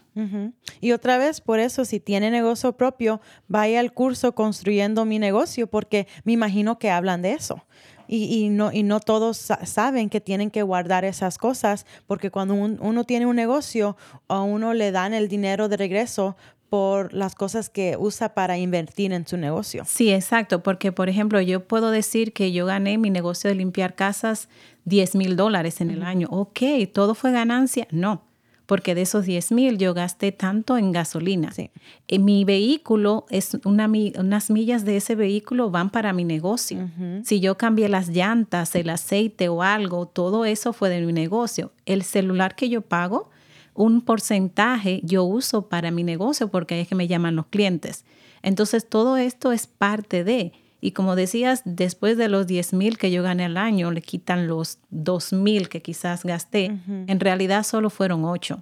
Y 0.81 0.91
otra 0.93 1.17
vez, 1.17 1.41
por 1.41 1.59
eso, 1.59 1.85
si 1.85 1.99
tiene 1.99 2.31
negocio 2.31 2.73
propio, 2.73 3.21
vaya 3.47 3.79
al 3.79 3.93
curso 3.93 4.33
construyendo 4.33 5.05
mi 5.05 5.19
negocio, 5.19 5.67
porque 5.67 6.07
me 6.23 6.33
imagino 6.33 6.79
que 6.79 6.89
hablan 6.89 7.21
de 7.21 7.33
eso. 7.33 7.63
Y, 8.09 8.47
no, 8.47 8.71
y 8.71 8.83
no 8.83 9.01
todos 9.01 9.51
saben 9.65 10.09
que 10.09 10.21
tienen 10.21 10.49
que 10.49 10.63
guardar 10.63 11.03
esas 11.03 11.37
cosas, 11.37 11.85
porque 12.05 12.31
cuando 12.31 12.53
uno 12.53 13.03
tiene 13.03 13.25
un 13.25 13.35
negocio, 13.35 13.97
a 14.29 14.41
uno 14.41 14.73
le 14.73 14.91
dan 14.91 15.13
el 15.13 15.27
dinero 15.27 15.67
de 15.67 15.75
regreso 15.75 16.37
por 16.69 17.13
las 17.13 17.35
cosas 17.35 17.69
que 17.69 17.95
usa 17.97 18.33
para 18.33 18.57
invertir 18.57 19.13
en 19.13 19.25
su 19.25 19.37
negocio. 19.37 19.83
Sí, 19.85 20.11
exacto, 20.11 20.63
porque 20.63 20.91
por 20.91 21.09
ejemplo 21.09 21.39
yo 21.41 21.65
puedo 21.65 21.91
decir 21.91 22.33
que 22.33 22.51
yo 22.51 22.65
gané 22.65 22.97
mi 22.97 23.09
negocio 23.09 23.49
de 23.49 23.55
limpiar 23.55 23.95
casas 23.95 24.49
10 24.85 25.15
mil 25.15 25.35
dólares 25.35 25.81
en 25.81 25.91
el 25.91 26.03
año. 26.03 26.27
Ok, 26.29 26.59
¿todo 26.93 27.15
fue 27.15 27.31
ganancia? 27.31 27.87
No, 27.91 28.23
porque 28.67 28.95
de 28.95 29.01
esos 29.01 29.25
10 29.25 29.53
mil 29.53 29.77
yo 29.77 29.93
gasté 29.93 30.31
tanto 30.31 30.77
en 30.77 30.91
gasolina. 30.91 31.51
Sí. 31.51 31.71
En 32.07 32.25
mi 32.25 32.43
vehículo, 32.43 33.25
es 33.29 33.57
una, 33.63 33.89
unas 34.19 34.49
millas 34.51 34.85
de 34.85 34.97
ese 34.97 35.15
vehículo 35.15 35.71
van 35.71 35.89
para 35.89 36.13
mi 36.13 36.25
negocio. 36.25 36.89
Si 37.23 37.39
yo 37.39 37.57
cambié 37.57 37.89
las 37.89 38.09
llantas, 38.09 38.75
el 38.75 38.89
aceite 38.89 39.49
o 39.49 39.63
algo, 39.63 40.05
todo 40.05 40.45
eso 40.45 40.73
fue 40.73 40.89
de 40.89 41.01
mi 41.01 41.13
negocio. 41.13 41.71
El 41.85 42.03
celular 42.03 42.55
que 42.55 42.67
yo 42.69 42.81
pago, 42.81 43.29
un 43.77 44.01
porcentaje 44.01 44.99
yo 45.03 45.23
uso 45.23 45.69
para 45.69 45.91
mi 45.91 46.03
negocio 46.03 46.49
porque 46.49 46.75
ahí 46.75 46.81
es 46.81 46.87
que 46.87 46.95
me 46.95 47.07
llaman 47.07 47.35
los 47.35 47.45
clientes. 47.45 48.03
Entonces 48.41 48.89
todo 48.89 49.17
esto 49.17 49.51
es 49.51 49.67
parte 49.67 50.23
de, 50.23 50.51
y 50.81 50.91
como 50.91 51.15
decías, 51.15 51.61
después 51.63 52.17
de 52.17 52.27
los 52.27 52.47
10 52.47 52.73
mil 52.73 52.97
que 52.97 53.11
yo 53.11 53.21
gané 53.21 53.45
al 53.45 53.55
año, 53.55 53.91
le 53.91 54.01
quitan 54.01 54.47
los 54.47 54.79
2 54.89 55.33
mil 55.33 55.69
que 55.69 55.81
quizás 55.81 56.23
gasté, 56.23 56.77
en 56.87 57.19
realidad 57.19 57.63
solo 57.63 57.89
fueron 57.89 58.25
8. 58.25 58.61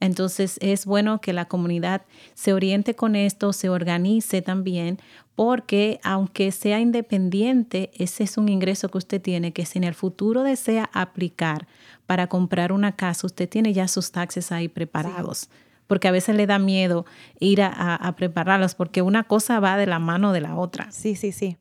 Entonces 0.00 0.58
es 0.60 0.86
bueno 0.86 1.20
que 1.20 1.32
la 1.32 1.46
comunidad 1.46 2.02
se 2.34 2.52
oriente 2.52 2.94
con 2.94 3.16
esto, 3.16 3.52
se 3.52 3.68
organice 3.68 4.40
también, 4.40 4.98
porque 5.34 6.00
aunque 6.02 6.52
sea 6.52 6.80
independiente, 6.80 7.90
ese 7.94 8.24
es 8.24 8.36
un 8.38 8.48
ingreso 8.48 8.88
que 8.88 8.98
usted 8.98 9.20
tiene 9.20 9.52
que 9.52 9.66
si 9.66 9.78
en 9.78 9.84
el 9.84 9.94
futuro 9.94 10.42
desea 10.42 10.90
aplicar 10.92 11.66
para 12.06 12.26
comprar 12.28 12.72
una 12.72 12.92
casa, 12.92 13.26
usted 13.26 13.48
tiene 13.48 13.72
ya 13.72 13.88
sus 13.88 14.12
taxes 14.12 14.52
ahí 14.52 14.68
preparados. 14.68 15.48
Porque 15.86 16.08
a 16.08 16.12
veces 16.12 16.34
le 16.36 16.46
da 16.46 16.58
miedo 16.58 17.04
ir 17.40 17.60
a, 17.62 17.68
a- 17.68 17.96
a 17.96 18.16
prepararlos, 18.16 18.74
porque 18.74 19.02
una 19.02 19.24
cosa 19.24 19.60
va 19.60 19.76
de 19.76 19.86
la 19.86 19.98
mano 19.98 20.32
de 20.32 20.40
la 20.40 20.56
otra. 20.56 20.90
Sí, 20.92 21.14
sí, 21.14 21.30
sí. 21.32 21.56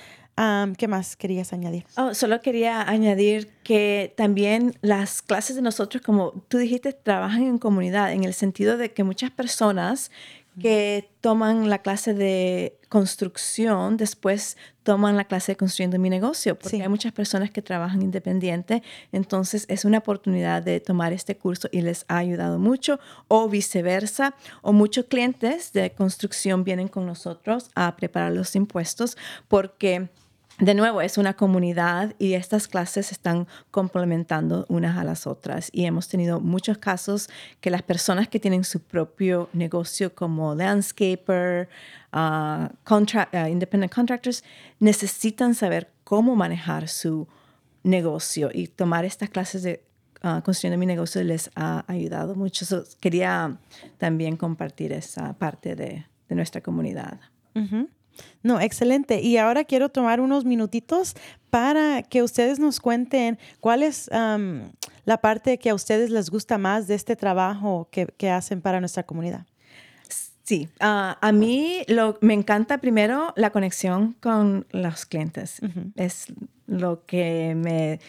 ¿Qué 0.78 0.86
más 0.86 1.16
querías 1.16 1.52
añadir? 1.52 1.84
Oh, 1.96 2.14
solo 2.14 2.40
quería 2.40 2.88
añadir 2.88 3.50
que 3.64 4.14
también 4.16 4.76
las 4.82 5.20
clases 5.20 5.56
de 5.56 5.62
nosotros, 5.62 6.00
como 6.00 6.30
tú 6.46 6.58
dijiste, 6.58 6.92
trabajan 6.92 7.42
en 7.42 7.58
comunidad, 7.58 8.12
en 8.12 8.22
el 8.22 8.34
sentido 8.34 8.76
de 8.76 8.92
que 8.92 9.02
muchas 9.02 9.32
personas 9.32 10.12
que 10.60 11.10
toman 11.20 11.68
la 11.68 11.78
clase 11.78 12.14
de 12.14 12.78
construcción, 12.88 13.96
después 13.96 14.56
toman 14.82 15.16
la 15.16 15.24
clase 15.24 15.52
de 15.52 15.56
construyendo 15.56 15.98
mi 15.98 16.08
negocio, 16.10 16.54
porque 16.58 16.76
Sí. 16.76 16.82
hay 16.82 16.88
muchas 16.88 17.12
personas 17.12 17.50
que 17.50 17.60
trabajan 17.62 18.00
independiente, 18.02 18.82
entonces 19.12 19.66
es 19.68 19.84
una 19.84 19.98
oportunidad 19.98 20.62
de 20.62 20.80
tomar 20.80 21.12
este 21.12 21.36
curso 21.36 21.68
y 21.72 21.82
les 21.82 22.04
ha 22.08 22.16
ayudado 22.18 22.58
mucho, 22.58 22.98
o 23.28 23.48
viceversa, 23.48 24.34
o 24.62 24.72
muchos 24.72 25.06
clientes 25.06 25.72
de 25.72 25.92
construcción 25.92 26.64
vienen 26.64 26.88
con 26.88 27.04
nosotros 27.06 27.70
a 27.74 27.94
preparar 27.96 28.32
los 28.32 28.56
impuestos 28.56 29.16
porque 29.48 30.08
de 30.60 30.74
nuevo, 30.74 31.00
es 31.00 31.18
una 31.18 31.34
comunidad 31.34 32.14
y 32.18 32.34
estas 32.34 32.66
clases 32.66 33.12
están 33.12 33.46
complementando 33.70 34.66
unas 34.68 34.96
a 34.96 35.04
las 35.04 35.26
otras. 35.26 35.70
Y 35.72 35.84
hemos 35.84 36.08
tenido 36.08 36.40
muchos 36.40 36.78
casos 36.78 37.30
que 37.60 37.70
las 37.70 37.82
personas 37.82 38.26
que 38.26 38.40
tienen 38.40 38.64
su 38.64 38.80
propio 38.80 39.48
negocio 39.52 40.14
como 40.14 40.56
landscaper, 40.56 41.68
ah, 42.12 42.72
ah, 42.84 43.48
independent 43.48 43.94
contractors, 43.94 44.42
necesitan 44.80 45.54
saber 45.54 45.92
cómo 46.02 46.34
manejar 46.34 46.88
su 46.88 47.28
negocio 47.84 48.50
y 48.52 48.66
tomar 48.66 49.04
estas 49.04 49.30
clases 49.30 49.62
de 49.62 49.84
ah, 50.22 50.42
construyendo 50.44 50.76
mi 50.76 50.86
negocio 50.86 51.22
les 51.22 51.52
ha 51.54 51.84
ayudado 51.86 52.34
mucho. 52.34 52.64
So, 52.64 52.82
quería 52.98 53.58
también 53.98 54.36
compartir 54.36 54.92
esa 54.92 55.34
parte 55.34 55.76
de, 55.76 56.06
nuestra 56.30 56.60
comunidad. 56.60 57.20
No, 58.42 58.60
excelente. 58.60 59.20
Y 59.20 59.36
ahora 59.36 59.64
quiero 59.64 59.88
tomar 59.88 60.20
unos 60.20 60.44
minutitos 60.44 61.14
para 61.50 62.02
que 62.02 62.22
ustedes 62.22 62.58
nos 62.58 62.80
cuenten 62.80 63.38
cuál 63.60 63.82
es 63.82 64.10
am, 64.12 64.72
la 65.04 65.20
parte 65.20 65.58
que 65.58 65.70
a 65.70 65.74
ustedes 65.74 66.10
les 66.10 66.30
gusta 66.30 66.58
más 66.58 66.86
de 66.86 66.94
este 66.94 67.16
trabajo 67.16 67.88
que, 67.90 68.06
que 68.06 68.30
hacen 68.30 68.60
para 68.60 68.80
nuestra 68.80 69.02
comunidad. 69.04 69.46
Sí, 70.44 70.66
ah, 70.80 71.18
a 71.20 71.30
mí 71.32 71.82
lo, 71.88 72.16
me 72.22 72.32
encanta 72.32 72.78
primero 72.78 73.34
la 73.36 73.50
conexión 73.50 74.14
con 74.20 74.66
los 74.70 75.04
clientes. 75.04 75.60
Es 75.94 76.26
lo 76.66 77.04
que 77.04 77.54
me, 77.54 78.00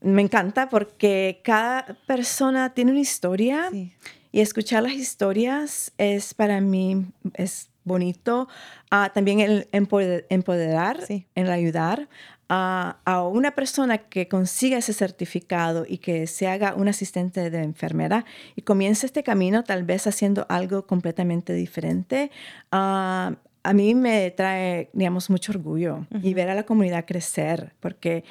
me 0.00 0.22
encanta 0.22 0.70
porque 0.70 1.42
cada 1.44 1.84
persona 2.06 2.72
tiene 2.72 2.90
una 2.92 3.00
historia 3.00 3.68
Sí. 3.70 3.92
y 4.32 4.40
escuchar 4.40 4.82
las 4.84 4.94
historias 4.94 5.92
es 5.98 6.32
para 6.32 6.60
mí 6.62 7.04
es 7.34 7.68
bonito. 7.84 8.48
Ah, 8.90 9.10
también 9.14 9.40
el 9.40 9.70
empoder- 9.72 10.26
empoderar, 10.30 11.04
Sí. 11.06 11.26
el 11.34 11.50
ayudar 11.50 12.08
a, 12.48 12.98
a 13.04 13.22
una 13.26 13.52
persona 13.52 13.98
que 13.98 14.28
consiga 14.28 14.76
ese 14.78 14.92
certificado 14.92 15.84
y 15.88 15.98
que 15.98 16.26
se 16.26 16.46
haga 16.46 16.74
un 16.74 16.88
asistente 16.88 17.50
de 17.50 17.62
enfermera 17.62 18.24
y 18.56 18.62
comience 18.62 19.06
este 19.06 19.22
camino 19.22 19.64
tal 19.64 19.84
vez 19.84 20.06
haciendo 20.06 20.44
algo 20.48 20.86
completamente 20.86 21.52
diferente. 21.54 22.30
ah, 22.72 23.32
a 23.66 23.72
mí 23.72 23.94
me 23.94 24.30
trae, 24.30 24.90
digamos, 24.92 25.30
mucho 25.30 25.52
orgullo 25.52 26.06
y 26.22 26.34
ver 26.34 26.50
a 26.50 26.54
la 26.54 26.64
comunidad 26.64 27.06
crecer, 27.06 27.72
porque 27.80 28.22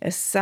es, 0.00 0.34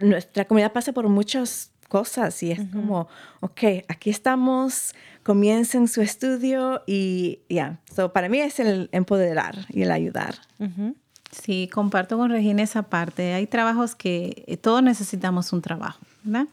nuestra 0.00 0.44
comunidad 0.44 0.72
pasa 0.74 0.92
por 0.92 1.08
muchas 1.08 1.72
cosas 1.88 2.42
y 2.42 2.52
es 2.52 2.60
como, 2.72 3.08
ok, 3.40 3.60
aquí 3.88 4.10
estamos, 4.10 4.92
comiencen 5.26 5.88
su 5.88 6.02
estudio 6.02 6.82
y 6.86 7.40
ya. 7.48 7.80
So, 7.92 8.12
para 8.12 8.28
mí 8.28 8.38
es 8.38 8.60
el 8.60 8.88
empoderar 8.92 9.66
y 9.70 9.82
el 9.82 9.90
ayudar. 9.90 10.36
Sí, 11.32 11.68
comparto 11.72 12.16
con 12.16 12.30
Regina 12.30 12.62
esa 12.62 12.84
parte. 12.84 13.34
Hay 13.34 13.48
trabajos 13.48 13.96
que 13.96 14.44
eh, 14.46 14.56
todos 14.56 14.84
necesitamos 14.84 15.52
un 15.52 15.62
trabajo, 15.62 15.98
¿verdad? 16.22 16.46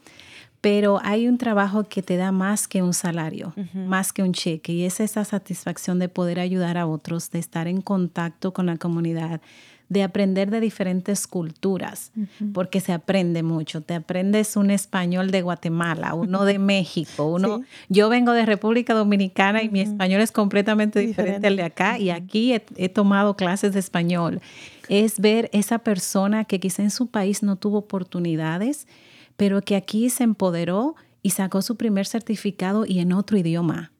Pero 0.60 0.98
hay 1.04 1.28
un 1.28 1.38
trabajo 1.38 1.84
que 1.84 2.02
te 2.02 2.16
da 2.16 2.32
más 2.32 2.66
que 2.66 2.82
un 2.82 2.94
salario, 2.94 3.54
más 3.74 4.12
que 4.12 4.24
un 4.24 4.32
cheque, 4.32 4.72
y 4.72 4.84
es 4.84 4.98
esa 4.98 5.24
satisfacción 5.24 6.00
de 6.00 6.08
poder 6.08 6.40
ayudar 6.40 6.76
a 6.76 6.86
otros, 6.86 7.30
de 7.30 7.38
estar 7.38 7.68
en 7.68 7.80
contacto 7.80 8.52
con 8.52 8.66
la 8.66 8.76
comunidad, 8.76 9.40
de 9.88 10.02
aprender 10.02 10.50
de 10.50 10.60
diferentes 10.60 11.26
culturas, 11.26 12.10
porque 12.52 12.80
se 12.80 12.92
aprende 12.92 13.42
mucho. 13.42 13.80
Te 13.80 13.94
aprendes 13.94 14.56
un 14.56 14.70
español 14.70 15.30
de 15.30 15.42
Guatemala, 15.42 16.14
uno 16.14 16.44
de 16.44 16.58
México, 16.58 17.26
uno. 17.26 17.58
Sí. 17.58 17.64
Yo 17.90 18.08
vengo 18.08 18.32
de 18.32 18.46
República 18.46 18.94
Dominicana 18.94 19.62
y 19.62 19.68
mi 19.68 19.80
español 19.80 20.20
es 20.20 20.32
completamente 20.32 21.00
diferente 21.00 21.46
al 21.46 21.56
de 21.56 21.62
acá, 21.62 21.98
y 21.98 22.10
aquí 22.10 22.54
he, 22.54 22.64
he 22.76 22.88
tomado 22.88 23.36
clases 23.36 23.72
de 23.74 23.80
español. 23.80 24.40
Es 24.88 25.20
ver 25.20 25.50
esa 25.52 25.78
persona 25.78 26.44
que 26.44 26.60
quizá 26.60 26.82
en 26.82 26.90
su 26.90 27.08
país 27.08 27.42
no 27.42 27.56
tuvo 27.56 27.78
oportunidades, 27.78 28.86
pero 29.36 29.62
que 29.62 29.76
aquí 29.76 30.10
se 30.10 30.24
empoderó 30.24 30.94
y 31.22 31.30
sacó 31.30 31.62
su 31.62 31.76
primer 31.76 32.06
certificado 32.06 32.84
y 32.86 33.00
en 33.00 33.12
otro 33.12 33.38
idioma 33.38 33.93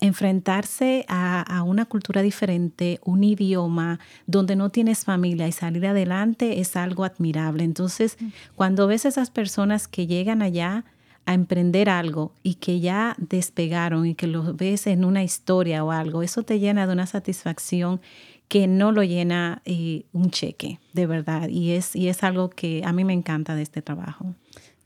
enfrentarse 0.00 1.04
a, 1.08 1.40
a 1.42 1.62
una 1.62 1.86
cultura 1.86 2.22
diferente, 2.22 3.00
un 3.04 3.24
idioma 3.24 4.00
donde 4.26 4.56
no 4.56 4.70
tienes 4.70 5.04
familia 5.04 5.48
y 5.48 5.52
salir 5.52 5.86
adelante 5.86 6.60
es 6.60 6.76
algo 6.76 7.04
admirable. 7.04 7.64
Entonces, 7.64 8.18
cuando 8.54 8.86
ves 8.86 9.04
esas 9.04 9.30
personas 9.30 9.88
que 9.88 10.06
llegan 10.06 10.42
allá 10.42 10.84
a 11.26 11.34
emprender 11.34 11.88
algo 11.88 12.32
y 12.42 12.54
que 12.56 12.80
ya 12.80 13.16
despegaron 13.18 14.06
y 14.06 14.14
que 14.14 14.26
lo 14.26 14.54
ves 14.54 14.86
en 14.86 15.04
una 15.04 15.22
historia 15.22 15.84
o 15.84 15.90
algo, 15.90 16.22
eso 16.22 16.42
te 16.42 16.58
llena 16.58 16.86
de 16.86 16.92
una 16.92 17.06
satisfacción 17.06 18.00
que 18.48 18.66
no 18.66 18.92
lo 18.92 19.02
llena 19.02 19.62
eh, 19.64 20.04
un 20.12 20.30
cheque, 20.30 20.78
de 20.92 21.06
verdad. 21.06 21.48
Y 21.48 21.72
es, 21.72 21.96
y 21.96 22.08
es 22.08 22.22
algo 22.22 22.50
que 22.50 22.82
a 22.84 22.92
mí 22.92 23.04
me 23.04 23.14
encanta 23.14 23.54
de 23.54 23.62
este 23.62 23.80
trabajo. 23.80 24.34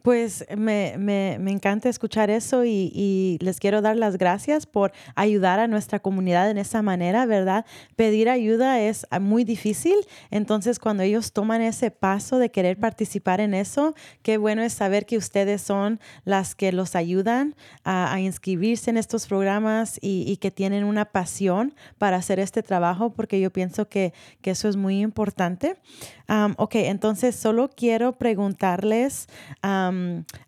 Pues 0.02 0.46
me, 0.56 0.94
me, 0.96 1.38
me, 1.40 1.50
encanta 1.50 1.88
escuchar 1.88 2.30
eso 2.30 2.64
y, 2.64 2.90
y, 2.94 3.38
les 3.40 3.58
quiero 3.58 3.82
dar 3.82 3.96
las 3.96 4.16
gracias 4.16 4.64
por 4.64 4.92
ayudar 5.16 5.58
a 5.58 5.66
nuestra 5.66 5.98
comunidad 5.98 6.50
en 6.50 6.58
esa 6.58 6.82
manera, 6.82 7.26
¿verdad? 7.26 7.66
Pedir 7.96 8.28
ayuda 8.28 8.80
es 8.80 9.06
ah, 9.10 9.18
muy 9.18 9.44
difícil, 9.44 9.96
entonces 10.30 10.78
cuando 10.78 11.02
ellos 11.02 11.32
toman 11.32 11.62
ese 11.62 11.90
paso 11.90 12.38
de 12.38 12.50
querer 12.50 12.78
participar 12.78 13.40
en 13.40 13.54
eso, 13.54 13.94
qué 14.22 14.38
bueno 14.38 14.62
es 14.62 14.72
saber 14.72 15.04
que 15.04 15.16
ustedes 15.16 15.62
son 15.62 16.00
las 16.24 16.54
que 16.54 16.70
los 16.72 16.94
ayudan 16.94 17.56
a, 17.82 18.12
a 18.12 18.20
inscribirse 18.20 18.90
en 18.90 18.98
estos 18.98 19.26
programas 19.26 19.98
y, 20.00 20.24
y, 20.26 20.36
que 20.36 20.50
tienen 20.50 20.84
una 20.84 21.06
pasión 21.06 21.74
para 21.98 22.18
hacer 22.18 22.38
este 22.38 22.62
trabajo, 22.62 23.10
porque 23.10 23.40
yo 23.40 23.50
pienso 23.50 23.88
que, 23.88 24.12
que 24.42 24.52
eso 24.52 24.68
es 24.68 24.76
muy 24.76 25.00
importante. 25.00 25.76
Um, 26.28 26.54
ok, 26.58 26.74
entonces 26.74 27.34
solo 27.36 27.70
quiero 27.74 28.18
preguntarles, 28.18 29.28
um, 29.64 29.87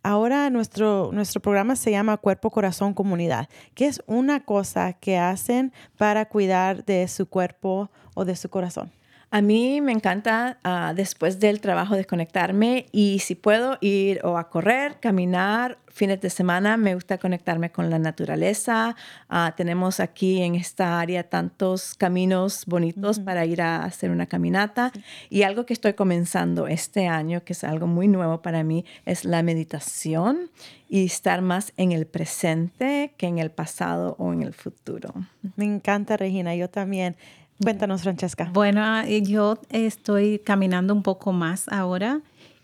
ahora 0.02 0.50
nuestro, 0.50 1.10
nuestro 1.12 1.40
programa 1.40 1.76
se 1.76 1.90
llama 1.90 2.16
Cuerpo, 2.16 2.50
Corazón, 2.50 2.94
Comunidad. 2.94 3.48
¿Qué 3.74 3.86
es 3.86 4.02
una 4.06 4.44
cosa 4.44 4.92
que 4.94 5.18
hacen 5.18 5.72
para 5.96 6.26
cuidar 6.26 6.84
de 6.84 7.06
su 7.08 7.26
cuerpo 7.26 7.90
o 8.14 8.24
de 8.24 8.36
su 8.36 8.48
corazón? 8.48 8.90
A 9.32 9.42
mí 9.42 9.80
me 9.80 9.92
encanta 9.92 10.58
uh, 10.64 10.92
después 10.92 11.38
del 11.38 11.60
trabajo 11.60 11.94
desconectarme 11.94 12.86
y 12.90 13.20
si 13.20 13.36
puedo 13.36 13.78
ir 13.80 14.20
o 14.24 14.36
a 14.36 14.50
correr, 14.50 14.98
caminar, 14.98 15.78
fines 15.86 16.20
de 16.20 16.30
semana 16.30 16.76
me 16.76 16.94
gusta 16.94 17.16
conectarme 17.16 17.70
con 17.70 17.90
la 17.90 18.00
naturaleza. 18.00 18.96
Uh, 19.30 19.54
tenemos 19.56 20.00
aquí 20.00 20.42
en 20.42 20.56
esta 20.56 20.98
área 20.98 21.22
tantos 21.22 21.94
caminos 21.94 22.66
bonitos 22.66 23.18
uh 23.18 23.20
-huh. 23.20 23.24
para 23.24 23.44
ir 23.44 23.62
a 23.62 23.84
hacer 23.84 24.10
una 24.10 24.26
caminata 24.26 24.90
y 25.28 25.42
algo 25.42 25.64
que 25.64 25.74
estoy 25.74 25.92
comenzando 25.92 26.66
este 26.66 27.06
año, 27.06 27.44
que 27.44 27.52
es 27.52 27.62
algo 27.62 27.86
muy 27.86 28.08
nuevo 28.08 28.42
para 28.42 28.64
mí, 28.64 28.84
es 29.06 29.24
la 29.24 29.44
meditación 29.44 30.50
y 30.88 31.04
estar 31.04 31.40
más 31.40 31.72
en 31.76 31.92
el 31.92 32.04
presente 32.04 33.14
que 33.16 33.28
en 33.28 33.38
el 33.38 33.52
pasado 33.52 34.16
o 34.18 34.32
en 34.32 34.42
el 34.42 34.54
futuro. 34.54 35.14
Me 35.54 35.66
encanta, 35.66 36.16
Regina, 36.16 36.56
yo 36.56 36.68
también. 36.68 37.14
Cuéntanos, 37.62 38.02
Francesca. 38.02 38.50
Bueno, 38.52 38.80
ah, 38.82 39.06
yo 39.06 39.58
estoy 39.68 40.38
caminando 40.38 40.94
un 40.94 41.02
poco 41.02 41.32
más 41.32 41.68
ahora 41.68 42.20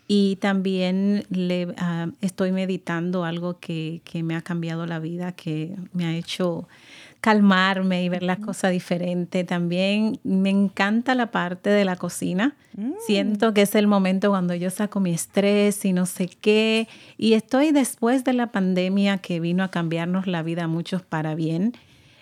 y 0.07 0.37
también 0.37 1.25
le, 1.29 1.67
uh, 1.67 2.11
estoy 2.21 2.51
meditando 2.51 3.23
algo 3.25 3.59
que, 3.59 4.01
que, 4.05 4.23
me 4.23 4.35
ha 4.35 4.41
cambiado 4.41 4.85
la 4.85 4.99
vida, 4.99 5.33
que 5.33 5.75
me 5.93 6.05
ha 6.05 6.15
hecho 6.15 6.67
calmarme 7.19 8.03
y 8.03 8.09
ver 8.09 8.23
las 8.23 8.39
cosas 8.39 8.71
diferente. 8.71 9.43
También 9.43 10.19
me 10.23 10.49
encanta 10.49 11.13
la 11.13 11.29
parte 11.29 11.69
de 11.69 11.83
la 11.83 11.95
cocina. 11.95 12.55
Mm. 12.75 12.93
Siento 13.05 13.53
que 13.53 13.63
es 13.63 13.75
el 13.75 13.85
momento 13.85 14.29
cuando 14.29 14.55
yo 14.55 14.69
saco 14.69 14.99
mi 14.99 15.11
estrés 15.11 15.83
y 15.83 15.93
no 15.93 16.05
sé 16.05 16.27
qué. 16.27 16.87
Y 17.17 17.33
estoy 17.33 17.71
después 17.71 18.23
de 18.23 18.33
la 18.33 18.47
pandemia 18.47 19.17
que 19.17 19.39
vino 19.39 19.63
a 19.63 19.69
cambiarnos 19.69 20.25
la 20.25 20.41
vida 20.41 20.63
a 20.63 20.67
muchos 20.67 21.01
para 21.01 21.35
bien 21.35 21.73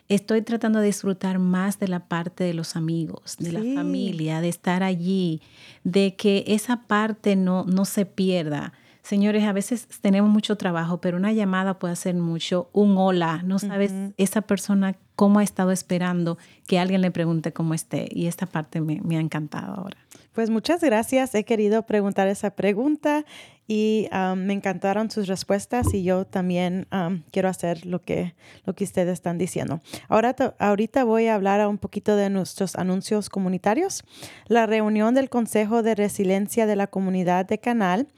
estoy 0.09 0.41
tratando 0.41 0.79
de 0.79 0.87
disfrutar 0.87 1.39
más 1.39 1.79
de 1.79 1.87
la 1.87 2.07
parte 2.07 2.43
de 2.43 2.53
los 2.53 2.75
amigos, 2.75 3.37
de 3.39 3.49
sí. 3.49 3.51
la 3.51 3.81
familia, 3.81 4.41
de 4.41 4.49
estar 4.49 4.83
allí, 4.83 5.41
de 5.83 6.15
que 6.15 6.43
esa 6.47 6.83
parte 6.83 7.35
no, 7.35 7.65
no 7.65 7.85
se 7.85 8.05
pierda. 8.05 8.73
Señores, 9.01 9.43
a 9.43 9.53
veces 9.53 9.87
tenemos 10.01 10.31
mucho 10.31 10.55
trabajo, 10.55 10.99
pero 10.99 11.17
una 11.17 11.31
llamada 11.31 11.77
puede 11.77 11.93
hacer 11.93 12.15
mucho. 12.15 12.69
Un 12.73 12.97
hola, 12.97 13.41
no 13.43 13.59
sabes 13.59 13.91
uh 13.91 13.95
-huh. 13.95 14.13
esa 14.17 14.41
persona 14.41 14.95
cómo 15.15 15.39
ha 15.39 15.43
estado 15.43 15.71
esperando 15.71 16.37
que 16.65 16.79
alguien 16.79 17.01
le 17.01 17.11
pregunte 17.11 17.53
cómo 17.53 17.75
esté. 17.75 18.07
Y 18.11 18.25
esta 18.25 18.47
parte 18.47 18.81
me, 18.81 19.01
me 19.01 19.17
ha 19.17 19.19
encantado 19.19 19.75
ahora. 19.75 19.97
Pues 20.35 20.49
muchas 20.49 20.81
gracias. 20.81 21.33
He 21.33 21.45
querido 21.45 21.85
preguntar 21.85 22.27
esa 22.27 22.49
pregunta 22.49 23.23
y 23.69 24.09
um, 24.11 24.37
me 24.37 24.51
encantaron 24.51 25.09
sus 25.09 25.29
respuestas 25.29 25.93
y 25.93 26.03
yo 26.03 26.25
también 26.25 26.87
um, 26.91 27.23
quiero 27.31 27.47
hacer 27.47 27.85
lo 27.85 28.01
que, 28.01 28.35
lo 28.65 28.75
que 28.75 28.83
ustedes 28.83 29.13
están 29.13 29.37
diciendo. 29.37 29.79
Ahora, 30.09 30.35
ahorita 30.59 31.05
voy 31.05 31.27
a 31.27 31.35
hablar 31.35 31.65
un 31.65 31.77
poquito 31.77 32.17
de 32.17 32.29
nuestros 32.29 32.75
anuncios 32.75 33.29
comunitarios. 33.29 34.03
La 34.47 34.65
reunión 34.65 35.15
del 35.15 35.29
Consejo 35.29 35.83
de 35.83 35.95
Resiliencia 35.95 36.65
de 36.65 36.75
la 36.75 36.87
Comunidad 36.87 37.45
de 37.45 37.59
Canal 37.59 38.09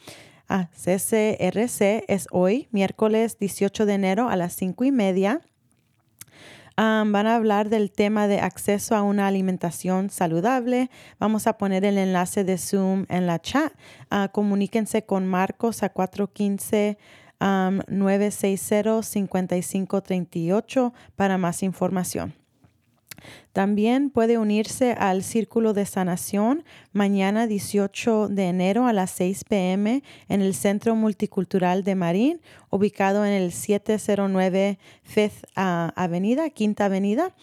a 0.50 0.70
CCRC 0.72 2.04
es 2.08 2.28
hoy, 2.32 2.68
miércoles 2.72 3.38
18 3.38 3.86
de 3.86 3.94
enero 3.94 4.28
a 4.28 4.36
las 4.38 4.54
5 4.54 4.86
y 4.86 4.92
media. 4.92 5.42
Van 6.78 7.26
a 7.26 7.36
hablar 7.36 7.70
del 7.70 7.92
tema 7.92 8.28
de 8.28 8.40
acceso 8.40 8.96
a 8.96 9.02
una 9.02 9.28
alimentación 9.28 10.12
saludable. 10.12 10.92
Vamos 11.20 11.48
a 11.48 11.58
poner 11.58 11.84
el 11.86 11.98
enlace 11.98 12.44
de 12.44 12.60
Zoom 12.60 13.06
en 13.10 13.26
la 13.26 13.40
chat. 13.40 13.74
Uh, 14.12 14.32
comuníquense 14.32 15.04
con 15.04 15.26
Marcos 15.26 15.82
a 15.82 15.90
415 15.90 17.00
um, 17.42 17.80
960 17.88 19.02
5538 19.02 20.94
para 21.16 21.38
más 21.40 21.64
información. 21.64 22.36
También 23.54 24.12
puede 24.12 24.38
unirse 24.38 24.94
al 24.94 25.24
Círculo 25.24 25.74
de 25.74 25.86
Sanación 25.86 26.64
mañana 26.94 27.48
18 27.48 28.28
de 28.28 28.50
enero 28.50 28.86
a 28.86 28.94
las 28.94 29.10
6 29.12 29.46
p.m. 29.46 30.04
en 30.30 30.42
el 30.42 30.54
Centro 30.54 30.96
Multicultural 30.96 31.84
de 31.84 31.96
Marín, 31.96 32.40
ubicado 32.70 33.26
en 33.26 33.34
el 33.34 33.52
709 33.52 34.78
Fifth 35.02 35.46
Avenida, 35.56 36.50
Quinta 36.50 36.86
Avenida. 36.86 37.34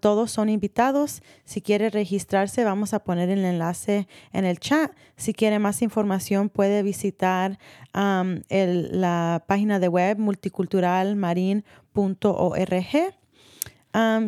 Todos 0.00 0.30
son 0.30 0.48
invitados. 0.48 1.22
Si 1.44 1.60
quiere 1.60 1.90
registrarse, 1.90 2.64
vamos 2.64 2.94
a 2.94 3.00
poner 3.00 3.30
el 3.30 3.44
enlace 3.44 4.06
en 4.32 4.44
el 4.44 4.60
chat. 4.60 4.92
Si 5.16 5.34
quiere 5.34 5.58
más 5.58 5.82
información, 5.82 6.48
puede 6.48 6.82
visitar 6.82 7.58
el, 8.48 9.00
la 9.00 9.44
página 9.46 9.80
de 9.80 9.88
web 9.88 10.18
multiculturalmarin.org. 10.18 13.17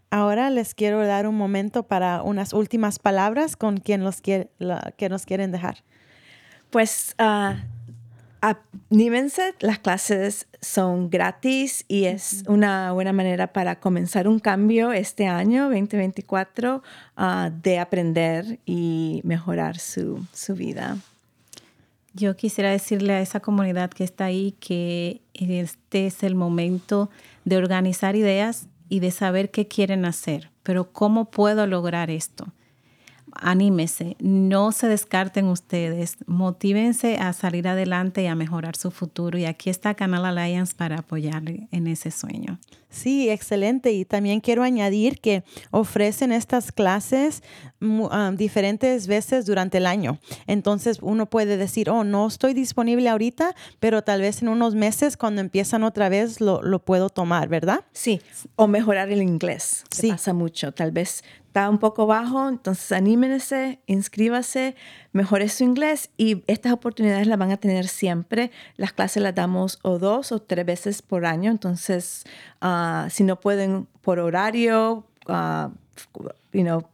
Ahora 0.09 0.49
les 0.49 0.75
quiero 0.75 1.07
dar 1.07 1.27
un 1.27 1.37
momento 1.37 1.83
para 1.83 2.23
unas 2.23 2.55
últimas 2.55 2.99
palabras 2.99 3.57
con 3.57 3.77
quien 3.77 4.03
los 4.03 4.23
que 4.23 4.49
nos 5.11 5.27
quieren 5.27 5.53
dejar. 5.53 5.85
Pues 6.71 7.15
uh, 7.21 7.57
anímense, 8.91 9.55
las 9.61 9.79
clases 9.79 10.47
son 10.61 11.11
gratis 11.11 11.85
y 11.89 12.05
es 12.05 12.43
uh 12.47 12.51
-huh. 12.51 12.55
una 12.55 12.93
buena 12.93 13.13
manera 13.13 13.53
para 13.53 13.81
comenzar 13.81 14.29
un 14.29 14.39
cambio 14.39 14.93
este 14.93 15.27
año 15.27 15.65
2024 15.65 16.83
uh, 17.17 17.23
de 17.63 17.79
aprender 17.79 18.59
y 18.67 19.21
mejorar 19.25 19.79
su, 19.79 20.25
su 20.33 20.55
vida. 20.55 20.97
Yo 22.15 22.35
quisiera 22.35 22.71
decirle 22.71 23.13
a 23.13 23.21
esa 23.21 23.41
comunidad 23.41 23.91
que 23.91 24.05
está 24.05 24.25
ahí 24.25 24.53
que 24.59 25.21
este 25.35 26.07
es 26.07 26.23
el 26.23 26.35
momento 26.35 27.11
de 27.45 27.59
organizar 27.59 28.17
ideas 28.17 28.69
y 28.89 29.01
de 29.01 29.11
saber 29.11 29.51
qué 29.51 29.69
quieren 29.69 30.05
hacer, 30.05 30.51
pero 30.63 30.93
cómo 30.93 31.27
puedo 31.27 31.67
lograr 31.67 32.11
esto. 32.11 32.47
Anímese, 33.41 34.17
no 34.21 34.73
se 34.73 34.89
descarten 34.89 35.47
ustedes, 35.47 36.17
motívense 36.27 37.17
a 37.19 37.33
salir 37.33 37.69
adelante 37.69 38.23
y 38.23 38.27
a 38.27 38.35
mejorar 38.35 38.77
su 38.77 38.91
futuro. 38.91 39.39
Y 39.39 39.45
aquí 39.45 39.71
está 39.71 39.95
Canal 39.95 40.25
Alliance 40.25 40.75
para 40.75 40.99
apoyarle 40.99 41.69
en 41.71 41.87
ese 41.87 42.11
sueño. 42.11 42.59
Sí, 42.89 43.29
excelente. 43.29 43.93
Y 43.93 44.05
también 44.05 44.41
quiero 44.41 44.63
añadir 44.63 45.21
que 45.21 45.45
ofrecen 45.71 46.33
estas 46.33 46.73
clases 46.73 47.43
ah, 48.11 48.33
diferentes 48.35 49.07
veces 49.07 49.47
durante 49.47 49.79
el 49.79 49.87
año. 49.87 50.19
Entonces 50.47 50.99
uno 51.03 51.27
puede 51.27 51.57
decir, 51.57 51.91
oh, 51.91 52.05
no 52.05 52.27
estoy 52.27 52.55
disponible 52.55 53.09
ahorita, 53.09 53.55
pero 53.81 54.03
tal 54.03 54.21
vez 54.21 54.43
en 54.43 54.49
unos 54.49 54.75
meses 54.75 55.17
cuando 55.17 55.41
empiezan 55.41 55.83
otra 55.83 56.09
vez 56.09 56.41
lo, 56.41 56.63
lo 56.63 56.79
puedo 56.79 57.11
tomar, 57.11 57.49
¿verdad? 57.49 57.85
Sí, 57.93 58.21
o 58.55 58.67
mejorar 58.67 59.11
el 59.11 59.23
inglés. 59.23 59.85
Sí. 59.91 60.09
Pasa 60.09 60.33
mucho. 60.33 60.73
Tal 60.73 60.93
vez 60.93 61.23
está 61.57 61.71
un 61.71 61.79
poco 61.79 62.07
bajo, 62.07 62.51
entonces 62.51 62.93
anímense, 62.93 63.81
inscríbase, 63.87 64.77
mejore 65.13 65.49
su 65.49 65.65
inglés 65.65 66.11
y 66.19 66.45
estas 66.49 66.75
oportunidades 66.75 67.27
las 67.27 67.39
van 67.39 67.51
a 67.51 67.57
tener 67.57 67.89
siempre. 67.89 68.51
Las 68.77 68.93
clases 68.93 69.23
las 69.23 69.35
damos 69.35 69.79
o 69.81 69.99
dos 69.99 70.33
o 70.33 70.43
tres 70.43 70.67
veces 70.67 71.01
por 71.01 71.25
año, 71.25 71.51
entonces 71.51 72.25
uh, 72.77 73.11
si 73.11 73.25
no 73.25 73.41
pueden 73.41 73.87
por 74.03 74.19
horario, 74.19 75.05
uh, 75.29 75.71
you 76.53 76.63
know, 76.63 76.89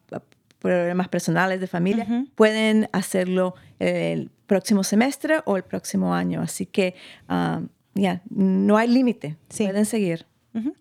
problemas 0.59 1.09
personales 1.09 1.61
de 1.61 1.67
familia, 1.67 2.07
uh 2.09 2.13
-huh. 2.13 2.31
pueden 2.35 2.89
hacerlo 2.93 3.55
el 3.79 4.31
próximo 4.47 4.85
semestre 4.85 5.41
o 5.45 5.57
el 5.57 5.63
próximo 5.63 6.15
año. 6.15 6.41
Así 6.41 6.67
que 6.67 6.95
uh, 7.29 7.67
ya, 7.95 8.01
yeah, 8.01 8.23
no 8.31 8.77
hay 8.77 8.89
límite, 8.89 9.37
sí. 9.49 9.65
pueden 9.65 9.87
seguir. 9.87 10.27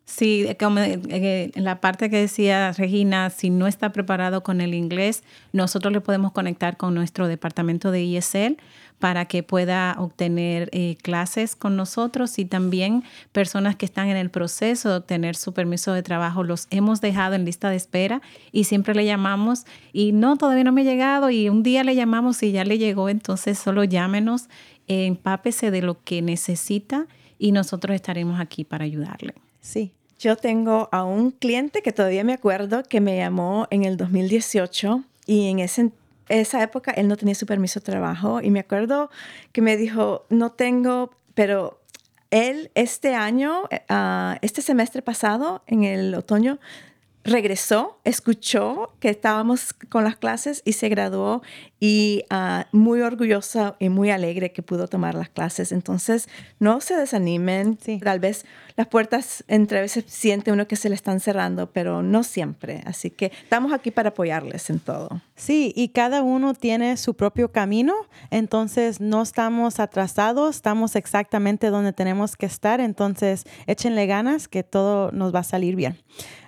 Sí, 0.06 0.48
como 0.60 0.80
en 0.80 1.64
la 1.64 1.80
parte 1.80 2.10
que 2.10 2.18
decía 2.18 2.74
Regina, 2.74 3.30
si 3.30 3.50
no 3.50 3.68
está 3.68 3.94
preparado 3.94 4.44
con 4.44 4.60
el 4.60 4.74
inglés, 4.74 5.24
nosotros 5.54 5.94
le 5.94 6.02
podemos 6.02 6.34
conectar 6.34 6.76
con 6.76 6.94
nuestro 6.94 7.30
departamento 7.30 7.90
de 7.92 8.18
ESL 8.18 8.58
para 9.02 9.26
que 9.26 9.42
pueda 9.42 9.96
obtener 9.98 10.70
eh, 10.72 10.96
clases 11.02 11.56
con 11.56 11.76
nosotros 11.76 12.38
y 12.38 12.46
también 12.46 13.04
personas 13.32 13.76
que 13.76 13.86
están 13.86 14.08
en 14.10 14.16
el 14.16 14.30
proceso 14.30 14.90
de 14.90 14.98
obtener 14.98 15.36
su 15.36 15.54
permiso 15.54 15.92
de 15.92 16.04
trabajo, 16.04 16.44
los 16.44 16.68
hemos 16.70 17.02
dejado 17.02 17.34
en 17.34 17.44
lista 17.44 17.72
de 17.72 17.78
espera 17.78 18.22
y 18.52 18.66
siempre 18.66 18.94
le 18.94 19.04
llamamos 19.04 19.66
y 19.92 20.12
no, 20.12 20.38
todavía 20.38 20.64
no 20.64 20.72
me 20.72 20.82
ha 20.82 20.86
llegado 20.86 21.32
y 21.32 21.50
un 21.50 21.64
día 21.64 21.84
le 21.84 21.96
llamamos 21.96 22.42
y 22.44 22.52
ya 22.52 22.64
le 22.64 22.78
llegó, 22.78 23.10
entonces 23.10 23.58
solo 23.58 23.84
llámenos, 23.84 24.44
eh, 24.88 25.08
empápese 25.08 25.72
de 25.72 25.82
lo 25.82 26.02
que 26.04 26.22
necesita 26.22 27.08
y 27.40 27.52
nosotros 27.52 27.96
estaremos 27.96 28.40
aquí 28.40 28.64
para 28.64 28.86
ayudarle. 28.86 29.34
Sí. 29.62 29.92
Yo 30.20 30.36
tengo 30.36 30.90
a 30.92 31.04
un 31.04 31.32
cliente 31.32 31.82
que 31.82 31.92
todavía 31.92 32.24
me 32.24 32.34
acuerdo 32.34 32.84
que 32.84 33.02
me 33.02 33.18
llamó 33.18 33.66
en 33.72 33.84
el 33.84 33.98
2018 33.98 35.04
y 35.26 35.48
en 35.48 35.58
ese, 35.58 35.90
esa 36.40 36.64
época 36.64 36.92
él 36.92 37.08
no 37.08 37.18
tenía 37.18 37.36
su 37.36 37.46
permiso 37.46 37.80
de 37.80 37.86
trabajo 37.86 38.42
y 38.42 38.50
me 38.50 38.62
acuerdo 38.62 39.10
que 39.52 39.62
me 39.62 39.76
dijo, 39.78 40.26
no 40.30 40.52
tengo, 40.52 41.12
pero 41.34 41.82
él 42.30 42.72
este 42.76 43.14
año, 43.14 43.64
uh, 43.64 44.38
este 44.42 44.62
semestre 44.62 45.02
pasado, 45.02 45.64
en 45.68 45.84
el 45.84 46.16
otoño, 46.16 46.60
regresó, 47.24 48.00
escuchó 48.04 48.94
que 49.00 49.10
estábamos 49.10 49.74
con 49.90 50.04
las 50.04 50.16
clases 50.16 50.62
y 50.66 50.74
se 50.74 50.90
graduó 50.90 51.42
y 51.84 52.26
uh, 52.32 52.64
muy 52.72 53.02
orgullosa 53.02 53.76
y 53.80 53.90
muy 53.90 54.12
alegre 54.12 54.52
que 54.52 54.62
pudo 54.62 54.88
tomar 54.88 55.16
las 55.16 55.30
clases. 55.30 55.72
Entonces, 55.72 56.30
no 56.60 56.80
se 56.80 56.96
desanimen. 56.96 57.80
Sí. 57.82 57.98
Tal 57.98 58.20
vez 58.20 58.46
las 58.78 58.88
puertas 58.88 59.44
entre 59.48 59.82
veces 59.82 60.06
siente 60.08 60.52
uno 60.52 60.68
que 60.68 60.76
se 60.76 60.90
le 60.90 60.96
están 60.96 61.20
cerrando, 61.20 61.72
pero 61.72 62.04
no 62.04 62.22
siempre. 62.22 62.84
Así 62.86 63.10
que 63.10 63.32
estamos 63.42 63.74
aquí 63.74 63.90
para 63.90 64.10
apoyarles 64.10 64.70
en 64.70 64.80
todo. 64.80 65.22
Sí, 65.36 65.74
y 65.76 65.90
cada 65.90 66.22
uno 66.22 66.54
tiene 66.54 66.98
su 66.98 67.16
propio 67.16 67.52
camino. 67.52 67.96
Entonces, 68.30 69.02
no 69.02 69.24
estamos 69.24 69.80
atrasados, 69.80 70.58
estamos 70.58 70.96
exactamente 70.96 71.72
donde 71.72 71.94
tenemos 71.94 72.38
que 72.38 72.46
estar. 72.46 72.80
Entonces, 72.80 73.46
échenle 73.66 74.06
ganas 74.06 74.48
que 74.48 74.62
todo 74.62 75.12
nos 75.12 75.34
va 75.34 75.40
a 75.40 75.44
salir 75.44 75.76
bien. 75.76 75.98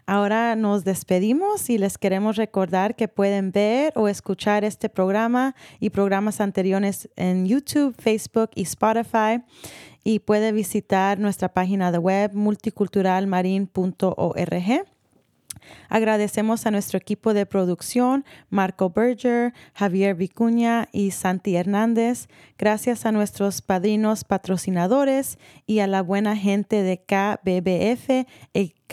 Ahora 0.06 0.58
nos 0.58 0.84
despedimos 0.84 1.70
y 1.70 1.78
les 1.78 1.98
queremos 1.98 2.36
recordar 2.36 2.96
que 2.96 3.08
pueden 3.08 3.54
ver 3.54 3.94
o 3.96 4.10
escuchar 4.10 4.66
este 4.66 4.90
programa 4.90 5.23
y 5.80 5.90
programas 5.90 6.42
anteriores 6.42 7.10
en 7.16 7.46
YouTube, 7.46 7.96
Facebook 7.98 8.50
y 8.56 8.64
Spotify. 8.64 9.42
Y 10.04 10.20
puede 10.20 10.52
visitar 10.52 11.18
nuestra 11.20 11.54
página 11.54 11.92
de 11.92 11.98
web 11.98 12.34
multiculturalmarin.org. 12.34 14.86
Agradecemos 15.90 16.66
a 16.66 16.72
nuestro 16.72 16.98
equipo 16.98 17.34
de 17.34 17.46
producción, 17.46 18.26
Marco 18.50 18.90
Berger, 18.90 19.54
Javier 19.74 20.16
Vicuña 20.16 20.90
y 20.92 21.12
Santi 21.12 21.56
Hernández. 21.56 22.28
Gracias 22.58 23.06
a 23.06 23.12
nuestros 23.12 23.62
padrinos 23.62 24.24
patrocinadores 24.24 25.38
y 25.66 25.80
a 25.80 25.88
la 25.88 26.02
buena 26.02 26.36
gente 26.36 26.84
de 26.84 26.98
KBBF 26.98 28.28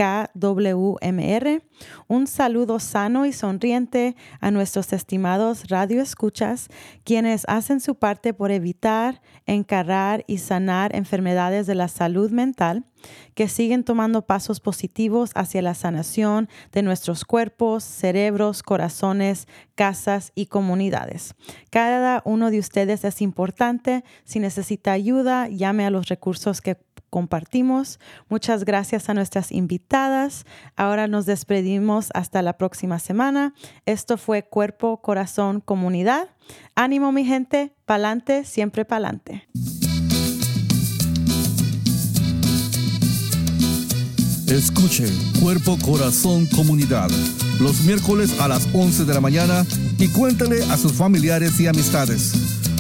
KWMR. 0.01 1.63
Un 2.09 2.27
saludo 2.27 2.81
sano 2.81 3.27
y 3.27 3.35
sonriente 3.35 4.17
a 4.41 4.51
nuestros 4.51 4.95
estimados 4.95 5.69
radioescuchas, 5.69 6.69
quienes 7.05 7.45
hacen 7.49 7.81
su 7.81 7.97
parte 7.97 8.33
por 8.33 8.51
evitar, 8.51 9.21
encarar 9.45 10.25
y 10.27 10.39
sanar 10.39 10.97
enfermedades 10.97 11.67
de 11.67 11.75
la 11.75 11.89
salud 11.89 12.31
mental, 12.31 12.87
que 13.35 13.49
siguen 13.49 13.85
tomando 13.85 14.23
pasos 14.23 14.61
positivos 14.61 15.33
hacia 15.35 15.61
la 15.61 15.75
sanación 15.75 16.49
de 16.73 16.83
nuestros 16.83 17.27
cuerpos, 17.27 17.85
cerebros, 17.85 18.63
corazones, 18.63 19.49
casas 19.75 20.33
y 20.35 20.47
comunidades. 20.47 21.35
Cada 21.71 22.23
uno 22.25 22.51
de 22.51 22.59
ustedes 22.59 23.05
es 23.05 23.21
importante. 23.21 24.03
Si 24.25 24.39
necesita 24.39 24.93
ayuda, 24.93 25.49
llame 25.49 25.85
a 25.85 25.91
los 25.91 26.09
recursos 26.09 26.61
que 26.61 26.77
compartimos. 27.11 28.01
Muchas 28.29 28.65
gracias 28.65 29.09
a 29.09 29.15
nuestras 29.15 29.53
invitadas. 29.53 30.47
Ahora 30.77 31.09
nos 31.09 31.27
despedimos 31.27 32.09
hasta 32.15 32.41
la 32.43 32.57
próxima 32.57 32.99
semana. 32.99 33.53
Esto 33.85 34.17
fue 34.17 34.45
Cuerpo, 34.45 35.03
Corazón, 35.03 35.61
Comunidad. 35.61 36.29
Ánimo 36.75 37.13
mi 37.13 37.25
gente, 37.25 37.75
pa'lante, 37.85 38.45
siempre 38.45 38.85
pa'lante. 38.85 39.47
Escuche 44.47 45.07
Cuerpo, 45.41 45.77
Corazón, 45.85 46.47
Comunidad 46.47 47.11
los 47.61 47.83
miércoles 47.83 48.41
a 48.41 48.49
las 48.49 48.67
11 48.73 49.05
de 49.05 49.15
la 49.15 49.21
mañana 49.21 49.65
y 49.99 50.09
cuéntale 50.09 50.65
a 50.65 50.79
sus 50.79 50.93
familiares 50.93 51.61
y 51.61 51.67
amistades. 51.67 52.60